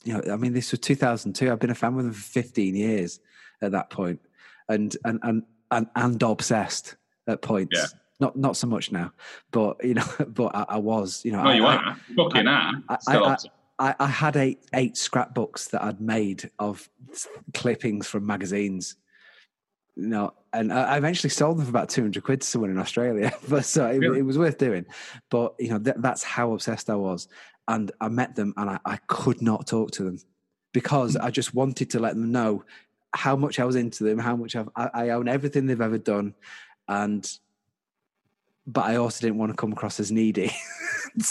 you 0.05 0.15
know, 0.15 0.33
I 0.33 0.37
mean, 0.37 0.53
this 0.53 0.71
was 0.71 0.81
2002. 0.81 1.51
I've 1.53 1.59
been 1.59 1.71
a 1.71 1.75
fan 1.75 1.95
of 1.97 2.05
them 2.05 2.13
for 2.13 2.21
15 2.21 2.75
years 2.75 3.21
at 3.61 3.73
that 3.73 3.91
point, 3.91 4.21
and 4.69 4.97
and 5.05 5.21
and 5.23 5.43
and, 5.71 5.87
and 5.97 6.23
obsessed 6.23 6.97
at 7.27 7.43
points. 7.43 7.77
Yeah. 7.77 7.87
Not 8.21 8.35
not 8.37 8.57
so 8.57 8.67
much 8.67 8.91
now, 8.91 9.13
but 9.53 9.83
you 9.85 9.95
know, 9.95 10.07
but 10.29 10.55
I, 10.55 10.65
I 10.71 10.77
was. 10.79 11.25
You 11.25 11.33
know, 11.33 11.43
No, 11.43 11.51
I, 11.51 11.55
you 11.55 11.65
I- 11.65 11.77
are. 11.77 11.97
Fucking 12.17 12.47
are. 12.49 12.73
I- 12.89 12.99
Still 13.01 13.25
I- 13.27 13.37
I, 13.79 13.95
I 14.01 14.07
had 14.07 14.37
eight 14.37 14.65
eight 14.75 14.97
scrapbooks 14.97 15.69
that 15.69 15.85
I'd 15.85 16.01
made 16.01 16.51
of 16.59 16.89
clippings 17.55 18.09
from 18.09 18.27
magazines. 18.27 18.97
You 19.95 20.09
know, 20.09 20.35
and 20.53 20.73
I 20.73 20.95
I 20.95 20.97
eventually 20.97 21.31
sold 21.31 21.59
them 21.59 21.65
for 21.65 21.71
about 21.71 21.89
two 21.89 22.03
hundred 22.03 22.25
quid 22.25 22.41
to 22.41 22.47
someone 22.47 22.71
in 22.71 22.79
Australia. 22.79 23.33
But 23.49 23.65
so 23.65 23.87
it, 23.87 23.99
Really? 23.99 24.19
it 24.19 24.23
was 24.23 24.39
worth 24.39 24.59
doing. 24.59 24.87
But 25.31 25.55
you 25.61 25.71
know, 25.71 25.79
th- 25.79 25.97
that's 26.01 26.25
how 26.25 26.53
obsessed 26.53 26.91
I 26.91 26.97
was. 26.97 27.29
And 27.69 27.93
I 28.01 28.09
met 28.09 28.35
them, 28.35 28.53
and 28.57 28.71
I, 28.71 28.79
I 28.85 28.97
could 29.07 29.43
not 29.43 29.67
talk 29.67 29.93
to 29.93 30.03
them 30.05 30.19
because 30.73 31.15
hmm. 31.15 31.23
I 31.23 31.31
just 31.31 31.55
wanted 31.55 31.91
to 31.91 32.01
let 32.01 32.15
them 32.15 32.33
know 32.33 32.65
how 33.15 33.37
much 33.37 33.59
I 33.59 33.65
was 33.65 33.77
into 33.77 34.05
them, 34.05 34.19
how 34.19 34.37
much 34.37 34.57
I've, 34.57 34.69
I, 34.77 34.89
I 34.93 35.09
own 35.11 35.29
everything 35.29 35.67
they've 35.67 35.81
ever 35.81 35.99
done, 35.99 36.35
and 36.87 37.31
but 38.67 38.85
I 38.85 38.97
also 38.97 39.23
didn't 39.23 39.39
want 39.39 39.51
to 39.51 39.57
come 39.57 39.73
across 39.73 39.99
as 39.99 40.13
needy. 40.13 40.53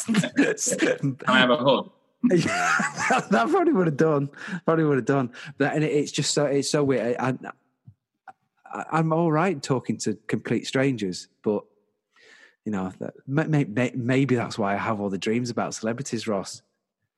Can 0.06 1.18
I 1.28 1.40
have 1.40 1.52
a 1.52 1.58
hug? 1.58 1.92
Yeah, 2.24 2.42
that 3.30 3.48
probably 3.50 3.74
would 3.74 3.88
have 3.88 3.98
done. 3.98 4.30
Probably 4.66 4.84
would 4.84 4.98
have 4.98 5.06
done. 5.06 5.32
But 5.58 5.74
and 5.74 5.84
it, 5.84 5.92
it's 5.92 6.12
just 6.12 6.34
so 6.34 6.46
it's 6.46 6.70
so 6.70 6.84
weird. 6.84 7.16
I, 7.20 7.36
I, 8.74 8.86
I'm 8.92 9.14
all 9.14 9.32
right 9.32 9.62
talking 9.62 9.98
to 10.00 10.18
complete 10.28 10.66
strangers, 10.68 11.28
but 11.44 11.64
you 12.66 12.72
know, 12.72 12.92
that, 13.00 13.14
may, 13.26 13.64
may, 13.64 13.92
maybe 13.96 14.36
that's 14.36 14.58
why 14.58 14.74
I 14.74 14.78
have 14.78 15.00
all 15.00 15.10
the 15.10 15.18
dreams 15.18 15.50
about 15.50 15.74
celebrities, 15.74 16.28
Ross. 16.28 16.62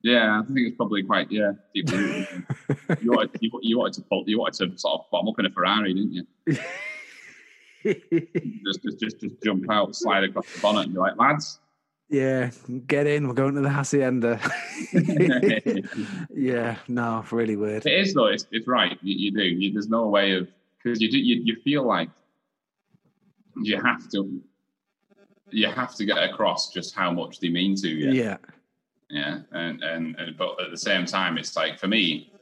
Yeah, 0.02 0.40
I 0.40 0.46
think 0.46 0.60
it's 0.60 0.76
probably 0.76 1.02
quite 1.02 1.30
yeah. 1.30 1.52
rooted. 1.74 2.46
you 3.02 3.12
wanted 3.12 3.30
you, 3.40 3.50
you 3.62 3.78
wanted 3.78 3.94
to 3.94 4.02
pull, 4.02 4.24
you 4.26 4.38
wanted 4.38 4.70
to 4.70 4.78
sort 4.78 5.00
of 5.00 5.10
bottom 5.10 5.28
up 5.28 5.38
in 5.38 5.46
a 5.46 5.50
Ferrari, 5.50 5.92
didn't 5.94 6.12
you? 6.12 6.26
Just 7.82 8.82
just 8.82 9.00
just, 9.00 9.20
just 9.20 9.42
jump 9.42 9.64
out, 9.70 9.96
slide 9.96 10.24
across 10.24 10.52
the 10.52 10.60
bonnet, 10.60 10.84
and 10.84 10.92
be 10.92 10.98
like, 10.98 11.16
lads. 11.16 11.60
yeah, 12.10 12.50
get 12.86 13.06
in. 13.06 13.26
We're 13.26 13.32
going 13.32 13.54
to 13.54 13.62
the 13.62 13.70
hacienda. 13.70 14.38
yeah, 16.34 16.76
no, 16.88 17.24
really 17.30 17.56
weird. 17.56 17.86
It 17.86 18.00
is 18.00 18.12
though. 18.12 18.26
It's, 18.26 18.46
it's 18.52 18.68
right. 18.68 18.98
You, 19.00 19.16
you 19.16 19.30
do. 19.30 19.42
You, 19.42 19.72
there's 19.72 19.88
no 19.88 20.08
way 20.08 20.32
of 20.34 20.48
because 20.82 21.00
you 21.00 21.10
do. 21.10 21.18
You, 21.18 21.40
you 21.42 21.56
feel 21.62 21.86
like 21.86 22.10
you 23.56 23.80
have 23.80 24.10
to. 24.10 24.42
You 25.50 25.68
have 25.68 25.94
to 25.94 26.04
get 26.04 26.18
across 26.18 26.70
just 26.72 26.94
how 26.94 27.10
much 27.12 27.40
they 27.40 27.48
mean 27.48 27.76
to 27.76 27.88
you. 27.88 28.10
Yeah, 28.10 28.36
Yeah, 29.10 29.40
and, 29.52 29.82
and 29.82 30.16
and 30.16 30.36
but 30.36 30.60
at 30.62 30.70
the 30.70 30.76
same 30.76 31.04
time, 31.04 31.36
it's 31.36 31.56
like 31.56 31.78
for 31.78 31.88
me, 31.88 32.32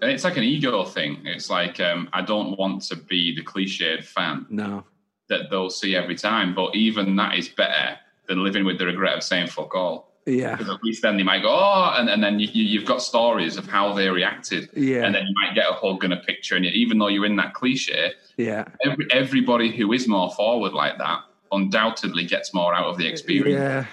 and 0.00 0.10
it's 0.10 0.24
like 0.24 0.36
an 0.36 0.44
ego 0.44 0.84
thing. 0.84 1.22
It's 1.24 1.50
like 1.50 1.80
um, 1.80 2.08
I 2.12 2.22
don't 2.22 2.56
want 2.58 2.82
to 2.84 2.96
be 2.96 3.34
the 3.34 3.42
cliched 3.42 4.04
fan 4.04 4.46
no, 4.48 4.84
that 5.28 5.50
they'll 5.50 5.70
see 5.70 5.96
every 5.96 6.14
time. 6.14 6.54
But 6.54 6.74
even 6.76 7.16
that 7.16 7.36
is 7.36 7.48
better 7.48 7.98
than 8.28 8.42
living 8.44 8.64
with 8.64 8.78
the 8.78 8.86
regret 8.86 9.16
of 9.16 9.22
saying 9.22 9.48
fuck 9.48 9.74
all. 9.74 10.12
yeah, 10.26 10.56
Because 10.56 10.72
at 10.72 10.82
least 10.82 11.02
then 11.02 11.16
they 11.16 11.22
might 11.22 11.42
go, 11.42 11.50
oh, 11.50 11.94
and, 11.98 12.08
and 12.08 12.22
then 12.22 12.38
you, 12.38 12.48
you, 12.52 12.64
you've 12.64 12.86
got 12.86 13.02
stories 13.02 13.56
of 13.56 13.66
how 13.66 13.92
they 13.92 14.08
reacted. 14.08 14.70
yeah, 14.74 15.04
And 15.04 15.14
then 15.14 15.26
you 15.26 15.34
might 15.34 15.54
get 15.54 15.68
a 15.68 15.74
hug 15.74 16.04
and 16.04 16.12
a 16.12 16.18
picture. 16.18 16.56
And 16.56 16.64
even 16.64 16.98
though 16.98 17.08
you're 17.08 17.26
in 17.26 17.36
that 17.36 17.52
cliche, 17.52 18.12
yeah, 18.36 18.64
every, 18.84 19.06
everybody 19.10 19.70
who 19.76 19.92
is 19.92 20.08
more 20.08 20.32
forward 20.32 20.72
like 20.72 20.96
that 20.98 21.20
undoubtedly 21.52 22.24
gets 22.24 22.54
more 22.54 22.74
out 22.74 22.86
of 22.86 22.96
the 22.98 23.06
experience. 23.06 23.60
yeah. 23.60 23.86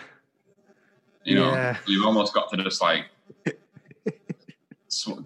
You 1.24 1.36
know, 1.36 1.52
Yeah. 1.52 1.78
you've 1.88 2.06
almost 2.06 2.34
got 2.34 2.50
to 2.52 2.58
just 2.64 2.82
like 2.82 3.06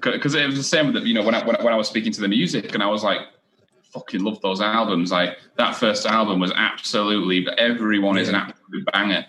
because 0.01 0.35
it 0.35 0.45
was 0.45 0.55
the 0.57 0.63
same 0.63 0.93
that 0.93 1.03
you 1.05 1.13
know 1.13 1.23
when 1.23 1.33
I, 1.33 1.43
when 1.45 1.55
I 1.55 1.63
when 1.63 1.73
I 1.73 1.77
was 1.77 1.87
speaking 1.87 2.11
to 2.13 2.21
the 2.21 2.27
music 2.27 2.73
and 2.73 2.83
I 2.83 2.87
was 2.87 3.03
like, 3.03 3.21
fucking 3.93 4.23
love 4.23 4.39
those 4.41 4.61
albums. 4.61 5.11
Like 5.11 5.37
that 5.57 5.75
first 5.75 6.05
album 6.05 6.39
was 6.39 6.51
absolutely 6.55 7.47
everyone 7.57 8.17
is 8.17 8.29
an 8.29 8.35
absolute 8.35 8.85
banger. 8.93 9.25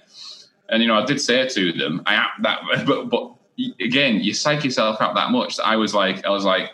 And 0.68 0.82
you 0.82 0.88
know, 0.88 0.96
I 0.98 1.04
did 1.04 1.20
say 1.20 1.48
to 1.48 1.72
them, 1.72 2.02
I 2.06 2.26
that, 2.42 2.60
but 2.86 3.08
but 3.08 3.32
again, 3.80 4.20
you 4.20 4.34
psych 4.34 4.64
yourself 4.64 5.00
out 5.00 5.14
that 5.14 5.30
much 5.30 5.56
that 5.56 5.66
I 5.66 5.76
was 5.76 5.94
like, 5.94 6.24
I 6.26 6.30
was 6.30 6.44
like, 6.44 6.72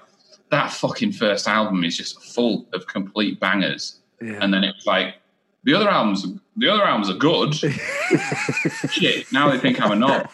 that 0.51 0.72
fucking 0.72 1.12
first 1.12 1.47
album 1.47 1.84
is 1.84 1.97
just 1.97 2.22
full 2.34 2.66
of 2.72 2.86
complete 2.86 3.38
bangers. 3.38 4.01
Yeah. 4.20 4.38
And 4.40 4.53
then 4.53 4.64
it 4.64 4.74
was 4.74 4.86
like, 4.86 5.16
the 5.64 5.74
other 5.74 5.88
albums, 5.88 6.26
the 6.56 6.68
other 6.68 6.84
albums 6.84 7.08
are 7.08 7.14
good. 7.14 7.54
Shit, 8.90 9.32
now 9.32 9.50
they 9.50 9.58
think 9.58 9.80
I'm 9.80 9.92
a 9.92 9.96
knob. 9.96 10.28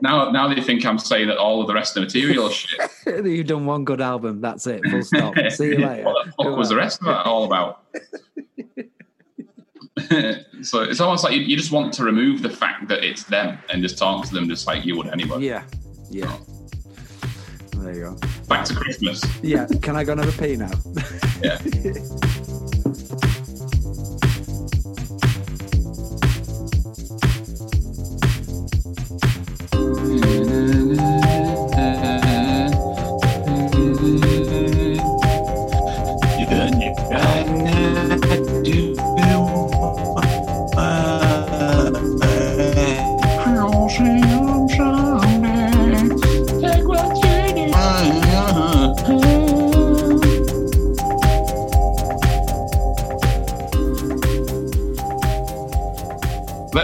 now, 0.00 0.30
now 0.30 0.52
they 0.52 0.60
think 0.60 0.86
I'm 0.86 0.98
saying 0.98 1.28
that 1.28 1.36
all 1.36 1.60
of 1.60 1.66
the 1.66 1.74
rest 1.74 1.96
of 1.96 2.00
the 2.02 2.06
material 2.06 2.48
shit. 2.48 2.80
You've 3.06 3.46
done 3.46 3.66
one 3.66 3.84
good 3.84 4.00
album. 4.00 4.40
That's 4.40 4.66
it. 4.66 4.84
Full 4.88 5.02
stop. 5.02 5.34
See 5.50 5.66
you 5.68 5.78
later. 5.78 6.04
what 6.04 6.26
the 6.26 6.32
fuck 6.32 6.56
was 6.56 6.68
the 6.68 6.76
rest 6.76 7.00
of 7.00 7.06
that 7.06 7.26
all 7.26 7.44
about? 7.44 7.82
so 10.62 10.82
it's 10.82 11.00
almost 11.00 11.24
like 11.24 11.34
you, 11.34 11.40
you, 11.40 11.56
just 11.56 11.72
want 11.72 11.92
to 11.94 12.04
remove 12.04 12.42
the 12.42 12.50
fact 12.50 12.86
that 12.86 13.02
it's 13.02 13.24
them 13.24 13.58
and 13.70 13.82
just 13.82 13.98
talk 13.98 14.26
to 14.26 14.32
them 14.32 14.48
just 14.48 14.66
like 14.66 14.84
you 14.84 14.96
would 14.96 15.08
anybody. 15.08 15.46
Yeah. 15.46 15.64
Yeah. 16.10 16.36
There 17.78 17.94
you 17.94 18.00
go. 18.00 18.16
Back 18.46 18.64
to 18.66 18.74
Christmas. 18.74 19.24
Yeah. 19.42 19.66
Can 19.82 19.96
I 19.96 20.04
go 20.04 20.12
another 20.12 20.32
pee 20.32 20.56
now? 20.56 20.70
yeah. 21.42 21.58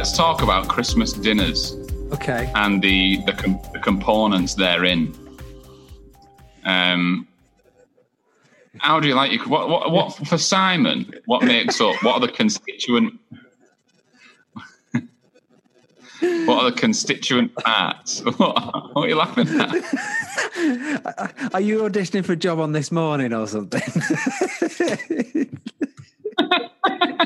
Talk 0.00 0.42
about 0.42 0.68
Christmas 0.68 1.12
dinners. 1.12 1.76
Okay. 2.12 2.50
And 2.54 2.80
the 2.80 3.22
the, 3.26 3.32
com- 3.32 3.60
the 3.74 3.78
components 3.78 4.54
therein. 4.54 5.14
Um, 6.64 7.28
how 8.78 9.00
do 9.00 9.06
you 9.06 9.14
like 9.14 9.32
your 9.32 9.46
what, 9.48 9.68
what 9.68 9.90
what 9.90 10.14
for 10.14 10.38
Simon? 10.38 11.12
What 11.26 11.44
makes 11.44 11.78
up? 11.78 12.02
What 12.02 12.14
are 12.14 12.20
the 12.20 12.32
constituent? 12.32 13.20
what 16.20 16.64
are 16.64 16.70
the 16.70 16.76
constituent 16.76 17.54
parts? 17.56 18.22
What, 18.38 18.94
what 18.94 19.04
are 19.04 19.08
you 19.08 19.16
laughing 19.16 19.48
at? 19.60 19.74
Are 21.54 21.60
you 21.60 21.80
auditioning 21.80 22.24
for 22.24 22.32
a 22.32 22.36
job 22.36 22.60
on 22.60 22.72
this 22.72 22.90
morning 22.92 23.32
or 23.34 23.46
something? 23.46 23.82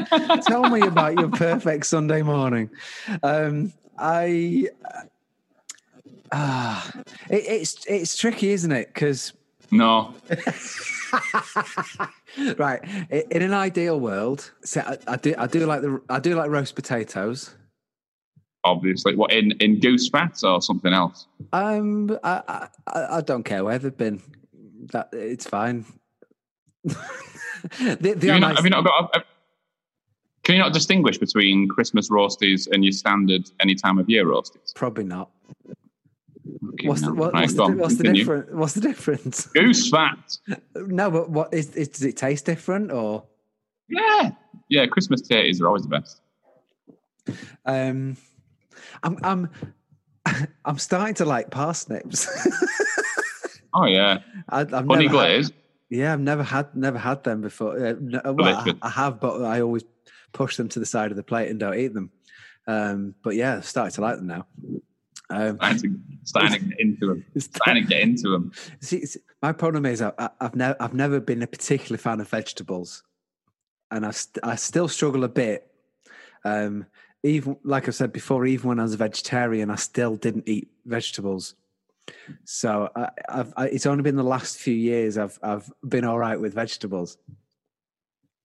Tell 0.46 0.68
me 0.70 0.80
about 0.80 1.18
your 1.18 1.28
perfect 1.28 1.86
Sunday 1.86 2.22
morning. 2.22 2.70
Um, 3.22 3.72
I, 3.98 4.68
ah, 6.32 6.88
uh, 6.88 7.02
it, 7.30 7.44
it's 7.46 7.86
it's 7.86 8.16
tricky, 8.16 8.50
isn't 8.50 8.72
it? 8.72 8.92
Because 8.92 9.32
no. 9.70 10.14
right. 12.56 12.80
In 13.10 13.42
an 13.42 13.54
ideal 13.54 13.98
world, 13.98 14.50
so 14.64 14.80
I, 14.80 14.98
I, 15.06 15.16
do 15.16 15.34
I 15.38 15.46
do 15.46 15.66
like 15.66 15.82
the 15.82 16.00
I 16.08 16.18
do 16.18 16.34
like 16.34 16.50
roast 16.50 16.74
potatoes. 16.74 17.54
Obviously, 18.64 19.16
what 19.16 19.32
in 19.32 19.52
in 19.52 19.80
goose 19.80 20.08
fat 20.08 20.40
or 20.42 20.60
something 20.60 20.92
else? 20.92 21.26
Um, 21.52 22.18
I 22.22 22.68
I, 22.86 23.06
I 23.12 23.20
don't 23.20 23.44
care 23.44 23.64
where 23.64 23.78
they've 23.78 23.96
been. 23.96 24.22
That 24.92 25.08
it's 25.12 25.46
fine. 25.46 25.84
the, 26.84 26.96
the 27.96 28.08
have, 28.08 28.22
you 28.22 28.40
not, 28.40 28.56
have 28.56 28.64
you 28.64 28.70
not 28.70 28.84
got? 28.84 29.24
Can 30.46 30.54
you 30.54 30.60
not 30.60 30.72
distinguish 30.72 31.18
between 31.18 31.66
Christmas 31.66 32.08
roasties 32.08 32.68
and 32.70 32.84
your 32.84 32.92
standard 32.92 33.50
any 33.58 33.74
time 33.74 33.98
of 33.98 34.08
year 34.08 34.24
roasties? 34.24 34.72
Probably 34.76 35.02
not. 35.02 35.28
Okay, 36.68 36.86
what's, 36.86 37.02
no. 37.02 37.08
the, 37.08 37.14
what, 37.14 37.32
right, 37.32 37.40
what's, 37.40 37.54
the, 37.54 37.66
what's 37.72 37.96
the, 37.96 38.12
difference? 38.12 38.48
What's 38.52 38.74
the 38.74 38.80
difference? 38.80 39.46
Goose 39.46 39.90
fat. 39.90 40.38
No, 40.76 41.10
but 41.10 41.30
what 41.30 41.52
is, 41.52 41.74
is, 41.74 41.88
does 41.88 42.04
it 42.04 42.16
taste 42.16 42.46
different 42.46 42.92
or? 42.92 43.24
Yeah, 43.88 44.30
yeah. 44.68 44.86
Christmas 44.86 45.20
tatties 45.20 45.60
are 45.60 45.66
always 45.66 45.82
the 45.82 45.88
best. 45.88 46.20
Um, 47.64 48.16
I'm 49.02 49.18
I'm 49.24 49.50
I'm 50.64 50.78
starting 50.78 51.14
to 51.16 51.24
like 51.24 51.50
parsnips. 51.50 52.28
oh 53.74 53.86
yeah, 53.86 54.20
I, 54.48 54.60
I've 54.60 54.86
honey 54.86 55.08
glazed. 55.08 55.54
Yeah, 55.90 56.12
I've 56.12 56.20
never 56.20 56.44
had 56.44 56.72
never 56.76 56.98
had 56.98 57.24
them 57.24 57.40
before. 57.40 57.84
Uh, 57.84 57.94
well, 58.32 58.44
I, 58.44 58.74
I, 58.82 58.88
have, 58.88 59.18
but 59.18 59.42
I 59.42 59.60
always 59.60 59.82
push 60.36 60.56
them 60.56 60.68
to 60.68 60.78
the 60.78 60.86
side 60.86 61.10
of 61.10 61.16
the 61.16 61.22
plate 61.22 61.50
and 61.50 61.58
don't 61.58 61.78
eat 61.78 61.94
them. 61.94 62.10
Um, 62.66 63.14
but 63.22 63.34
yeah, 63.34 63.56
I've 63.56 63.64
started 63.64 63.94
to 63.94 64.02
like 64.02 64.16
them 64.16 64.26
now. 64.26 64.46
Um, 65.30 65.56
starting, 65.56 65.80
to, 65.80 65.98
starting 66.24 66.52
to 66.52 66.66
get 66.68 66.80
into 66.80 67.06
them. 67.06 67.24
Starting 67.40 67.82
to 67.82 67.88
get 67.88 68.00
into 68.02 68.30
them. 68.30 68.52
See, 68.80 69.04
my 69.42 69.52
problem 69.52 69.84
is 69.86 70.00
I, 70.00 70.12
have 70.40 70.54
never 70.54 70.76
I've 70.78 70.94
never 70.94 71.18
been 71.18 71.42
a 71.42 71.48
particular 71.48 71.98
fan 71.98 72.20
of 72.20 72.28
vegetables, 72.28 73.02
and 73.90 74.06
I 74.06 74.12
st- 74.12 74.44
I 74.44 74.54
still 74.54 74.86
struggle 74.86 75.24
a 75.24 75.28
bit. 75.28 75.68
Um, 76.44 76.86
even 77.24 77.56
like 77.64 77.88
I 77.88 77.90
said 77.90 78.12
before, 78.12 78.46
even 78.46 78.68
when 78.68 78.78
I 78.78 78.84
was 78.84 78.94
a 78.94 78.98
vegetarian, 78.98 79.68
I 79.68 79.74
still 79.76 80.14
didn't 80.14 80.48
eat 80.48 80.68
vegetables. 80.84 81.56
So 82.44 82.88
I, 82.94 83.08
have 83.28 83.52
it's 83.58 83.86
only 83.86 84.02
been 84.02 84.14
the 84.14 84.22
last 84.22 84.58
few 84.58 84.74
years 84.74 85.18
I've 85.18 85.40
I've 85.42 85.68
been 85.88 86.04
all 86.04 86.18
right 86.18 86.40
with 86.40 86.54
vegetables. 86.54 87.18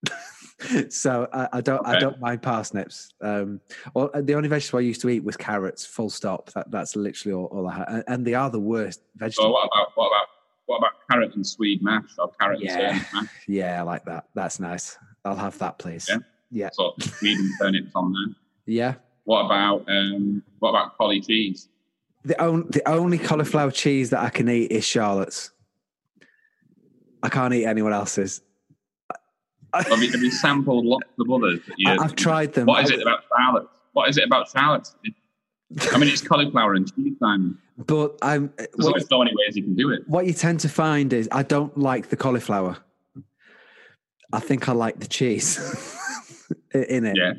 so 0.89 1.28
I, 1.34 1.47
I 1.53 1.62
don't 1.62 1.80
okay. 1.82 1.91
I 1.91 1.99
don't 1.99 2.20
mind 2.20 2.41
parsnips. 2.41 3.14
Um, 3.22 3.62
or 3.93 4.16
uh, 4.16 4.22
the 4.22 4.36
only 4.36 4.49
vegetable 4.49 4.80
I 4.80 4.84
used 4.84 5.01
to 5.01 5.09
eat 5.09 5.24
was 5.24 5.38
carrots. 5.38 5.86
Full 5.86 6.09
stop. 6.09 6.51
That, 6.53 6.70
that's 6.72 6.95
literally 6.95 7.34
all, 7.34 7.45
all 7.45 7.68
I 7.68 7.76
had, 7.76 8.03
and 8.07 8.26
they 8.26 8.34
are 8.34 8.49
the 8.49 8.59
worst 8.59 9.01
vegetables. 9.16 9.51
what 9.51 9.66
about 9.66 9.91
what 9.95 10.07
about 10.07 10.28
what 10.66 10.78
about 10.78 10.91
carrot 11.09 11.36
and 11.36 11.45
swede 11.45 11.82
mash 11.82 12.09
or 12.18 12.32
carrot 12.39 12.62
yeah. 12.62 12.93
and 12.93 13.05
mash? 13.14 13.30
Yeah, 13.47 13.80
I 13.80 13.84
like 13.84 14.05
that. 14.05 14.26
That's 14.34 14.59
nice. 14.59 14.97
I'll 15.26 15.36
have 15.36 15.57
that, 15.59 15.78
please. 15.80 16.07
Yeah. 16.09 16.18
Yeah. 16.51 16.70
So 16.74 16.93
swede 16.99 17.38
and 17.38 17.51
turnips 17.59 17.91
on 17.95 18.14
there. 18.14 18.36
Yeah. 18.66 18.93
What 19.24 19.45
about 19.45 19.86
um, 19.88 20.43
what 20.59 20.70
about 20.70 20.97
collie 20.97 21.22
cheese? 21.22 21.70
The 22.24 22.39
only 22.41 22.68
the 22.70 22.88
only 22.88 23.18
cauliflower 23.18 23.72
cheese 23.72 24.09
that 24.12 24.24
I 24.24 24.30
can 24.30 24.49
eat 24.49 24.72
is 24.72 24.86
Charlotte's. 24.86 25.51
I 27.24 27.30
can't 27.30 27.53
eat 27.53 27.66
anyone 27.66 27.93
else's 27.93 28.41
have, 29.74 30.01
you, 30.01 30.11
have 30.11 30.22
you 30.22 30.32
sampled 30.32 30.86
lots 30.86 31.07
of 31.19 31.30
others? 31.32 31.59
You, 31.78 31.91
I've 31.91 32.15
tried 32.15 32.53
them. 32.53 32.65
What 32.65 32.84
is 32.84 32.91
it 32.91 33.01
about 33.01 33.24
shallots? 33.38 33.67
What 33.93 34.09
is 34.09 34.17
it 34.17 34.26
about 34.26 34.49
shallots? 34.49 34.95
I 35.91 35.97
mean, 35.97 36.09
it's 36.09 36.22
cauliflower 36.22 36.74
and 36.74 36.93
cheese 36.93 37.13
time. 37.19 37.59
But 37.78 38.17
I'm. 38.22 38.53
There's 38.57 38.69
what, 38.78 39.07
so 39.07 39.19
many 39.19 39.32
ways 39.36 39.55
you 39.55 39.63
can 39.63 39.76
do 39.76 39.91
it. 39.91 40.07
What 40.07 40.26
you 40.26 40.34
tend 40.34 40.59
to 40.61 40.69
find 40.69 41.13
is 41.13 41.30
I 41.32 41.43
don't 41.43 41.78
like 41.78 42.09
the 42.09 42.17
cauliflower. 42.17 42.78
I 44.34 44.39
think 44.39 44.69
I 44.69 44.74
like 44.74 44.99
the 44.99 45.07
cheese 45.07 45.57
in 46.74 47.05
it. 47.05 47.17
Yeah. 47.17 47.34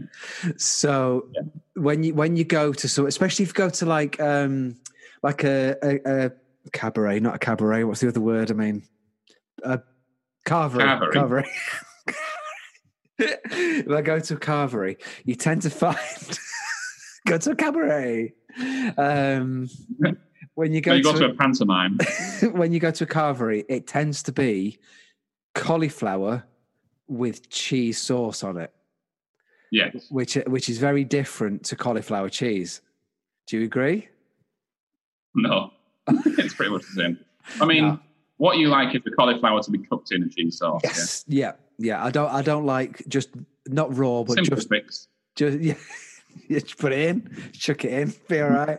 So 0.56 1.28
yeah. 1.34 1.42
when 1.74 2.02
you 2.02 2.14
when 2.14 2.36
you 2.36 2.44
go 2.44 2.72
to 2.72 2.88
so 2.88 3.06
especially 3.06 3.44
if 3.44 3.50
you 3.50 3.54
go 3.54 3.70
to 3.70 3.86
like 3.86 4.20
um 4.20 4.76
like 5.22 5.44
a, 5.44 5.76
a, 5.82 6.26
a 6.26 6.32
cabaret, 6.72 7.20
not 7.20 7.36
a 7.36 7.38
cabaret. 7.38 7.84
What's 7.84 8.00
the 8.00 8.08
other 8.08 8.20
word? 8.20 8.50
I 8.50 8.54
mean, 8.54 8.82
a 9.62 9.80
carvery. 10.46 11.12
Carvery. 11.12 11.46
if 13.18 13.90
I 13.90 14.02
go 14.02 14.18
to 14.18 14.34
a 14.34 14.38
carvery, 14.38 15.00
you 15.24 15.34
tend 15.34 15.62
to 15.62 15.70
find 15.70 15.96
go 17.26 17.38
to 17.38 17.50
a 17.52 17.56
cabaret. 17.56 18.34
Um, 18.98 19.68
when 20.54 20.72
you 20.72 20.80
go, 20.80 20.94
you 20.94 21.02
to, 21.02 21.12
to 21.12 21.24
a 21.26 21.34
pantomime, 21.34 21.98
when 22.52 22.72
you 22.72 22.80
go 22.80 22.90
to 22.90 23.04
a 23.04 23.06
carvery, 23.06 23.64
it 23.68 23.86
tends 23.86 24.22
to 24.24 24.32
be 24.32 24.78
cauliflower 25.54 26.44
with 27.08 27.48
cheese 27.48 27.98
sauce 27.98 28.42
on 28.42 28.58
it. 28.58 28.72
Yes, 29.70 30.06
which 30.10 30.34
which 30.46 30.68
is 30.68 30.78
very 30.78 31.04
different 31.04 31.64
to 31.66 31.76
cauliflower 31.76 32.28
cheese. 32.28 32.82
Do 33.46 33.58
you 33.58 33.64
agree? 33.64 34.08
No, 35.34 35.72
it's 36.08 36.54
pretty 36.54 36.70
much 36.72 36.82
the 36.82 37.02
same. 37.02 37.18
I 37.60 37.64
mean, 37.64 37.84
no. 37.84 38.00
what 38.36 38.58
you 38.58 38.68
like 38.68 38.94
is 38.94 39.02
the 39.02 39.10
cauliflower 39.10 39.62
to 39.62 39.70
be 39.70 39.78
cooked 39.78 40.12
in 40.12 40.22
a 40.22 40.28
cheese 40.28 40.58
sauce. 40.58 40.82
Yes, 40.84 41.24
yeah. 41.26 41.46
yeah 41.46 41.52
yeah, 41.82 42.04
I 42.04 42.10
don't. 42.10 42.30
I 42.30 42.42
don't 42.42 42.64
like 42.64 43.02
just 43.08 43.30
not 43.66 43.96
raw, 43.96 44.22
but 44.22 44.34
Simple 44.34 44.56
just 44.56 44.70
mix. 44.70 45.08
Just 45.34 45.58
yeah, 45.60 45.74
you 46.48 46.60
just 46.60 46.78
put 46.78 46.92
it 46.92 47.08
in, 47.08 47.50
chuck 47.52 47.84
it 47.84 47.92
in, 47.92 48.14
be 48.28 48.40
all 48.40 48.50
right. 48.50 48.78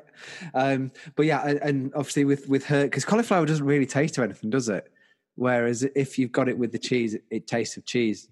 Um, 0.54 0.92
but 1.16 1.26
yeah, 1.26 1.46
and, 1.46 1.60
and 1.60 1.94
obviously 1.96 2.26
with 2.26 2.48
with 2.48 2.66
her, 2.66 2.86
because 2.86 3.06
cauliflower 3.06 3.46
doesn't 3.46 3.66
really 3.66 3.86
taste 3.86 4.18
of 4.18 4.24
anything, 4.24 4.50
does 4.50 4.70
it? 4.70 4.92
Whereas 5.36 5.84
if 5.96 6.20
you've 6.20 6.32
got 6.32 6.48
it 6.48 6.58
with 6.58 6.72
the 6.72 6.80
cheese, 6.80 7.16
it, 7.16 7.24
it 7.32 7.48
tastes 7.48 7.76
of 7.78 7.86
cheese. 7.86 8.30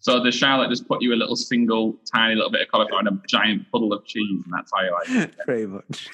So 0.00 0.22
does 0.22 0.34
Charlotte 0.34 0.68
just 0.68 0.86
put 0.86 1.00
you 1.00 1.14
a 1.14 1.16
little 1.16 1.36
single, 1.36 1.96
tiny 2.12 2.34
little 2.34 2.50
bit 2.50 2.60
of 2.60 2.68
cauliflower 2.68 3.00
and 3.00 3.08
a 3.08 3.20
giant 3.26 3.70
puddle 3.70 3.92
of 3.92 4.04
cheese, 4.04 4.42
and 4.44 4.52
that's 4.52 4.70
how 4.74 4.82
you 4.82 4.92
like 4.92 5.28
it? 5.28 5.38
Pretty 5.46 5.66
much. 5.66 6.08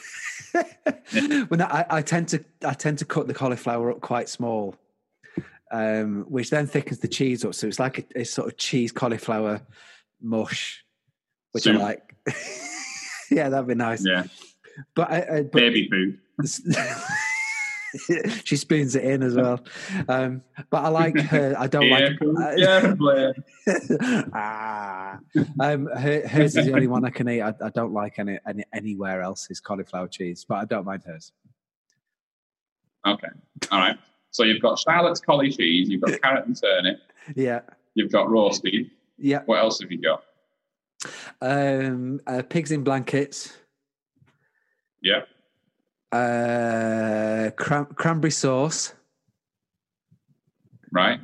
when 1.48 1.62
I, 1.62 1.86
I 1.90 2.02
tend 2.02 2.28
to 2.28 2.44
I 2.64 2.74
tend 2.74 2.98
to 2.98 3.04
cut 3.04 3.26
the 3.26 3.34
cauliflower 3.34 3.90
up 3.90 4.00
quite 4.00 4.28
small, 4.28 4.76
um, 5.70 6.24
which 6.28 6.50
then 6.50 6.66
thickens 6.66 7.00
the 7.00 7.08
cheese 7.08 7.44
up. 7.44 7.54
So 7.54 7.66
it's 7.66 7.78
like 7.78 7.98
a, 8.14 8.20
a 8.20 8.24
sort 8.24 8.48
of 8.48 8.56
cheese 8.56 8.92
cauliflower 8.92 9.60
mush, 10.20 10.84
which 11.52 11.64
Soup. 11.64 11.76
I 11.76 11.78
like. 11.78 12.14
yeah, 13.30 13.48
that'd 13.48 13.68
be 13.68 13.74
nice. 13.74 14.04
Yeah, 14.04 14.24
But, 14.94 15.10
I, 15.10 15.16
I, 15.38 15.42
but 15.42 15.52
baby 15.52 15.88
food. 15.90 16.18
she 18.44 18.56
spoons 18.56 18.94
it 18.94 19.04
in 19.04 19.22
as 19.22 19.34
well. 19.34 19.60
Um, 20.08 20.42
but 20.70 20.84
I 20.84 20.88
like 20.88 21.18
her. 21.20 21.54
I 21.58 21.66
don't 21.66 21.86
Yeah, 21.88 22.10
like. 22.20 22.58
yeah, 22.58 22.94
Blair. 22.94 23.34
ah, 24.32 25.18
um, 25.58 25.86
her, 25.86 26.26
hers 26.26 26.56
is 26.56 26.66
the 26.66 26.72
only 26.72 26.86
one 26.86 27.04
I 27.04 27.10
can 27.10 27.28
eat. 27.28 27.42
I, 27.42 27.52
I 27.62 27.70
don't 27.70 27.92
like 27.92 28.18
any, 28.18 28.38
any 28.46 28.64
anywhere 28.72 29.22
else 29.22 29.48
is 29.50 29.60
cauliflower 29.60 30.08
cheese, 30.08 30.44
but 30.48 30.56
I 30.56 30.64
don't 30.66 30.84
mind 30.84 31.02
hers. 31.04 31.32
Okay, 33.06 33.28
all 33.72 33.78
right. 33.78 33.98
So 34.30 34.44
you've 34.44 34.62
got 34.62 34.78
Charlotte's 34.78 35.20
collie 35.20 35.50
cheese, 35.50 35.88
you've 35.88 36.02
got 36.02 36.20
carrot 36.22 36.46
and 36.46 36.56
turnip, 36.60 37.00
Yeah, 37.34 37.60
you've 37.94 38.12
got 38.12 38.30
roasted. 38.30 38.90
yeah. 39.18 39.42
What 39.46 39.58
else 39.58 39.80
have 39.80 39.90
you 39.90 40.00
got? 40.00 40.24
Um, 41.40 42.20
uh, 42.26 42.42
pigs 42.48 42.70
in 42.70 42.84
blankets, 42.84 43.56
Yeah, 45.02 45.22
uh, 46.12 47.50
cran- 47.56 47.86
cranberry 47.96 48.30
sauce, 48.30 48.92
right. 50.92 51.20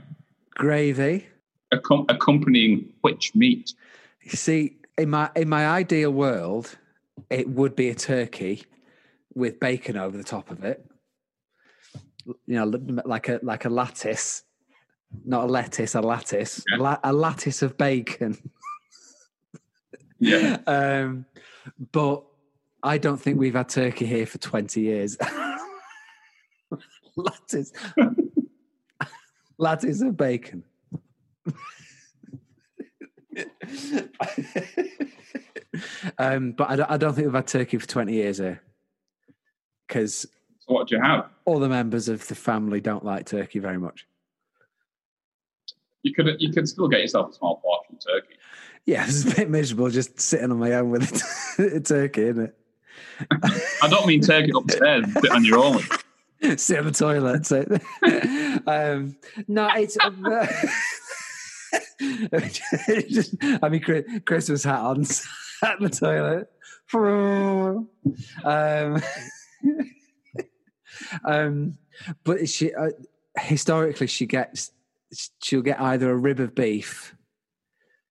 gravy. 0.55 1.27
Accom- 1.75 2.07
accompanying 2.11 2.93
which 3.03 3.35
meat? 3.35 3.75
You 4.23 4.31
see, 4.31 4.77
in 4.97 5.11
my 5.11 5.31
in 5.37 5.49
my 5.49 5.67
ideal 5.67 6.11
world, 6.13 6.77
it 7.29 7.49
would 7.49 7.77
be 7.77 7.89
a 7.91 7.95
turkey 7.95 8.63
with 9.35 9.61
bacon 9.61 9.97
over 9.97 10.17
the 10.17 10.25
top 10.25 10.51
of 10.51 10.65
it. 10.65 10.85
You 12.47 12.57
know, 12.65 12.65
like 13.05 13.29
a 13.29 13.39
like 13.43 13.65
a 13.65 13.69
lattice, 13.71 14.43
not 15.25 15.45
a 15.45 15.47
lettuce, 15.47 15.95
a 15.95 16.01
lattice, 16.01 16.65
Yeah. 16.71 16.79
La- 16.79 17.01
a 17.05 17.13
lattice 17.13 17.63
of 17.63 17.77
bacon. 17.79 18.37
Yeah. 20.19 20.59
um, 20.67 21.27
but 21.93 22.25
I 22.83 22.99
don't 22.99 23.21
think 23.21 23.39
we've 23.39 23.55
had 23.55 23.69
turkey 23.69 24.07
here 24.07 24.27
for 24.27 24.39
twenty 24.39 24.81
years. 24.83 25.17
lattice, 27.17 27.73
lattice 29.59 30.03
of 30.03 30.17
bacon. 30.17 30.65
um, 36.19 36.53
but 36.53 36.71
I 36.71 36.77
don't, 36.77 36.91
I 36.91 36.97
don't 36.97 37.15
think 37.15 37.27
we've 37.27 37.35
had 37.35 37.47
turkey 37.47 37.79
for 37.79 37.87
20 37.87 38.13
years 38.13 38.39
here 38.39 38.63
because 39.87 40.27
So 40.69 40.75
what 40.75 40.89
do 40.89 40.97
you 40.97 41.03
have? 41.03 41.31
all 41.45 41.61
the 41.61 41.69
members 41.69 42.09
of 42.09 42.27
the 42.27 42.35
family 42.35 42.81
don't 42.81 43.05
like 43.05 43.27
turkey 43.27 43.61
very 43.61 43.79
much. 43.79 44.07
You 46.03 46.13
could 46.13 46.37
you 46.39 46.53
could 46.53 46.69
still 46.69 46.89
get 46.89 47.01
yourself 47.01 47.31
a 47.31 47.33
small 47.33 47.57
portion 47.57 47.97
of 47.97 48.05
turkey. 48.05 48.35
Yeah, 48.85 49.05
it's 49.09 49.25
a 49.25 49.35
bit 49.35 49.49
miserable 49.49 49.91
just 49.91 50.21
sitting 50.21 50.51
on 50.51 50.59
my 50.59 50.73
own 50.75 50.91
with 50.91 51.59
a, 51.59 51.81
turkey, 51.85 52.23
isn't 52.23 52.45
it? 52.45 52.59
I 53.83 53.89
don't 53.89 54.07
mean 54.07 54.21
turkey 54.21 54.53
upstairs, 54.55 55.07
sit 55.13 55.31
on 55.31 55.45
your 55.45 55.59
own. 55.59 55.83
Sit 56.57 56.79
on 56.79 56.85
the 56.85 56.91
toilet. 56.93 57.47
So. 57.47 57.65
um, 58.67 59.17
no, 59.49 59.71
it's. 59.75 59.97
Just 63.09 63.35
I 63.63 63.69
mean, 63.71 64.21
Christmas 64.27 64.63
hat 64.63 64.81
on 64.81 65.01
at 65.63 65.81
the 65.81 65.89
toilet. 65.89 66.51
um, 68.45 69.03
um, 71.25 71.79
but 72.25 72.49
she 72.49 72.75
uh, 72.75 72.91
historically 73.39 74.07
she 74.07 74.27
gets 74.27 74.73
she'll 75.43 75.63
get 75.63 75.81
either 75.81 76.11
a 76.11 76.17
rib 76.17 76.41
of 76.41 76.55
beef, 76.55 77.15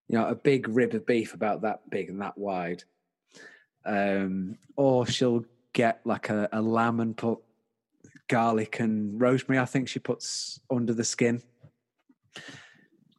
you 0.08 0.18
know, 0.18 0.28
a 0.28 0.36
big 0.36 0.68
rib 0.68 0.94
of 0.94 1.06
beef 1.06 1.34
about 1.34 1.62
that 1.62 1.90
big 1.90 2.10
and 2.10 2.22
that 2.22 2.38
wide, 2.38 2.84
um, 3.86 4.58
or 4.76 5.06
she'll 5.06 5.46
get 5.74 6.00
like 6.06 6.30
a, 6.30 6.48
a 6.52 6.62
lamb 6.62 7.00
and 7.00 7.18
put 7.18 7.40
garlic 8.28 8.80
and 8.80 9.20
rosemary. 9.20 9.60
I 9.60 9.66
think 9.66 9.88
she 9.88 10.00
puts 10.00 10.60
under 10.72 10.94
the 10.94 11.04
skin, 11.04 11.42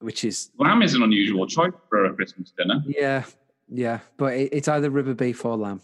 which 0.01 0.25
is 0.25 0.51
Lamb 0.59 0.83
is 0.83 0.95
an 0.95 1.03
unusual 1.03 1.47
choice 1.47 1.73
for 1.89 2.07
a 2.07 2.15
Christmas 2.15 2.53
dinner. 2.57 2.83
yeah, 2.87 3.25
yeah. 3.69 4.01
But 4.17 4.35
it, 4.35 4.51
it's 4.53 4.69
either 4.69 4.91
rib 4.91 5.09
of 5.09 5.17
beef 5.17 5.45
or 5.45 5.57
lamb. 5.57 5.83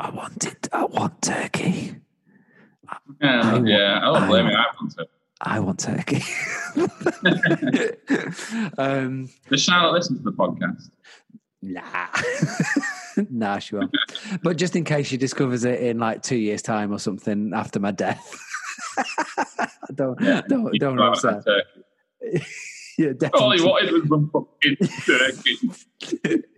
I 0.00 0.10
wanted. 0.10 0.68
I 0.72 0.84
want 0.84 1.22
turkey. 1.22 1.96
Yeah, 3.20 3.40
I 3.42 3.52
want- 3.52 3.66
yeah. 3.66 3.98
I 3.98 4.00
don't 4.12 4.22
I 4.22 4.26
blame 4.28 4.46
you. 4.46 4.52
I 4.54 4.64
want 4.80 4.92
to. 4.96 5.06
I 5.40 5.60
want 5.60 5.80
turkey. 5.80 6.22
um, 8.78 9.28
Does 9.50 9.62
Charlotte 9.62 9.92
listen 9.94 10.16
to 10.18 10.22
the 10.22 10.32
podcast? 10.32 10.90
nah, 11.62 12.06
nah, 13.30 13.58
she 13.58 13.74
won't. 13.76 13.94
But 14.42 14.56
just 14.56 14.76
in 14.76 14.84
case 14.84 15.06
she 15.06 15.16
discovers 15.16 15.64
it 15.64 15.80
in 15.80 15.98
like 15.98 16.22
two 16.22 16.36
years' 16.36 16.62
time 16.62 16.92
or 16.92 16.98
something 16.98 17.52
after 17.54 17.80
my 17.80 17.90
death, 17.90 18.38
don't 19.94 20.18
don't 20.48 20.72
don't 20.78 20.96
go 20.96 21.02
out 21.02 21.24
upset. 21.24 21.44
Have 23.04 23.18
turkey. 23.18 23.38
All 23.38 23.50
he 23.52 23.62
wanted 23.62 23.92
was 23.92 24.08
some 24.08 24.30
fucking 24.30 24.76
turkey. 25.04 26.42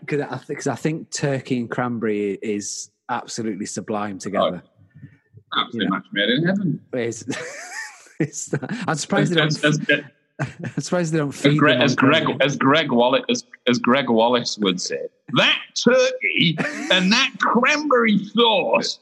Because 0.00 0.20
I, 0.20 0.36
think- 0.38 0.66
I 0.68 0.74
think 0.76 1.10
turkey 1.10 1.58
and 1.58 1.68
cranberry 1.70 2.38
is 2.42 2.90
absolutely 3.08 3.66
sublime 3.66 4.18
together. 4.18 4.62
Oh, 4.64 5.60
absolutely 5.62 5.84
Yeah. 5.86 5.90
match 5.90 6.04
made 6.12 6.30
in 6.30 6.44
heaven. 6.46 6.80
It's, 6.92 7.24
it's, 8.20 8.54
I'm 8.86 8.94
surprised 8.96 9.32
they 9.32 9.36
don't. 9.36 9.64
as, 9.64 9.80
I'm 10.40 10.80
surprised 10.82 11.12
they 11.12 11.18
don't 11.18 11.34
as, 11.34 11.40
feed 11.40 11.58
Greg, 11.58 11.78
them 11.78 11.82
as 11.82 11.96
Greg 11.96 12.24
cranberry. 12.24 12.46
as 12.46 12.56
Gregg 12.56 12.92
Wallace 12.92 13.24
as, 13.28 13.44
as 13.66 13.78
Greg 13.78 14.08
Wallace 14.10 14.58
would 14.58 14.80
say, 14.80 15.08
that 15.34 15.58
turkey 15.74 16.56
and 16.92 17.10
that 17.12 17.30
cranberry 17.40 18.18
sauce 18.26 19.00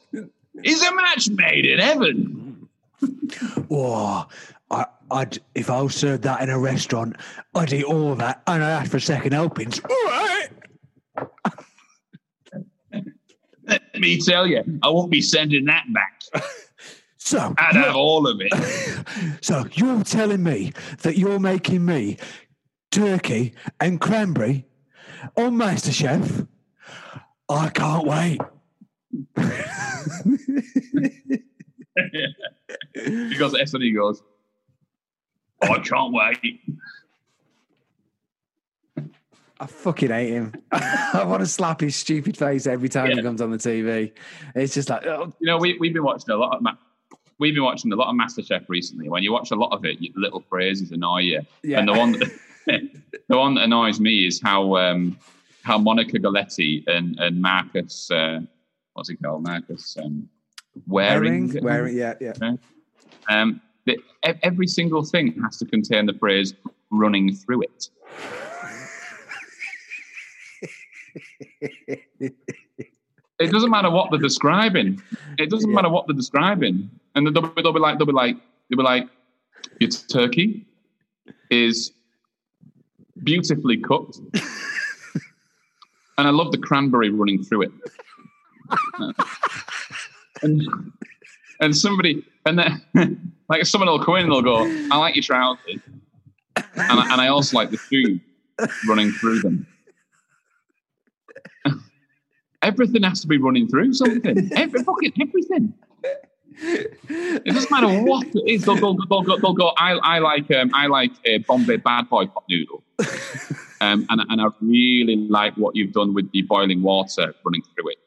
is 0.63 0.81
a 0.81 0.95
match 0.95 1.29
made 1.29 1.65
in 1.67 1.77
heaven. 1.79 2.67
Oh, 3.69 4.25
I, 4.71 4.85
I'd 5.09 5.39
if 5.55 5.69
I 5.69 5.81
was 5.81 5.95
served 5.95 6.23
that 6.23 6.41
in 6.41 6.49
a 6.49 6.59
restaurant, 6.59 7.17
I'd 7.55 7.73
eat 7.73 7.83
all 7.83 8.11
of 8.13 8.19
that 8.19 8.41
and 8.47 8.63
I'd 8.63 8.81
ask 8.81 8.91
for 8.91 8.99
second 8.99 9.33
helpings. 9.33 9.79
All 9.79 10.05
right. 10.05 10.49
Let 13.67 13.99
me 13.99 14.19
tell 14.21 14.47
you, 14.47 14.63
I 14.81 14.89
won't 14.89 15.11
be 15.11 15.21
sending 15.21 15.65
that 15.65 15.85
back. 15.93 16.21
So, 17.19 17.53
I'd 17.57 17.75
have 17.75 17.97
all 17.97 18.25
of 18.25 18.39
it. 18.39 18.53
so 19.43 19.65
you're 19.73 20.01
telling 20.05 20.43
me 20.43 20.71
that 21.01 21.17
you're 21.17 21.39
making 21.39 21.83
me 21.83 22.19
turkey 22.89 23.53
and 23.81 23.99
cranberry 23.99 24.65
on 25.35 25.57
MasterChef? 25.57 26.47
I 27.49 27.67
can't 27.67 28.07
wait. 28.07 28.39
because 32.95 33.37
goes 33.37 33.53
to 33.53 33.61
S 33.61 33.73
and 33.73 33.83
he 33.83 33.91
goes, 33.91 34.23
I 35.61 35.79
can't 35.79 36.13
wait. 36.13 36.61
I 39.59 39.65
fucking 39.65 40.09
hate 40.09 40.29
him. 40.29 40.53
I 40.71 41.23
want 41.25 41.39
to 41.41 41.47
slap 41.47 41.81
his 41.81 41.95
stupid 41.95 42.37
face 42.37 42.67
every 42.67 42.89
time 42.89 43.09
he 43.09 43.21
comes 43.21 43.41
on 43.41 43.49
the 43.49 43.57
TV. 43.57 44.11
It's 44.53 44.73
just 44.73 44.89
like, 44.89 45.05
oh, 45.07 45.33
You 45.39 45.47
know, 45.47 45.57
we, 45.57 45.77
we've 45.79 45.93
been 45.93 46.03
watching 46.03 46.29
a 46.31 46.37
lot 46.37 46.55
of. 46.55 46.61
Ma- 46.61 46.75
We've 47.39 47.53
been 47.53 47.63
watching 47.63 47.91
a 47.93 47.95
lot 47.95 48.09
of 48.09 48.15
MasterChef 48.15 48.65
recently. 48.67 49.09
When 49.09 49.21
you 49.21 49.31
watch 49.31 49.51
a 49.51 49.55
lot 49.55 49.71
of 49.71 49.85
it, 49.85 49.99
little 50.15 50.39
phrases 50.49 50.91
annoy 50.91 51.19
you. 51.19 51.41
yeah. 51.61 51.77
And 51.77 51.87
the 51.87 51.93
one, 51.93 52.13
that, 52.13 52.31
the 53.27 53.37
one 53.37 53.53
that 53.53 53.63
annoys 53.65 53.99
me 53.99 54.25
is 54.25 54.41
how 54.41 54.75
um, 54.75 55.19
how 55.61 55.77
Monica 55.77 56.17
Galetti 56.17 56.83
and 56.87 57.19
and 57.19 57.39
Marcus, 57.39 58.09
uh, 58.09 58.39
what's 58.93 59.09
he 59.09 59.15
called, 59.17 59.43
Marcus 59.43 59.95
um, 60.03 60.27
Wareing, 60.89 61.61
Wareing, 61.61 61.95
yeah, 61.95 62.15
yeah. 62.19 62.53
Um, 63.29 63.61
the, 63.87 63.93
e- 64.29 64.39
every 64.43 64.67
single 64.67 65.03
thing 65.03 65.25
has 65.43 65.57
to 65.57 65.65
contain 65.65 66.05
the 66.05 66.13
phrase 66.13 66.53
"running 66.91 67.33
through 67.33 67.63
it." 67.63 67.89
It 73.39 73.51
doesn't 73.51 73.69
matter 73.69 73.91
what 73.91 74.09
they're 74.09 74.19
describing. 74.19 74.99
It 75.37 75.51
doesn't 75.51 75.69
Yeah. 75.69 75.75
matter 75.75 75.89
what 75.89 76.07
they're 76.07 76.15
describing, 76.15 76.89
and 77.13 77.27
they'll, 77.27 77.43
be- 77.43 77.61
they'll 77.61 77.71
be 77.71 77.79
like, 77.79 77.99
they'll 77.99 78.07
be 78.07 78.11
like, 78.11 78.35
they'll 78.67 78.77
be 78.77 78.83
like, 78.83 79.07
your 79.79 79.91
turkey 79.91 80.65
is 81.51 81.91
beautifully 83.23 83.77
cooked. 83.77 84.17
and 86.17 86.27
I 86.27 86.31
love 86.31 86.51
the 86.51 86.57
cranberry 86.57 87.11
running 87.11 87.43
through 87.43 87.61
it. 87.63 87.71
and, 90.41 90.63
and 91.61 91.77
somebody, 91.77 92.25
and 92.47 92.57
then, 92.57 92.81
like 93.49 93.65
someone 93.65 93.89
will 93.89 94.03
come 94.03 94.15
in 94.15 94.23
and 94.23 94.31
they'll 94.31 94.41
go, 94.41 94.65
I 94.91 94.97
like 94.97 95.15
your 95.15 95.23
trousers. 95.23 95.81
And 96.55 96.99
I, 96.99 97.11
and 97.11 97.21
I 97.21 97.27
also 97.27 97.55
like 97.57 97.71
the 97.71 97.77
food 97.77 98.19
running 98.87 99.11
through 99.11 99.41
them. 99.41 99.67
Everything 102.61 103.03
has 103.03 103.21
to 103.21 103.27
be 103.27 103.37
running 103.37 103.67
through 103.67 103.93
something. 103.93 104.51
Every 104.55 104.83
fucking 104.83 105.13
everything. 105.21 105.73
It 106.59 107.45
doesn't 107.45 107.69
matter 107.69 107.87
what 108.01 108.25
it 108.33 108.43
is. 108.47 108.65
They'll 108.65 108.77
go. 108.77 108.97
They'll 109.07 109.21
go. 109.21 109.37
They'll 109.37 109.53
go 109.53 109.73
I, 109.77 109.91
I 109.93 110.19
like. 110.19 110.49
Um, 110.49 110.71
I 110.73 110.87
like 110.87 111.11
a 111.23 111.37
Bombay 111.39 111.77
Bad 111.77 112.09
Boy 112.09 112.25
pot 112.25 112.43
noodle. 112.49 112.83
Um, 113.79 114.07
and, 114.09 114.21
and 114.27 114.41
I 114.41 114.47
really 114.59 115.15
like 115.15 115.53
what 115.53 115.75
you've 115.75 115.93
done 115.93 116.15
with 116.15 116.31
the 116.31 116.41
boiling 116.41 116.81
water 116.81 117.35
running 117.45 117.61
through 117.61 117.91
it. 117.91 117.99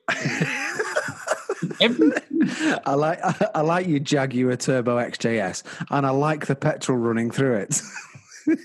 I 2.85 2.95
like 2.95 3.18
I, 3.24 3.49
I 3.57 3.61
like 3.62 3.87
your 3.87 4.01
Jaguar 4.01 4.57
Turbo 4.57 4.99
XJS, 4.99 5.62
and 5.91 6.07
I 6.07 6.11
like 6.11 6.47
the 6.47 6.55
petrol 6.55 6.99
running 6.99 7.31
through 7.31 7.57
it. 7.57 7.81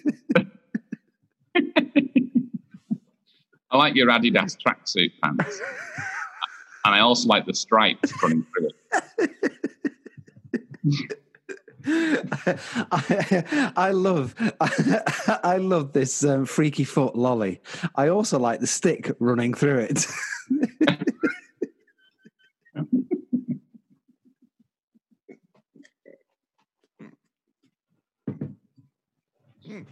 I 3.72 3.78
like 3.78 3.96
your 3.96 4.08
Adidas 4.08 4.58
tracksuit 4.58 5.12
pants. 5.24 5.62
and 6.84 6.96
I 6.96 7.00
also 7.00 7.30
like 7.30 7.46
the 7.46 7.54
stripes 7.54 8.12
running 8.22 8.46
through 8.54 8.68
it. 8.68 8.76
I, 12.92 13.74
I 13.78 13.92
love 13.92 14.36
I 15.44 15.58
love 15.58 15.94
this 15.94 16.24
um, 16.24 16.46
freaky 16.46 16.84
foot 16.84 17.16
lolly. 17.16 17.62
I 17.96 18.10
also 18.10 18.40
like 18.40 18.60
the 18.60 18.68
stick 18.68 19.12
running 19.20 19.54
through 19.54 19.88
it. 19.90 20.06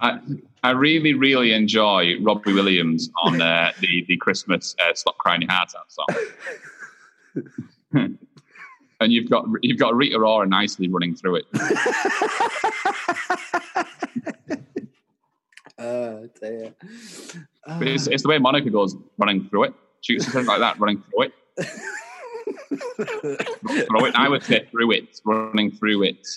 I, 0.02 0.20
I 0.64 0.72
really, 0.72 1.14
really 1.14 1.54
enjoy 1.54 2.16
Robbie 2.22 2.54
Williams 2.54 3.10
on 3.22 3.42
uh, 3.42 3.72
the 3.82 4.06
the 4.08 4.16
Christmas 4.18 4.76
uh, 4.80 4.94
"Stop 4.94 5.18
Crying 5.18 5.42
Your 5.42 5.52
Heart 5.52 5.74
Out" 5.78 5.92
song, 5.92 6.08
and 9.02 9.12
you've 9.12 9.30
got 9.30 9.46
you've 9.62 9.78
got 9.80 9.94
Rita 9.96 10.18
Ora 10.18 10.48
nicely 10.48 10.88
running 10.88 11.16
through 11.16 11.38
it. 11.38 11.46
oh 15.80 16.30
dear. 16.40 16.74
But 17.66 17.88
it's, 17.88 18.08
it's 18.08 18.24
the 18.24 18.30
way 18.30 18.38
Monica 18.40 18.70
goes 18.70 18.96
running 19.18 19.48
through 19.50 19.64
it. 19.66 19.74
Shoots 20.02 20.26
something 20.26 20.46
like 20.46 20.60
that, 20.60 20.80
running 20.80 21.02
through 21.02 21.24
it. 21.24 21.34
through 23.08 24.06
it. 24.06 24.16
I 24.16 24.28
would 24.28 24.44
say 24.44 24.66
through 24.70 24.92
it, 24.92 25.20
running 25.26 25.72
through 25.72 26.04
it. 26.04 26.28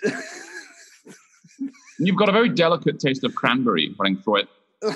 You've 1.98 2.16
got 2.16 2.28
a 2.28 2.32
very 2.32 2.48
delicate 2.48 2.98
taste 2.98 3.24
of 3.24 3.34
cranberry 3.34 3.94
running 3.98 4.18
through 4.18 4.36
it. 4.36 4.48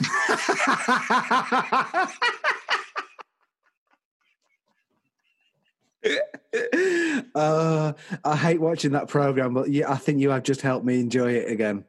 uh, 7.35 7.93
I 8.25 8.37
hate 8.37 8.61
watching 8.61 8.93
that 8.93 9.09
program, 9.09 9.55
but 9.55 9.71
yeah, 9.71 9.91
I 9.91 9.97
think 9.97 10.21
you 10.21 10.31
have 10.31 10.43
just 10.43 10.61
helped 10.61 10.85
me 10.85 11.01
enjoy 11.01 11.33
it 11.33 11.51
again. 11.51 11.85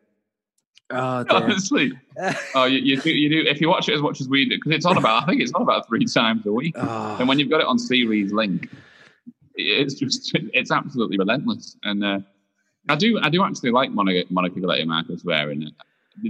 Oh. 0.89 1.25
Honestly, 1.29 1.91
oh, 2.55 2.65
you, 2.65 2.79
you, 2.79 3.01
do, 3.01 3.11
you 3.11 3.29
do. 3.29 3.49
If 3.49 3.61
you 3.61 3.69
watch 3.69 3.89
it 3.89 3.93
as 3.93 4.01
much 4.01 4.21
as 4.21 4.27
we 4.27 4.47
do, 4.47 4.57
because 4.57 4.73
it's 4.73 4.85
on 4.85 4.97
about, 4.97 5.23
I 5.23 5.25
think 5.25 5.41
it's 5.41 5.53
on 5.53 5.61
about 5.61 5.87
three 5.87 6.05
times 6.05 6.45
a 6.45 6.51
week. 6.51 6.75
Oh. 6.77 7.17
And 7.19 7.27
when 7.27 7.39
you've 7.39 7.49
got 7.49 7.61
it 7.61 7.67
on 7.67 7.79
series 7.79 8.31
link, 8.31 8.69
it's 9.55 9.95
just 9.95 10.31
it's 10.53 10.71
absolutely 10.71 11.17
relentless. 11.17 11.77
And 11.83 12.03
uh, 12.03 12.19
I 12.89 12.95
do 12.95 13.19
I 13.21 13.29
do 13.29 13.43
actually 13.43 13.71
like 13.71 13.91
Monica 13.91 14.25
Monica 14.31 14.59
Galetti 14.59 14.85
Marcus 14.85 15.23
Wareing 15.23 15.67
it. 15.67 15.73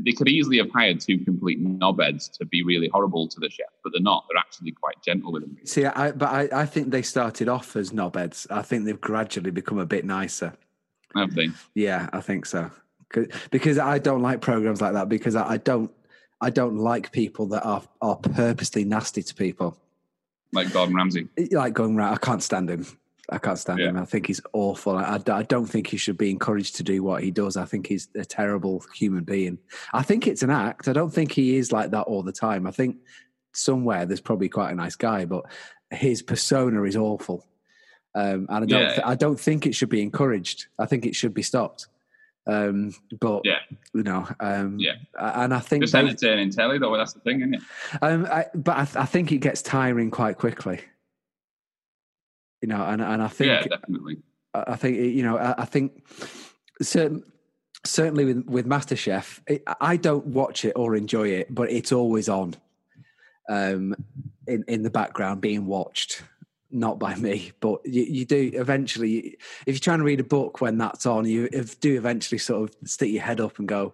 They 0.06 0.12
could 0.12 0.30
easily 0.30 0.58
have 0.58 0.70
hired 0.70 1.00
two 1.00 1.18
complete 1.18 1.64
knobheads 1.64 2.32
to 2.38 2.46
be 2.46 2.64
really 2.64 2.88
horrible 2.90 3.28
to 3.28 3.40
the 3.40 3.50
chef, 3.50 3.66
but 3.84 3.92
they're 3.92 4.02
not. 4.02 4.26
They're 4.30 4.38
actually 4.38 4.72
quite 4.74 5.02
gentle 5.04 5.32
with 5.32 5.42
them. 5.42 5.58
See, 5.66 5.86
I, 5.86 6.12
but 6.12 6.30
I, 6.30 6.50
I 6.54 6.66
think 6.68 6.92
they 6.92 7.02
started 7.02 7.50
off 7.50 7.76
as 7.76 7.92
knobheads. 7.92 8.46
I 8.52 8.62
think 8.62 8.86
they've 8.86 9.02
gradually 9.02 9.50
become 9.50 9.80
a 9.80 9.86
bit 9.86 10.06
nicer. 10.06 10.54
Have 11.16 11.34
they? 11.34 11.50
Yeah, 11.74 12.10
I 12.14 12.22
think 12.22 12.46
so. 12.46 12.70
Because 13.50 13.80
I 13.80 13.98
don't 13.98 14.22
like 14.22 14.40
programs 14.40 14.82
like 14.82 14.94
that 14.94 15.10
because 15.10 15.36
I, 15.36 15.54
I 15.54 15.58
don't 15.58 15.92
I 16.40 16.50
don't 16.50 16.78
like 16.78 17.12
people 17.12 17.48
that 17.48 17.66
are 17.66 17.84
are 18.02 18.16
purposely 18.16 18.86
nasty 18.86 19.24
to 19.24 19.34
people. 19.34 19.78
Like 20.54 20.72
Gordon 20.72 20.96
Ramsay. 20.96 21.28
Like 21.52 21.74
going 21.74 21.96
right, 21.96 22.14
I 22.14 22.18
can't 22.18 22.44
stand 22.44 22.70
him. 22.70 22.86
I 23.32 23.38
can't 23.38 23.58
stand 23.58 23.80
Yeah. 23.80 23.88
him. 23.90 23.98
I 23.98 24.06
think 24.06 24.28
he's 24.28 24.42
awful. 24.54 24.98
I, 24.98 25.18
I- 25.26 25.44
don't 25.44 25.66
think 25.66 25.88
he 25.88 25.98
should 25.98 26.18
be 26.18 26.30
encouraged 26.30 26.76
to 26.78 26.84
do 26.84 27.02
what 27.04 27.24
he 27.24 27.32
does. 27.32 27.56
I 27.58 27.66
think 27.66 27.88
he's 27.88 28.10
a 28.16 28.26
terrible 28.26 28.84
human 28.94 29.24
being. 29.24 29.58
I 29.94 30.04
think 30.04 30.28
it's 30.28 30.44
an 30.44 30.50
act. 30.50 30.88
I 30.88 30.94
don't 30.94 31.14
think 31.14 31.32
he 31.32 31.56
is 31.56 31.72
like 31.72 31.92
that 31.92 32.04
all 32.04 32.24
the 32.24 32.34
time. 32.34 32.68
I 32.68 32.72
think 32.72 32.98
somewhere 33.54 34.06
there's 34.06 34.22
probably 34.22 34.50
quite 34.50 34.72
a 34.72 34.76
nice 34.76 34.96
guy, 34.96 35.26
but 35.26 35.46
his 35.90 36.22
persona 36.22 36.84
is 36.84 36.96
awful. 36.98 37.48
Um, 38.14 38.48
and 38.50 38.64
I 38.64 38.68
don't, 38.68 38.70
Yeah. 38.82 38.90
th- 38.90 39.02
I 39.06 39.16
don't 39.16 39.40
think 39.40 39.66
it 39.66 39.76
should 39.76 39.90
be 39.90 40.02
encouraged. 40.02 40.68
I 40.78 40.86
think 40.86 41.06
it 41.06 41.16
should 41.16 41.34
be 41.34 41.44
stopped. 41.44 41.88
Um, 42.48 42.94
but 43.20 43.42
Yeah. 43.46 43.60
you 43.94 44.04
know, 44.04 44.28
um, 44.42 44.78
Yeah. 44.80 44.96
and 45.18 45.54
I 45.54 45.60
think, 45.60 45.84
Just 45.84 45.96
entertaining 45.96 46.50
telly, 46.52 46.80
though. 46.80 46.96
That's 46.98 47.14
the 47.14 47.20
thing, 47.22 47.40
isn't 47.42 47.54
it? 47.56 47.62
um, 48.02 48.26
I, 48.26 48.46
but 48.54 48.76
I, 48.78 49.02
I 49.02 49.06
think 49.06 49.32
it 49.32 49.38
gets 49.38 49.62
tiring 49.62 50.12
quite 50.12 50.38
quickly. 50.38 50.82
You 52.62 52.68
know, 52.68 52.84
and 52.84 53.02
and 53.02 53.22
I 53.22 53.28
think 53.28 53.48
yeah, 53.48 53.64
definitely. 53.64 54.18
I 54.54 54.64
I 54.68 54.76
think 54.76 54.98
you 54.98 55.24
know. 55.24 55.38
I, 55.38 55.64
I 55.64 55.66
think 55.66 56.06
certain, 56.82 57.24
certainly 57.86 58.26
with 58.26 58.46
with 58.46 58.68
MasterChef, 58.68 59.40
it, 59.48 59.64
I 59.80 59.98
don't 59.98 60.28
watch 60.28 60.66
it 60.66 60.74
or 60.76 60.96
enjoy 60.96 61.30
it, 61.30 61.54
but 61.54 61.72
it's 61.72 61.92
always 61.92 62.30
on, 62.30 62.56
um, 63.50 63.96
in 64.48 64.64
in 64.68 64.84
the 64.84 64.90
background 64.92 65.42
being 65.42 65.66
watched. 65.66 66.24
Not 66.72 67.00
by 67.00 67.16
me, 67.16 67.52
but 67.60 67.86
you, 67.86 68.04
you 68.04 68.26
do 68.26 68.52
eventually. 68.54 69.38
If 69.66 69.76
you're 69.76 69.80
trying 69.80 70.00
to 70.00 70.06
read 70.06 70.20
a 70.22 70.26
book 70.26 70.62
when 70.62 70.78
that's 70.78 71.06
on, 71.06 71.26
you 71.26 71.50
do 71.50 71.98
eventually 71.98 72.38
sort 72.38 72.70
of 72.70 72.90
stick 72.90 73.12
your 73.12 73.24
head 73.24 73.42
up 73.42 73.60
and 73.60 73.68
go, 73.68 73.94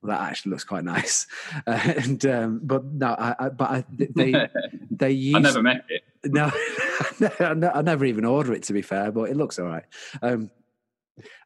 "Well, 0.00 0.16
that 0.16 0.30
actually 0.30 0.50
looks 0.50 0.64
quite 0.64 0.84
nice." 0.84 1.26
Uh, 1.66 1.80
and 1.96 2.24
um, 2.26 2.60
but 2.62 2.84
no, 2.84 3.08
I, 3.08 3.34
I, 3.38 3.48
but 3.50 3.70
I, 3.70 3.84
they 3.90 4.48
they 4.90 5.10
use 5.10 5.36
I 5.36 5.40
never 5.40 5.62
met 5.62 5.84
it. 5.88 6.02
no, 6.24 6.50
I 7.40 7.78
I 7.78 7.82
never 7.82 8.04
even 8.06 8.24
order 8.24 8.54
it 8.54 8.62
to 8.64 8.72
be 8.72 8.82
fair, 8.82 9.12
but 9.12 9.24
it 9.24 9.36
looks 9.36 9.58
all 9.58 9.66
right. 9.66 9.84
Um, 10.22 10.50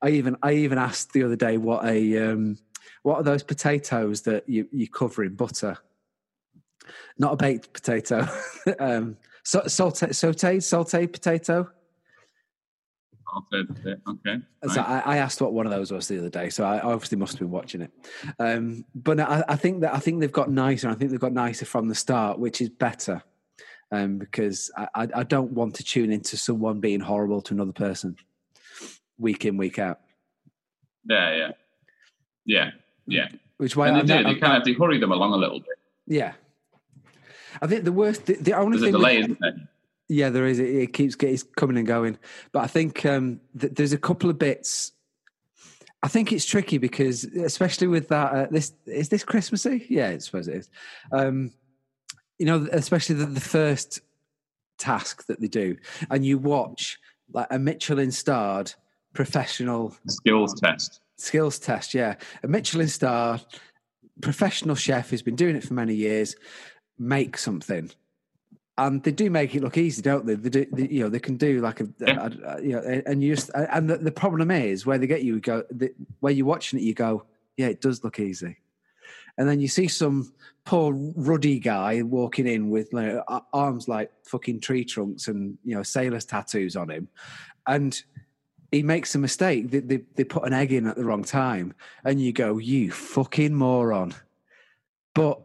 I 0.01 0.11
even 0.11 0.37
I 0.43 0.53
even 0.53 0.79
asked 0.79 1.13
the 1.13 1.25
other 1.25 1.37
day 1.37 1.57
what 1.57 1.85
a 1.85 2.31
um, 2.31 2.57
what 3.03 3.17
are 3.17 3.23
those 3.23 3.43
potatoes 3.43 4.23
that 4.23 4.49
you 4.49 4.69
you 4.71 4.89
cover 4.89 5.25
in 5.25 5.35
butter? 5.35 5.79
Not 7.19 7.35
a 7.35 7.37
baked 7.37 7.73
potato, 7.73 8.29
um, 8.79 9.17
so, 9.49 9.63
saute, 9.67 10.09
sauteed 10.09 10.59
sauteed 10.59 11.11
potato. 11.11 11.71
I'll 13.33 13.47
say 13.51 13.61
it. 13.61 13.99
Okay. 14.07 14.37
So 14.69 14.83
right. 14.83 15.07
I, 15.07 15.15
I 15.15 15.17
asked 15.17 15.41
what 15.41 15.55
one 15.55 15.65
of 15.65 15.73
those 15.73 15.91
was 15.91 16.07
the 16.07 16.19
other 16.19 16.29
day, 16.29 16.51
so 16.51 16.65
I 16.65 16.81
obviously 16.81 17.17
must 17.17 17.33
have 17.33 17.41
been 17.41 17.51
watching 17.51 17.81
it. 17.81 17.91
Um, 18.39 18.85
but 18.95 19.17
no, 19.17 19.25
I, 19.25 19.45
I 19.49 19.57
think 19.57 19.81
that 19.81 19.95
I 19.95 20.01
think 20.01 20.21
they've 20.21 20.31
got 20.31 20.51
nicer. 20.51 20.91
I 20.91 20.95
think 20.95 21.13
they've 21.13 21.19
got 21.19 21.33
nicer 21.33 21.65
from 21.65 21.89
the 21.89 21.95
start, 21.95 22.39
which 22.39 22.61
is 22.61 22.69
better. 22.69 23.23
Um, 23.91 24.19
because 24.19 24.71
I, 24.77 25.09
I, 25.15 25.23
don't 25.23 25.53
want 25.53 25.77
to 25.77 25.83
tune 25.83 26.13
into 26.13 26.37
someone 26.37 26.79
being 26.79 27.01
horrible 27.01 27.41
to 27.41 27.55
another 27.55 27.73
person 27.73 28.17
week 29.17 29.47
in 29.47 29.57
week 29.57 29.79
out. 29.79 30.01
Yeah, 31.09 31.35
yeah, 31.35 31.51
yeah, 32.45 32.71
yeah. 33.07 33.29
Which 33.57 33.77
why 33.77 33.89
And 33.89 34.07
they 34.07 34.19
do. 34.19 34.25
They 34.25 34.39
kind 34.39 34.59
of 34.59 34.65
they 34.65 34.75
hurry 34.75 35.01
them 35.01 35.11
along 35.11 35.33
a 35.33 35.39
little 35.39 35.61
bit. 35.61 35.79
yeah. 36.07 36.35
I 37.63 37.67
think 37.67 37.85
the 37.85 37.93
worst, 37.93 38.27
the, 38.27 38.35
the 38.35 38.53
only 38.55 38.79
There's 38.79 38.83
a 38.83 38.85
thing, 38.87 38.93
delay, 38.93 39.19
isn't 39.19 39.39
there? 39.41 39.69
yeah, 40.09 40.31
there 40.31 40.47
is. 40.47 40.59
It, 40.59 40.69
it 40.75 40.93
keeps 40.93 41.15
get- 41.15 41.31
it's 41.31 41.43
coming 41.57 41.77
and 41.79 41.87
going, 41.87 42.19
but 42.53 42.61
I 42.65 42.67
think 42.67 43.05
um, 43.07 43.41
th- 43.59 43.75
there's 43.75 43.93
a 43.93 43.99
couple 43.99 44.31
of 44.31 44.39
bits. 44.39 44.93
I 46.03 46.09
think 46.09 46.33
it's 46.33 46.45
tricky 46.45 46.79
because, 46.79 47.25
especially 47.25 47.89
with 47.89 48.09
that, 48.09 48.33
uh, 48.33 48.47
this 48.51 48.73
is 48.87 49.09
this 49.09 49.25
Christmassy. 49.25 49.85
Yeah, 49.89 50.09
I 50.09 50.19
suppose 50.19 50.47
it 50.49 50.57
is. 50.57 50.71
Um, 51.11 51.51
you 52.39 52.47
know, 52.47 52.69
especially 52.73 53.17
the, 53.17 53.27
the 53.27 53.41
first 53.41 54.01
task 54.79 55.27
that 55.27 55.41
they 55.41 55.49
do, 55.49 55.77
and 56.11 56.25
you 56.25 56.39
watch 56.39 56.99
like 57.33 57.49
a 57.51 57.59
Michelin 57.59 58.13
starred 58.13 58.73
professional 59.13 59.95
Skills 60.07 60.55
test. 60.61 61.01
skills 61.17 61.59
test. 61.59 61.95
Yeah, 61.95 62.15
a 62.45 62.47
Michelin 62.49 62.87
star 62.89 63.41
professional 64.23 64.77
chef 64.77 65.11
who's 65.11 65.23
been 65.23 65.37
doing 65.37 65.57
it 65.57 65.65
for 65.65 65.75
many 65.75 65.95
years 65.95 66.37
make 66.99 67.39
something. 67.39 67.91
And 68.77 69.03
they 69.03 69.11
do 69.11 69.29
make 69.29 69.55
it 69.57 69.63
look 69.63 69.77
easy, 69.77 70.03
don't 70.03 70.25
they? 70.25 70.35
They 70.37 70.51
do, 70.51 70.67
they, 70.73 70.87
you 70.89 71.03
know, 71.03 71.09
they 71.09 71.19
can 71.19 71.37
do 71.37 71.61
like 71.61 71.81
a, 71.81 71.89
Yeah. 71.99 72.29
a- 72.29 72.57
a- 72.57 72.63
you 72.63 72.73
know, 72.73 73.03
and 73.07 73.23
you 73.25 73.35
just, 73.35 73.51
and 73.55 73.91
the, 73.91 73.97
the 73.99 74.13
problem 74.13 74.51
is 74.53 74.87
where 74.87 74.99
they 74.99 75.09
get 75.09 75.25
you, 75.25 75.35
you 75.35 75.41
go, 75.41 75.65
the, 75.71 75.93
where 76.21 76.33
you're 76.33 76.47
watching 76.47 76.79
it, 76.79 76.83
you 76.83 76.95
go, 76.95 77.25
yeah, 77.57 77.67
it 77.67 77.81
does 77.81 78.05
look 78.05 78.21
easy, 78.21 78.57
and 79.37 79.49
then 79.49 79.59
you 79.61 79.67
see 79.67 79.89
some 79.89 80.33
poor 80.65 80.93
ruddy 81.17 81.59
guy 81.59 82.03
walking 82.03 82.47
in 82.47 82.71
with 82.71 82.91
arms 83.53 83.89
like 83.89 84.13
fucking 84.25 84.61
tree 84.61 84.85
trunks 84.85 85.27
and 85.27 85.59
you 85.65 85.75
know 85.75 85.83
sailors 85.83 86.25
tattoos 86.25 86.77
on 86.77 86.89
him, 86.89 87.09
and 87.67 88.01
he 88.71 88.85
makes 88.85 89.17
a 89.17 89.19
mistake. 89.19 89.71
They, 89.73 89.81
they, 89.81 90.01
they 90.15 90.23
put 90.23 90.45
an 90.47 90.53
egg 90.53 90.73
in 90.73 90.87
at 90.87 90.95
the 90.95 91.05
wrong 91.05 91.25
time, 91.25 91.75
and 92.05 92.21
you 92.23 92.33
go, 92.33 92.59
"You 92.59 92.93
fucking 92.93 93.55
moron!" 93.55 94.15
But 95.15 95.41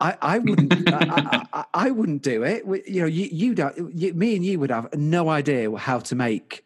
I, 0.00 0.16
I 0.20 0.38
wouldn't. 0.38 0.92
I, 0.92 1.46
I, 1.52 1.64
I, 1.72 1.90
wouldn't 1.90 2.22
do 2.22 2.42
it. 2.42 2.64
You 2.86 3.00
know, 3.00 3.06
you, 3.06 3.28
you 3.32 3.54
don't. 3.54 3.94
You, 3.94 4.12
me 4.14 4.36
and 4.36 4.44
you 4.44 4.60
would 4.60 4.70
have 4.70 4.92
no 4.94 5.30
idea 5.30 5.74
how 5.76 6.00
to 6.00 6.14
make 6.14 6.64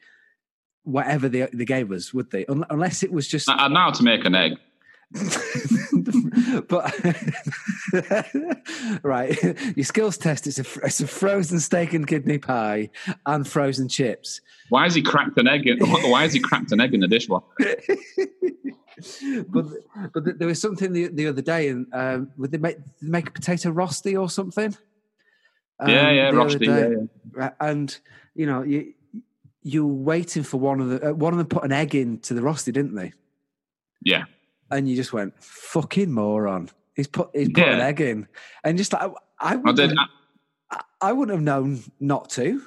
whatever 0.83 1.29
they, 1.29 1.49
they 1.53 1.65
gave 1.65 1.93
us, 1.93 2.13
would 2.13 2.31
they? 2.31 2.45
Unless 2.49 3.03
it 3.03 3.13
was 3.13 3.29
just. 3.29 3.49
I 3.49 3.69
know 3.69 3.81
how 3.81 3.91
to 3.93 4.03
make 4.03 4.25
an 4.25 4.35
egg. 4.35 4.53
but 6.69 6.95
right, 9.03 9.37
your 9.77 9.85
skills 9.85 10.17
test 10.17 10.47
is 10.47 10.59
a 10.61 10.65
it's 10.85 11.01
a 11.01 11.07
frozen 11.07 11.59
steak 11.59 11.95
and 11.95 12.07
kidney 12.07 12.39
pie 12.39 12.91
and 13.27 13.47
frozen 13.47 13.89
chips. 13.89 14.41
Why 14.69 14.85
has 14.85 14.95
he 14.95 15.03
cracked 15.03 15.37
an 15.39 15.49
egg? 15.49 15.67
In, 15.67 15.79
why 16.11 16.23
has 16.23 16.33
he 16.33 16.39
cracked 16.39 16.71
an 16.71 16.81
egg 16.81 16.95
in 16.95 17.01
the 17.01 17.09
dishwasher? 17.09 17.45
But 19.49 19.67
but 20.13 20.39
there 20.39 20.49
was 20.49 20.61
something 20.61 20.93
the, 20.93 21.09
the 21.09 21.27
other 21.27 21.43
day, 21.43 21.69
and 21.69 21.87
um, 21.93 22.31
would 22.37 22.51
they 22.53 22.59
make 22.59 22.79
they 23.01 23.09
make 23.09 23.29
a 23.29 23.33
potato 23.33 23.71
rosti 23.71 24.17
or 24.17 24.29
something? 24.31 24.77
yeah, 25.87 26.09
Um, 26.09 26.15
yeah, 26.17 26.29
other 26.29 26.37
Rosti. 26.39 26.67
day. 26.67 26.91
Yeah, 26.91 27.05
yeah. 27.37 27.51
And 27.61 27.97
you 28.35 28.47
know 28.47 28.63
you 28.63 28.93
you 29.63 29.87
were 29.87 29.93
waiting 29.95 30.43
for 30.43 30.59
one 30.59 30.81
of 30.81 30.89
the 30.89 31.11
uh, 31.11 31.13
one 31.13 31.33
of 31.33 31.39
them 31.39 31.47
put 31.47 31.65
an 31.65 31.73
egg 31.73 31.95
into 31.95 32.35
the 32.35 32.43
rosti, 32.43 32.73
didn't 32.73 32.95
they? 32.95 33.13
yeah. 34.03 34.25
And 34.73 34.89
you 34.89 34.95
just 34.95 35.13
went 35.13 35.35
fucking 35.43 36.13
moron. 36.13 36.71
He's 36.95 37.09
put 37.09 37.31
he's 37.35 37.49
put 37.49 37.65
an 37.69 37.81
egg 37.81 38.01
in, 38.01 38.29
and 38.63 38.79
just 38.79 38.93
like 38.93 39.03
I 39.41 39.53
I 39.53 39.57
wouldn't, 39.57 39.77
did. 39.77 39.99
I, 40.71 40.83
I 41.01 41.13
wouldn't 41.13 41.35
have 41.37 41.43
known 41.43 41.83
not 41.99 42.31
to. 42.31 42.63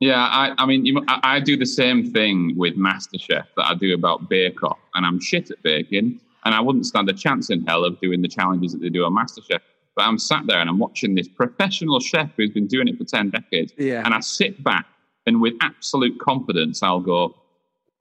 Yeah, 0.00 0.16
I, 0.18 0.54
I 0.56 0.64
mean, 0.66 0.86
you, 0.86 1.02
I, 1.08 1.36
I 1.36 1.40
do 1.40 1.56
the 1.58 1.66
same 1.66 2.10
thing 2.10 2.54
with 2.56 2.74
MasterChef 2.76 3.44
that 3.56 3.66
I 3.66 3.74
do 3.74 3.92
about 3.94 4.28
Bake 4.30 4.62
Off, 4.62 4.78
and 4.94 5.04
I'm 5.04 5.20
shit 5.20 5.50
at 5.50 5.62
baking, 5.62 6.18
and 6.44 6.54
I 6.54 6.60
wouldn't 6.60 6.86
stand 6.86 7.08
a 7.10 7.12
chance 7.12 7.50
in 7.50 7.66
hell 7.66 7.84
of 7.84 8.00
doing 8.00 8.22
the 8.22 8.28
challenges 8.28 8.72
that 8.72 8.80
they 8.80 8.88
do 8.88 9.04
on 9.04 9.12
MasterChef. 9.14 9.60
But 9.94 10.02
I'm 10.02 10.18
sat 10.18 10.46
there 10.46 10.58
and 10.58 10.70
I'm 10.70 10.78
watching 10.78 11.14
this 11.14 11.28
professional 11.28 12.00
chef 12.00 12.30
who's 12.36 12.50
been 12.50 12.66
doing 12.66 12.88
it 12.88 12.96
for 12.96 13.04
10 13.04 13.30
decades, 13.30 13.74
Yeah. 13.76 14.02
and 14.04 14.14
I 14.14 14.20
sit 14.20 14.64
back 14.64 14.86
and 15.26 15.40
with 15.42 15.52
absolute 15.60 16.18
confidence, 16.18 16.82
I'll 16.82 17.00
go, 17.00 17.34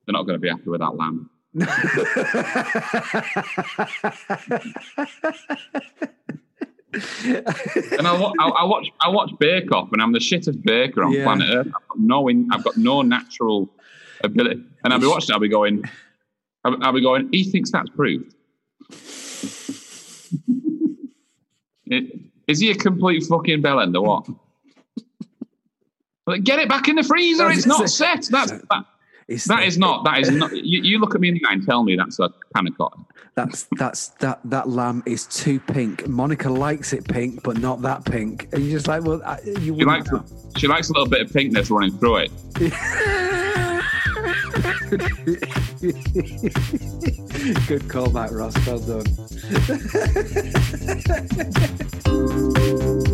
they're 0.05 0.13
not 0.13 0.23
going 0.23 0.35
to 0.35 0.39
be 0.39 0.47
happy 0.49 0.69
with 0.69 0.79
that 0.79 0.95
lamb. 0.95 1.29
And 6.93 8.07
I, 8.07 8.15
I, 8.39 8.47
I 8.49 8.63
watch 8.65 8.87
I 9.01 9.09
watch 9.09 9.31
Bake 9.39 9.71
Off, 9.71 9.91
and 9.91 10.01
I'm 10.01 10.11
the 10.11 10.19
shittest 10.19 10.63
baker 10.63 11.03
on 11.03 11.11
Yeah. 11.13 11.23
planet 11.23 11.47
Earth. 11.49 11.67
I've 11.67 11.87
got 11.87 11.99
no 11.99 12.27
in, 12.27 12.47
I've 12.51 12.63
got 12.63 12.77
no 12.77 13.01
natural 13.03 13.69
ability, 14.23 14.63
and 14.83 14.93
I'll 14.93 14.99
be 14.99 15.07
watching. 15.07 15.33
I'll 15.33 15.39
be 15.39 15.49
going. 15.49 15.83
I'll, 16.65 16.83
I'll 16.83 16.93
be 16.93 17.01
going. 17.01 17.29
He 17.31 17.43
thinks 17.43 17.71
that's 17.71 17.89
proved. 17.89 18.33
It- 21.91 22.19
Is 22.47 22.59
he 22.59 22.69
a 22.71 22.75
complete 22.75 23.23
fucking 23.23 23.61
bellend 23.63 23.95
or 23.95 24.01
what? 24.03 24.27
Like, 26.27 26.43
get 26.43 26.59
it 26.59 26.69
back 26.69 26.87
in 26.87 26.95
the 26.95 27.03
freezer. 27.03 27.49
It's 27.49 27.65
not 27.65 27.89
set. 27.89 28.27
That's 28.29 28.51
that, 28.51 28.85
It's 29.29 29.45
that 29.45 29.63
is 29.63 29.77
not. 29.77 30.03
That 30.05 30.19
is 30.19 30.31
not. 30.31 30.51
You, 30.55 30.81
you 30.81 30.97
look 30.99 31.13
at 31.13 31.21
me 31.21 31.27
in 31.29 31.35
the 31.35 31.41
eye 31.47 31.53
and 31.53 31.63
tell 31.65 31.83
me 31.83 31.95
that's 31.95 32.17
a 32.19 32.29
panna 32.55 32.71
cotta. 32.71 32.97
That's 33.35 33.67
that's 33.77 34.07
that 34.19 34.39
that 34.45 34.67
lamb 34.69 35.03
is 35.05 35.25
too 35.27 35.59
pink. 35.59 36.07
Monica 36.07 36.49
likes 36.49 36.93
it 36.93 37.07
pink, 37.07 37.43
but 37.43 37.57
not 37.59 37.81
that 37.83 38.05
pink. 38.05 38.47
And 38.53 38.63
you're 38.63 38.77
just 38.77 38.87
like, 38.87 39.03
well, 39.03 39.21
I- 39.23 39.39
you 39.45 39.75
She 39.77 39.85
likes 39.85 40.11
know. 40.11 40.25
she 40.57 40.67
likes 40.67 40.89
a 40.89 40.93
little 40.93 41.07
bit 41.07 41.21
of 41.21 41.29
pinkness 41.31 41.69
running 41.69 41.95
through 41.99 42.25
it. 42.25 42.31
Good 47.67 47.87
call, 47.87 48.09
back, 48.09 48.31
Ross. 48.31 48.55
Well 48.65 48.79
done. 48.79 49.05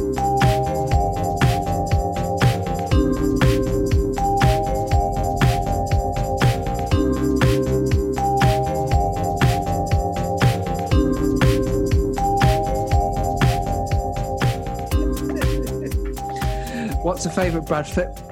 What's 17.16 17.24
your 17.24 17.34
favourite 17.34 17.66
Brad 17.66 17.86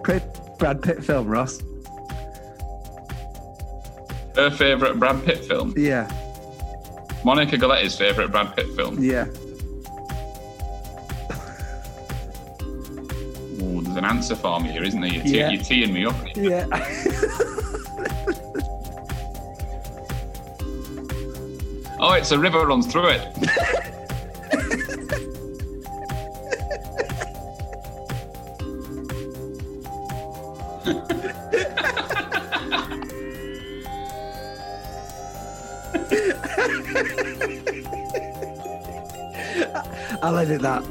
Pitt, 0.04 0.58
Brad 0.60 0.82
Pitt 0.82 1.06
film, 1.06 1.26
Ross? 1.30 1.62
Her 4.36 4.52
favourite 4.52 5.00
Brad 5.00 5.24
Pitt 5.24 5.38
film. 5.46 5.74
Yeah, 5.78 6.06
Monica 7.24 7.56
Galetti's 7.58 7.98
favourite 7.98 8.30
Brad 8.30 8.54
Pitt 8.58 8.66
film. 8.76 9.02
yeah. 9.02 9.24
Ooh, 13.64 13.82
there's 13.84 13.96
an 13.96 14.04
answer 14.04 14.36
for 14.36 14.60
me 14.60 14.74
here, 14.74 14.84
isn't 14.84 15.00
there? 15.00 15.10
You're, 15.14 15.24
te- 15.24 15.38
Yeah. 15.38 15.50
you're 15.52 15.64
teeing 15.64 15.94
me 15.94 16.06
up. 16.06 16.16
Yeah. 16.36 16.66
Oh, 22.06 22.14
it's 22.16 22.32
a 22.32 22.38
river 22.40 22.66
runs 22.66 22.86
through 22.92 23.08
it. 23.08 23.22
I'll 40.22 40.38
edit 40.38 40.62
that. 40.62 40.84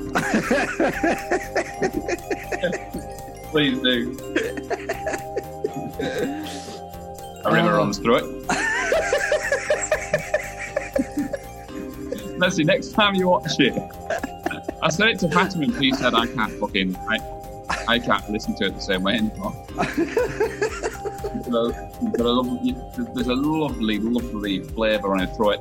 Please 3.50 3.78
do. 3.80 4.16
a 7.44 7.52
river 7.52 7.74
runs 7.74 7.98
through 7.98 8.16
it. 8.16 8.24
Let's 12.38 12.56
see, 12.56 12.64
next 12.64 12.92
time 12.92 13.14
you 13.14 13.28
watch 13.28 13.60
it, 13.60 13.74
I 14.82 14.88
said 14.90 15.08
it 15.08 15.18
to 15.20 15.28
Fatima 15.28 15.64
and 15.64 15.74
she 15.76 15.92
said 15.92 16.14
I 16.14 16.26
can't 16.26 16.52
fucking, 16.58 16.96
I, 17.08 17.18
I 17.88 17.98
can't 17.98 18.28
listen 18.30 18.54
to 18.56 18.66
it 18.66 18.74
the 18.74 18.80
same 18.80 19.02
way 19.02 19.14
anymore. 19.14 19.54
There's 21.32 21.46
a, 21.48 22.24
lovely, 22.24 22.76
there's 23.14 23.26
a 23.28 23.34
lovely, 23.34 23.98
lovely 23.98 24.60
flavour 24.60 25.12
on 25.12 25.20
it 25.20 25.34
through 25.34 25.50
it. 25.52 25.60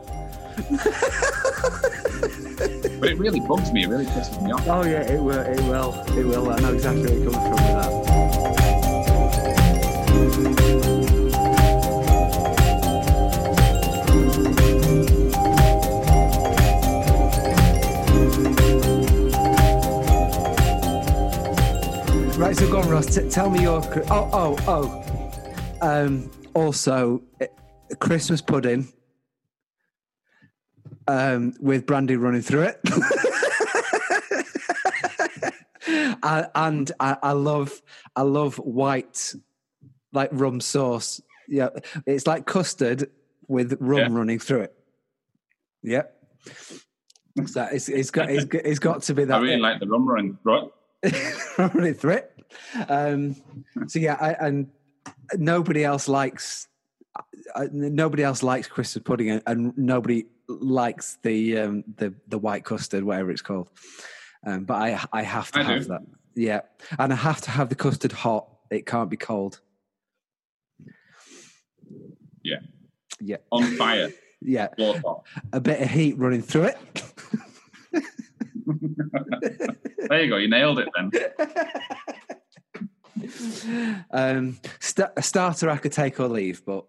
but 2.99 3.09
it 3.09 3.17
really 3.17 3.39
bugs 3.39 3.71
me, 3.71 3.83
it 3.83 3.87
really 3.87 4.05
pisses 4.05 4.41
me 4.43 4.51
off. 4.51 4.67
Oh 4.67 4.83
yeah, 4.83 5.01
it 5.01 5.21
will. 5.21 5.39
It 5.39 5.59
will. 5.61 5.93
It 6.17 6.25
will. 6.25 6.51
I 6.51 6.59
know 6.59 6.73
exactly 6.73 7.03
where 7.03 7.13
you're 7.13 7.31
coming 7.31 7.57
from 7.57 7.65
with 10.35 10.55
that. 10.55 10.60
Right, 22.51 22.57
so 22.59 22.69
go 22.69 22.81
on, 22.81 22.89
Ross. 22.89 23.15
T- 23.15 23.29
tell 23.29 23.49
me 23.49 23.61
your. 23.61 23.81
Oh, 24.11 24.29
oh, 24.33 24.57
oh. 24.67 25.77
Um, 25.81 26.29
also, 26.53 27.23
eh, 27.39 27.47
Christmas 28.01 28.41
pudding 28.41 28.91
um, 31.07 31.53
with 31.61 31.85
brandy 31.85 32.17
running 32.17 32.41
through 32.41 32.63
it. 32.63 32.81
I, 36.21 36.47
and 36.53 36.91
I, 36.99 37.15
I 37.23 37.31
love, 37.31 37.81
I 38.17 38.23
love 38.23 38.57
white, 38.57 39.33
like 40.11 40.27
rum 40.33 40.59
sauce. 40.59 41.21
Yeah, 41.47 41.69
it's 42.05 42.27
like 42.27 42.45
custard 42.45 43.09
with 43.47 43.77
rum 43.79 43.99
Yeah. 43.99 44.09
running 44.11 44.39
through 44.39 44.63
it. 44.63 44.75
Yep. 45.83 46.17
So 47.45 47.69
it's, 47.71 47.87
it's 47.87 48.11
got 48.11 48.29
it's, 48.29 48.53
it's 48.53 48.79
got 48.79 49.03
to 49.03 49.13
be 49.13 49.23
that 49.23 49.37
I 49.37 49.41
really 49.41 49.55
like 49.55 49.79
the 49.79 49.87
rum 49.87 50.05
running 50.09 50.37
through 50.43 50.65
it. 50.65 50.71
running 51.57 51.93
through 51.93 52.11
it. 52.11 52.30
Um, 52.87 53.35
so 53.87 53.99
yeah, 53.99 54.17
I, 54.19 54.33
and 54.45 54.69
nobody 55.37 55.83
else 55.83 56.07
likes 56.07 56.67
uh, 57.55 57.67
nobody 57.71 58.23
else 58.23 58.43
likes 58.43 58.67
Christmas 58.67 59.03
pudding, 59.03 59.29
and, 59.29 59.41
and 59.45 59.77
nobody 59.77 60.25
likes 60.47 61.17
the 61.23 61.57
um, 61.57 61.83
the 61.97 62.13
the 62.27 62.37
white 62.37 62.63
custard, 62.63 63.03
whatever 63.03 63.31
it's 63.31 63.41
called. 63.41 63.69
Um, 64.45 64.63
but 64.65 64.75
I 64.75 65.03
I 65.11 65.23
have 65.23 65.51
to 65.51 65.59
I 65.59 65.63
have 65.63 65.81
do. 65.83 65.87
that. 65.89 66.01
Yeah, 66.35 66.61
and 66.97 67.11
I 67.11 67.15
have 67.15 67.41
to 67.41 67.51
have 67.51 67.69
the 67.69 67.75
custard 67.75 68.11
hot. 68.11 68.47
It 68.69 68.85
can't 68.85 69.09
be 69.09 69.17
cold. 69.17 69.59
Yeah. 72.43 72.59
Yeah. 73.19 73.37
On 73.51 73.63
fire. 73.77 74.11
Yeah, 74.43 74.69
a 75.53 75.59
bit 75.59 75.81
of 75.81 75.87
heat 75.87 76.17
running 76.17 76.41
through 76.41 76.63
it. 76.63 76.77
There 80.09 80.23
you 80.23 80.29
go. 80.29 80.37
You 80.37 80.49
nailed 80.49 80.79
it 80.79 80.89
then. 80.95 81.11
um, 84.11 84.59
st- 84.79 85.09
a 85.15 85.21
starter 85.21 85.69
I 85.69 85.77
could 85.77 85.91
take 85.91 86.19
or 86.19 86.27
leave, 86.27 86.63
but 86.65 86.85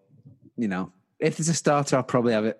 you 0.57 0.67
know, 0.67 0.91
if 1.19 1.37
there's 1.37 1.49
a 1.49 1.53
starter, 1.53 1.97
I'll 1.97 2.03
probably 2.03 2.33
have 2.33 2.45
it. 2.45 2.59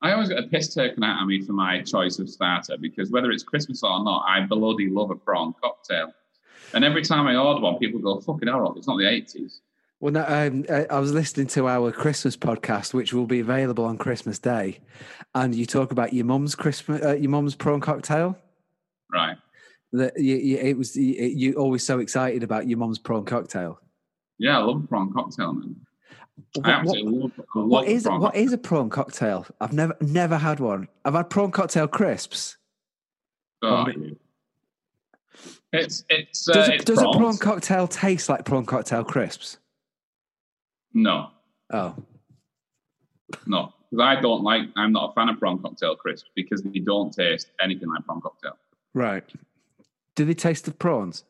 I 0.00 0.12
always 0.12 0.28
get 0.28 0.38
a 0.38 0.46
piss 0.46 0.74
taken 0.74 1.02
out 1.02 1.22
of 1.22 1.28
me 1.28 1.42
for 1.42 1.52
my 1.52 1.82
choice 1.82 2.18
of 2.18 2.28
starter 2.28 2.76
because 2.78 3.10
whether 3.10 3.30
it's 3.32 3.42
Christmas 3.42 3.82
or 3.82 4.02
not, 4.04 4.24
I 4.28 4.46
bloody 4.46 4.88
love 4.88 5.10
a 5.10 5.16
prawn 5.16 5.54
cocktail. 5.60 6.12
And 6.72 6.84
every 6.84 7.02
time 7.02 7.26
I 7.26 7.34
order 7.34 7.60
one, 7.60 7.78
people 7.78 7.98
go, 8.00 8.20
fucking 8.20 8.46
hell, 8.46 8.74
it's 8.76 8.86
not 8.86 8.98
the 8.98 9.04
80s. 9.04 9.60
Well, 10.00 10.12
no, 10.12 10.24
um, 10.28 10.64
I 10.70 10.86
I 10.90 11.00
was 11.00 11.12
listening 11.12 11.48
to 11.48 11.66
our 11.66 11.90
Christmas 11.90 12.36
podcast, 12.36 12.94
which 12.94 13.12
will 13.12 13.26
be 13.26 13.40
available 13.40 13.84
on 13.84 13.98
Christmas 13.98 14.38
Day, 14.38 14.78
and 15.34 15.52
you 15.52 15.66
talk 15.66 15.90
about 15.90 16.12
your 16.12 16.24
mum's 16.24 16.54
Christmas, 16.54 17.02
uh, 17.02 17.16
your 17.16 17.30
mum's 17.30 17.56
prawn 17.56 17.80
cocktail. 17.80 18.38
Right. 19.12 19.36
That 19.92 20.18
you, 20.18 20.36
you, 20.36 20.58
it 20.58 20.76
was 20.76 20.94
you, 20.96 21.14
you 21.24 21.54
always 21.54 21.84
so 21.84 21.98
excited 21.98 22.42
about 22.42 22.68
your 22.68 22.78
mom's 22.78 22.98
prawn 22.98 23.24
cocktail. 23.24 23.80
Yeah, 24.38 24.58
I 24.58 24.62
love 24.62 24.84
a 24.84 24.86
prawn 24.86 25.12
cocktail, 25.12 25.54
man. 25.54 25.76
I 26.56 26.58
What, 26.58 26.64
what, 26.64 26.74
absolutely 26.74 27.20
love, 27.20 27.32
I 27.38 27.58
love 27.58 27.68
what 27.68 27.86
a 27.86 27.90
is 27.90 28.04
what 28.06 28.36
is 28.36 28.52
a 28.52 28.58
prawn 28.58 28.90
cocktail? 28.90 29.46
I've 29.60 29.72
never 29.72 29.96
never 30.00 30.36
had 30.36 30.60
one. 30.60 30.88
I've 31.04 31.14
had 31.14 31.30
prawn 31.30 31.50
cocktail 31.50 31.88
crisps. 31.88 32.56
Oh, 33.62 33.86
It's, 35.72 36.04
it's, 36.08 36.48
uh, 36.48 36.52
Does, 36.52 36.68
it's 36.68 36.84
does 36.84 37.02
a 37.02 37.08
prawn 37.10 37.36
cocktail 37.38 37.88
taste 37.88 38.28
like 38.28 38.44
prawn 38.44 38.64
cocktail 38.64 39.04
crisps? 39.04 39.58
No, 40.94 41.30
Oh, 41.70 41.94
no. 43.46 43.74
Because 43.90 44.04
I 44.04 44.20
don't 44.20 44.42
like, 44.42 44.62
I'm 44.76 44.92
not 44.92 45.10
a 45.10 45.12
fan 45.14 45.28
of 45.28 45.38
prawn 45.38 45.60
cocktail 45.60 45.96
crisps 45.96 46.30
because 46.34 46.62
they 46.62 46.78
don't 46.78 47.12
taste 47.12 47.48
anything 47.62 47.88
like 47.88 48.04
prawn 48.04 48.20
cocktail. 48.20 48.56
right. 48.94 49.24
Do 50.18 50.24
they 50.24 50.34
taste 50.34 50.66
of 50.66 50.76
prawns? 50.80 51.22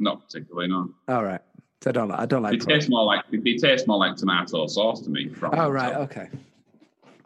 Not 0.00 0.20
particularly, 0.26 0.66
no. 0.66 0.90
All 1.06 1.22
right. 1.22 1.40
So 1.80 1.90
I 1.90 1.92
don't 1.92 2.08
like. 2.08 2.18
I 2.18 2.26
don't 2.26 2.42
They 2.42 2.48
like 2.50 2.58
prawns. 2.64 2.80
taste 2.80 2.90
more 2.90 3.04
like 3.04 3.24
they 3.30 3.56
taste 3.56 3.86
more 3.86 3.96
like 3.96 4.16
tomato 4.16 4.66
sauce 4.66 5.02
to 5.02 5.10
me. 5.10 5.30
Oh 5.40 5.70
right. 5.70 5.92
cocktail. 5.92 6.02
Okay. 6.02 6.28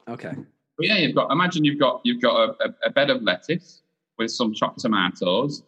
Okay. 0.06 0.32
But 0.76 0.86
yeah, 0.86 0.98
you've 0.98 1.14
got. 1.14 1.32
Imagine 1.32 1.64
you've 1.64 1.78
got 1.80 2.02
you've 2.04 2.20
got 2.20 2.36
a, 2.36 2.64
a, 2.68 2.74
a 2.88 2.90
bed 2.90 3.08
of 3.08 3.22
lettuce 3.22 3.80
with 4.18 4.30
some 4.30 4.52
chopped 4.52 4.80
tomatoes, 4.80 5.62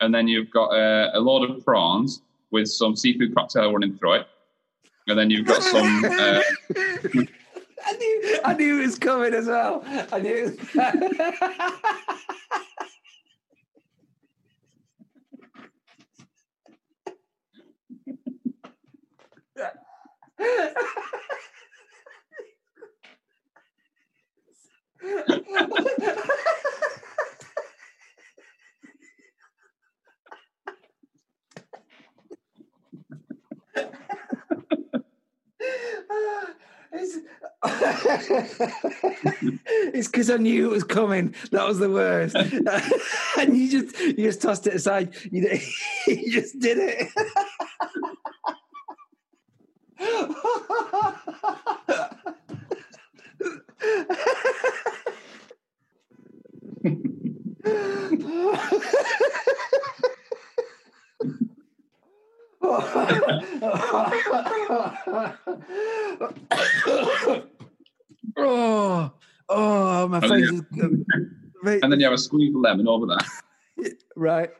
and 0.00 0.14
then 0.14 0.26
you've 0.26 0.50
got 0.50 0.70
a, 0.70 1.10
a 1.14 1.20
load 1.20 1.50
of 1.50 1.62
prawns 1.62 2.22
with 2.50 2.70
some 2.70 2.96
seafood 2.96 3.34
cocktail 3.34 3.70
running 3.70 3.98
through 3.98 4.14
it, 4.14 4.28
and 5.08 5.18
then 5.18 5.28
you've 5.28 5.44
got 5.44 5.62
some. 5.62 6.04
Uh, 6.06 6.40
I 7.86 7.92
knew. 7.98 8.38
I 8.46 8.54
knew 8.54 8.78
it 8.80 8.86
was 8.86 8.98
coming 8.98 9.34
as 9.34 9.46
well. 9.46 9.84
I 10.10 10.20
knew. 10.20 10.56
It's 39.92 39.98
because 40.08 40.30
I 40.30 40.36
knew 40.36 40.66
it 40.66 40.70
was 40.72 40.84
coming. 40.84 41.34
That 41.50 41.66
was 41.66 41.78
the 41.78 41.90
worst, 41.90 42.36
and 43.38 43.56
you 43.56 43.70
just 43.70 43.98
you 44.00 44.12
just 44.14 44.42
tossed 44.42 44.66
it 44.66 44.74
aside. 44.74 45.14
You, 45.30 45.58
you 46.06 46.32
just 46.32 46.58
did 46.60 46.78
it. 46.78 47.08
oh, 68.36 69.10
oh, 69.48 70.08
my 70.08 70.18
Oh, 70.22 70.28
face 70.28 70.50
yeah. 70.72 70.84
is 71.64 71.82
and 71.82 71.87
then 71.98 72.02
you 72.02 72.06
have 72.06 72.14
a 72.14 72.18
squeeze 72.18 72.54
of 72.54 72.60
lemon 72.60 72.86
over 72.86 73.06
that. 73.06 73.92
right. 74.16 74.50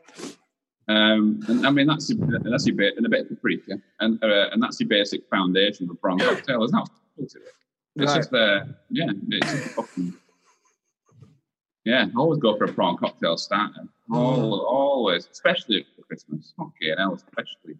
Um, 0.87 1.39
and 1.47 1.65
I 1.65 1.69
mean 1.69 1.87
that's 1.87 2.09
your, 2.09 2.27
that's 2.43 2.65
your 2.65 2.75
bit 2.75 2.97
and 2.97 3.05
a 3.05 3.09
bit 3.09 3.21
of 3.21 3.29
paprika, 3.29 3.79
and 3.99 4.21
uh, 4.23 4.49
and 4.51 4.61
that's 4.61 4.79
your 4.79 4.89
basic 4.89 5.21
foundation 5.29 5.87
for 5.87 5.93
prawn 5.95 6.19
cocktail. 6.19 6.59
There's 6.59 6.71
not 6.71 6.89
it. 7.17 7.25
It's 7.25 7.35
Right. 7.95 8.15
just 8.15 8.33
uh, 8.33 8.65
yeah, 8.89 9.11
it's 9.29 9.51
just 9.51 9.75
fucking, 9.75 10.13
yeah. 11.85 12.05
Always 12.17 12.39
go 12.39 12.57
for 12.57 12.63
a 12.65 12.73
prawn 12.73 12.97
cocktail 12.97 13.37
starter. 13.37 13.83
Always, 14.11 14.61
always, 14.67 15.27
especially 15.31 15.85
for 15.95 16.01
Christmas. 16.03 16.53
Okay, 16.59 16.95
hell, 16.97 17.13
especially. 17.13 17.77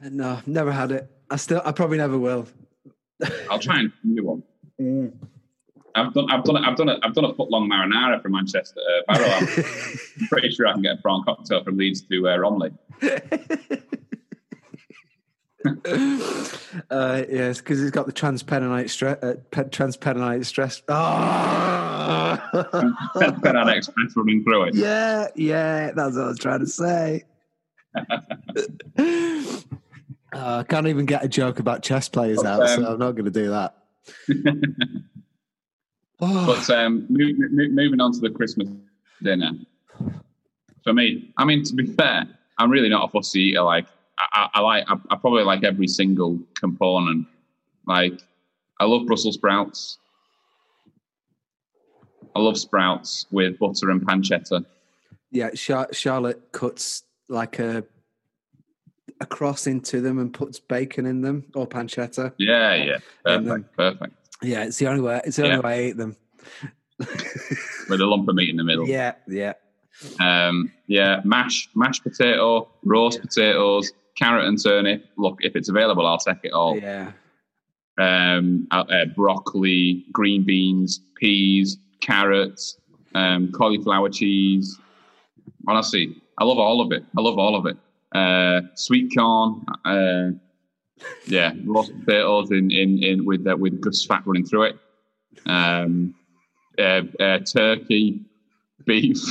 No, 0.00 0.40
never 0.46 0.70
had 0.70 0.92
it. 0.92 1.10
I 1.30 1.36
still, 1.36 1.60
I 1.64 1.72
probably 1.72 1.98
never 1.98 2.16
will. 2.18 2.46
I'll 3.50 3.58
try 3.58 3.80
and 3.80 3.92
do 4.14 4.24
one. 4.78 5.12
I've 5.94 6.12
done, 6.14 6.30
I've 6.30 6.44
done, 6.44 6.56
I've 6.56 6.76
done, 6.76 6.88
a, 6.88 6.98
I've 7.02 7.14
done 7.14 7.24
a 7.24 7.34
foot 7.34 7.50
long 7.50 7.68
marinara 7.68 8.22
from 8.22 8.32
Manchester 8.32 8.80
uh, 8.80 9.12
Barrow. 9.12 9.46
I'm 10.20 10.28
pretty 10.28 10.50
sure 10.50 10.66
I 10.66 10.72
can 10.72 10.82
get 10.82 10.98
a 10.98 11.02
prawn 11.02 11.24
cocktail 11.24 11.62
from 11.64 11.76
Leeds 11.76 12.02
to 12.02 12.28
uh, 12.28 12.36
Romiley. 12.36 12.72
uh, 16.90 17.22
yes, 17.28 17.58
because 17.58 17.82
it's 17.82 17.90
got 17.90 18.06
the 18.06 18.12
transpenonite 18.12 18.90
stress. 18.90 19.18
Uh, 19.22 19.34
pe- 19.50 19.64
transpenonite 19.64 20.44
stress. 20.44 20.82
Oh! 20.90 22.38
Express 23.16 24.16
running 24.16 24.42
through 24.42 24.62
it. 24.64 24.74
yeah, 24.74 25.28
yeah, 25.34 25.90
that's 25.92 26.16
what 26.16 26.24
I 26.24 26.28
was 26.28 26.38
trying 26.38 26.60
to 26.60 26.66
say. 26.66 27.24
Uh, 30.30 30.58
I 30.58 30.62
can't 30.62 30.86
even 30.88 31.06
get 31.06 31.24
a 31.24 31.28
joke 31.28 31.58
about 31.58 31.82
chess 31.82 32.10
players 32.10 32.44
out, 32.44 32.60
um, 32.60 32.68
so 32.68 32.92
I'm 32.92 32.98
not 32.98 33.12
going 33.12 33.24
to 33.24 33.30
do 33.30 33.48
that. 33.48 33.76
Oh, 36.20 36.46
But 36.46 36.68
um, 36.70 37.06
mo- 37.08 37.32
mo- 37.36 37.68
moving 37.70 38.00
on 38.00 38.12
to 38.12 38.20
the 38.20 38.30
Christmas 38.30 38.68
dinner. 39.22 39.52
For 40.84 40.92
me, 40.92 41.32
I 41.36 41.44
mean, 41.44 41.62
to 41.64 41.74
be 41.74 41.86
fair, 41.86 42.26
I'm 42.58 42.70
really 42.70 42.88
not 42.88 43.04
a 43.04 43.08
fussy 43.08 43.40
eater. 43.40 43.62
Like, 43.62 43.86
I, 44.18 44.26
I, 44.32 44.48
I 44.54 44.60
like, 44.60 44.84
I, 44.88 44.94
I 45.10 45.16
probably 45.16 45.44
like 45.44 45.64
every 45.64 45.86
single 45.86 46.38
component. 46.58 47.26
Like, 47.86 48.20
I 48.80 48.84
love 48.84 49.06
Brussels 49.06 49.34
sprouts. 49.34 49.98
I 52.34 52.40
love 52.40 52.58
sprouts 52.58 53.26
with 53.30 53.58
butter 53.58 53.90
and 53.90 54.00
pancetta. 54.06 54.64
yeah, 55.30 55.50
Char- 55.50 55.92
Charlotte 55.92 56.52
cuts 56.52 57.02
like 57.28 57.58
a 57.58 57.84
a 59.20 59.26
cross 59.26 59.66
into 59.66 60.00
them 60.00 60.20
and 60.20 60.32
puts 60.32 60.60
bacon 60.60 61.04
in 61.04 61.20
them 61.22 61.44
or 61.54 61.66
pancetta. 61.66 62.32
Yeah, 62.38 62.74
yeah, 62.74 62.98
perfect, 63.24 63.76
perfect. 63.76 64.14
Yeah, 64.42 64.64
it's 64.64 64.78
the 64.78 64.86
only 64.86 65.00
way. 65.02 65.20
It's 65.24 65.36
the 65.36 65.44
only 65.44 65.56
Yeah. 65.56 65.60
way 65.62 65.74
I 65.74 65.88
eat 65.88 65.96
them. 65.96 66.16
With 67.88 68.00
a 68.00 68.06
lump 68.06 68.28
of 68.28 68.34
meat 68.34 68.50
in 68.50 68.56
the 68.56 68.64
middle. 68.64 68.86
Yeah, 68.86 69.14
yeah. 69.28 69.54
Um, 70.20 70.70
yeah, 70.86 71.20
mash, 71.24 71.68
mashed 71.74 72.02
potato, 72.04 72.68
roast 72.84 73.20
potatoes, 73.20 73.92
carrot 74.16 74.46
and 74.46 74.62
turnip. 74.62 75.04
Look, 75.16 75.38
if 75.40 75.56
it's 75.56 75.68
available, 75.68 76.06
I'll 76.06 76.18
take 76.18 76.38
it 76.44 76.52
all. 76.52 76.76
Yeah. 76.76 77.12
um, 77.98 78.68
uh, 78.70 78.84
uh, 78.88 79.04
broccoli, 79.16 80.04
green 80.12 80.44
beans, 80.44 81.00
peas, 81.16 81.78
carrots, 82.00 82.78
um, 83.16 83.50
cauliflower 83.50 84.08
cheese. 84.08 84.78
Honestly, 85.66 86.14
I 86.38 86.44
love 86.44 86.58
all 86.58 86.80
of 86.80 86.92
it. 86.92 87.04
I 87.16 87.20
love 87.20 87.38
all 87.38 87.56
of 87.56 87.66
it. 87.66 87.76
Uh, 88.14 88.60
sweet 88.76 89.12
corn, 89.16 89.64
yeah, 91.26 91.52
roast 91.64 91.92
potatoes 92.04 92.50
in 92.50 92.70
in, 92.70 93.02
in 93.02 93.24
with 93.24 93.46
uh, 93.46 93.56
with 93.56 93.80
good 93.80 93.94
fat 94.08 94.22
running 94.26 94.44
through 94.44 94.64
it. 94.64 94.78
Um, 95.46 96.14
uh, 96.78 97.02
uh, 97.20 97.38
turkey, 97.40 98.20
beef. 98.84 99.18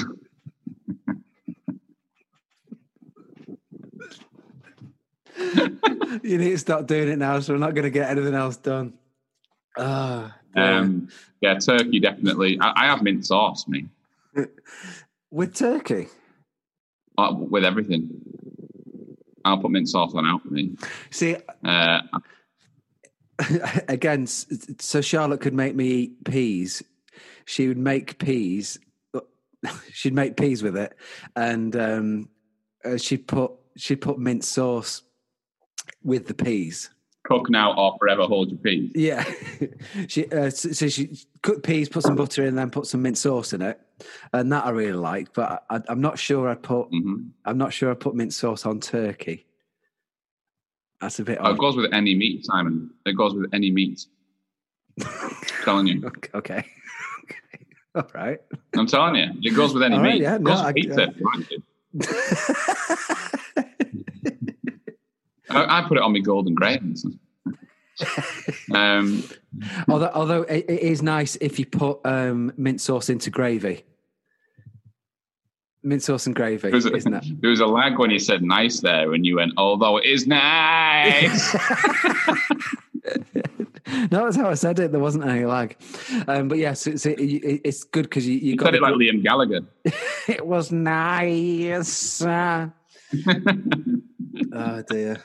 You 6.24 6.38
need 6.38 6.50
to 6.52 6.58
stop 6.58 6.88
doing 6.88 7.10
it 7.10 7.18
now, 7.20 7.40
so 7.40 7.54
we're 7.54 7.60
not 7.60 7.76
going 7.76 7.84
to 7.84 7.92
get 7.92 8.10
anything 8.10 8.34
else 8.34 8.58
done. 8.58 8.94
Ah, 9.78 10.36
yeah. 10.56 10.80
Um, 10.80 11.10
yeah, 11.42 11.56
turkey 11.60 12.00
definitely. 12.00 12.58
I, 12.60 12.74
I 12.76 12.86
have 12.88 13.04
mint 13.04 13.26
sauce, 13.26 13.68
me, 13.68 13.86
with 15.32 15.56
turkey. 15.56 16.08
uh, 17.18 17.34
with 17.38 17.64
everything. 17.64 18.10
I'll 19.48 19.58
put 19.58 19.72
mint 19.72 19.90
sauce 19.90 20.14
on 20.14 20.26
out 20.26 20.44
for 20.44 20.50
me. 20.50 20.76
See, 21.10 21.36
Uh, 21.64 22.02
again, 23.88 24.26
so 24.26 25.02
Charlotte 25.02 25.42
could 25.42 25.54
make 25.54 25.76
me 25.76 25.88
eat 25.88 26.24
peas. 26.24 26.84
She 27.46 27.68
would 27.68 27.78
make 27.78 28.18
peas. 28.20 28.80
She'd 29.92 30.14
make 30.14 30.38
peas 30.38 30.62
with 30.64 30.78
it, 30.78 30.96
and 31.36 31.76
um, 31.76 32.30
uh, 32.86 32.98
she'd 32.98 33.28
put 33.28 33.52
she'd 33.76 34.02
put 34.02 34.20
mint 34.20 34.44
sauce 34.44 35.02
with 36.04 36.28
the 36.28 36.34
peas. 36.36 36.92
Cook 37.28 37.50
now 37.50 37.74
or 37.76 37.98
forever 38.00 38.24
hold 38.24 38.50
your 38.50 38.58
peas. 38.60 38.90
Yeah, 38.96 39.24
she 40.08 40.28
uh, 40.32 40.50
so, 40.50 40.72
so 40.72 40.88
she 40.88 41.18
cooked 41.42 41.64
peas, 41.66 41.90
put 41.90 42.04
some 42.04 42.16
butter 42.16 42.46
in, 42.46 42.56
then 42.56 42.70
put 42.72 42.88
some 42.88 43.02
mint 43.02 43.18
sauce 43.18 43.52
in 43.52 43.62
it, 43.62 43.80
and 44.32 44.52
that 44.54 44.66
I 44.66 44.70
really 44.70 44.94
like. 44.94 45.34
But 45.34 45.66
I, 45.70 45.82
I'm 45.90 46.00
not 46.00 46.18
sure 46.18 46.48
I 46.48 46.56
put 46.56 46.88
hmm 46.90 47.28
I'm 47.44 47.58
not 47.58 47.74
sure 47.74 47.92
I 47.92 47.96
put 47.96 48.16
mint 48.16 48.34
sauce 48.34 48.66
on 48.66 48.80
turkey. 48.80 49.46
That's 51.02 51.20
a 51.20 51.24
bit. 51.26 51.38
Oh, 51.42 51.52
it 51.52 51.58
goes 51.58 51.76
with 51.76 51.94
any 51.94 52.16
meat, 52.16 52.46
Simon. 52.46 52.92
It 53.06 53.18
goes 53.18 53.34
with 53.36 53.54
any 53.54 53.72
meat. 53.72 54.06
telling 55.66 55.88
you. 55.88 56.06
Okay. 56.06 56.30
okay. 56.36 56.64
All 57.94 58.08
right. 58.16 58.40
I'm 58.76 58.88
telling 58.88 59.16
you. 59.16 59.32
It 59.52 59.54
goes 59.56 59.74
with 59.74 59.84
any 59.84 59.96
All 59.96 60.02
right, 60.02 60.14
meat. 60.14 60.22
yeah, 60.24 60.36
it 60.36 60.42
no, 60.42 60.54
I- 60.54 60.72
pizza. 60.74 61.14
like 61.22 61.52
it. 61.52 61.62
I, 65.50 65.80
I 65.80 65.88
put 65.88 65.98
it 65.98 66.04
on 66.04 66.14
my 66.14 66.20
golden 66.20 66.56
gravens. 66.56 67.06
um, 68.74 69.24
although, 69.88 70.12
although 70.14 70.42
it, 70.44 70.66
it 70.70 70.82
is 70.82 71.02
nice 71.02 71.36
if 71.38 71.58
you 71.58 71.66
put 71.66 72.00
um, 72.06 72.54
mint 72.58 72.82
sauce 72.82 73.10
into 73.10 73.30
gravy. 73.30 73.84
Mint 75.84 76.04
sauce 76.04 76.26
and 76.26 76.36
gravy, 76.36 76.70
there, 76.70 76.72
was 76.72 76.86
a, 76.86 76.96
isn't 76.96 77.14
it? 77.14 77.42
there 77.42 77.50
was 77.50 77.62
a 77.62 77.66
lag 77.66 77.98
when 77.98 78.10
you 78.10 78.20
said 78.20 78.44
nice 78.44 78.82
there, 78.82 79.14
and 79.14 79.26
you 79.26 79.38
went, 79.38 79.54
although 79.58 79.98
it 79.98 80.06
is 80.06 80.28
nice. 80.28 81.54
no, 84.12 84.26
that's 84.26 84.36
how 84.36 84.50
I 84.50 84.56
said 84.56 84.80
it. 84.80 84.92
There 84.92 85.00
wasn't 85.00 85.26
any 85.26 85.46
lag. 85.46 85.78
Um, 86.28 86.50
but 86.50 86.58
yes, 86.58 86.88
it's, 86.88 87.06
it, 87.06 87.20
it's 87.20 87.84
good 87.84 88.04
because 88.04 88.28
you, 88.28 88.36
you, 88.36 88.52
you 88.52 88.58
got 88.58 88.66
said 88.66 88.76
it 88.76 88.82
like 88.82 88.96
Liam 88.96 89.24
Gallagher. 89.24 89.62
it 90.28 90.46
was 90.46 90.72
nice. 90.72 92.22
Uh, 92.22 92.70
oh 94.54 94.84
dear. 94.90 95.24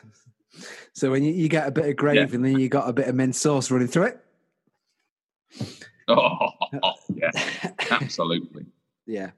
So 0.95 1.11
when 1.11 1.25
you, 1.25 1.33
you 1.33 1.49
get 1.49 1.67
a 1.67 1.71
bit 1.71 1.87
of 1.89 1.97
gravy 1.97 2.19
Yeah. 2.19 2.35
and 2.35 2.45
then 2.45 2.59
you 2.59 2.69
got 2.69 2.89
a 2.89 2.93
bit 2.93 3.09
of 3.09 3.15
mint 3.15 3.35
sauce 3.35 3.71
running 3.71 3.89
through 3.89 4.05
it. 4.05 4.21
Oh, 6.09 6.49
yeah, 7.15 7.31
absolutely. 7.91 8.67
Yeah. 9.07 9.31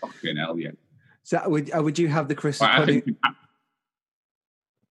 Fucking 0.00 0.36
hell, 0.36 0.58
yeah. 0.58 0.70
So 1.22 1.40
would 1.48 1.70
uh, 1.76 1.82
would 1.82 1.98
you 1.98 2.08
have 2.08 2.28
the 2.28 2.34
Christmas 2.34 2.68
I 2.70 2.78
pudding? 2.78 3.00
think, 3.02 3.16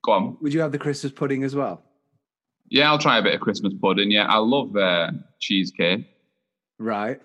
go 0.04 0.12
on. 0.14 0.38
Would 0.42 0.54
you 0.54 0.62
have 0.62 0.72
the 0.72 0.78
Christmas 0.80 1.12
pudding 1.12 1.44
as 1.44 1.56
well? 1.56 1.84
Yeah, 2.70 2.90
I'll 2.90 2.98
try 3.00 3.18
a 3.18 3.22
bit 3.22 3.34
of 3.36 3.42
Christmas 3.42 3.74
pudding. 3.82 4.12
Yeah, 4.12 4.26
I 4.28 4.38
love 4.38 4.76
uh, 4.78 5.12
cheesecake. 5.40 6.06
Right. 6.80 7.22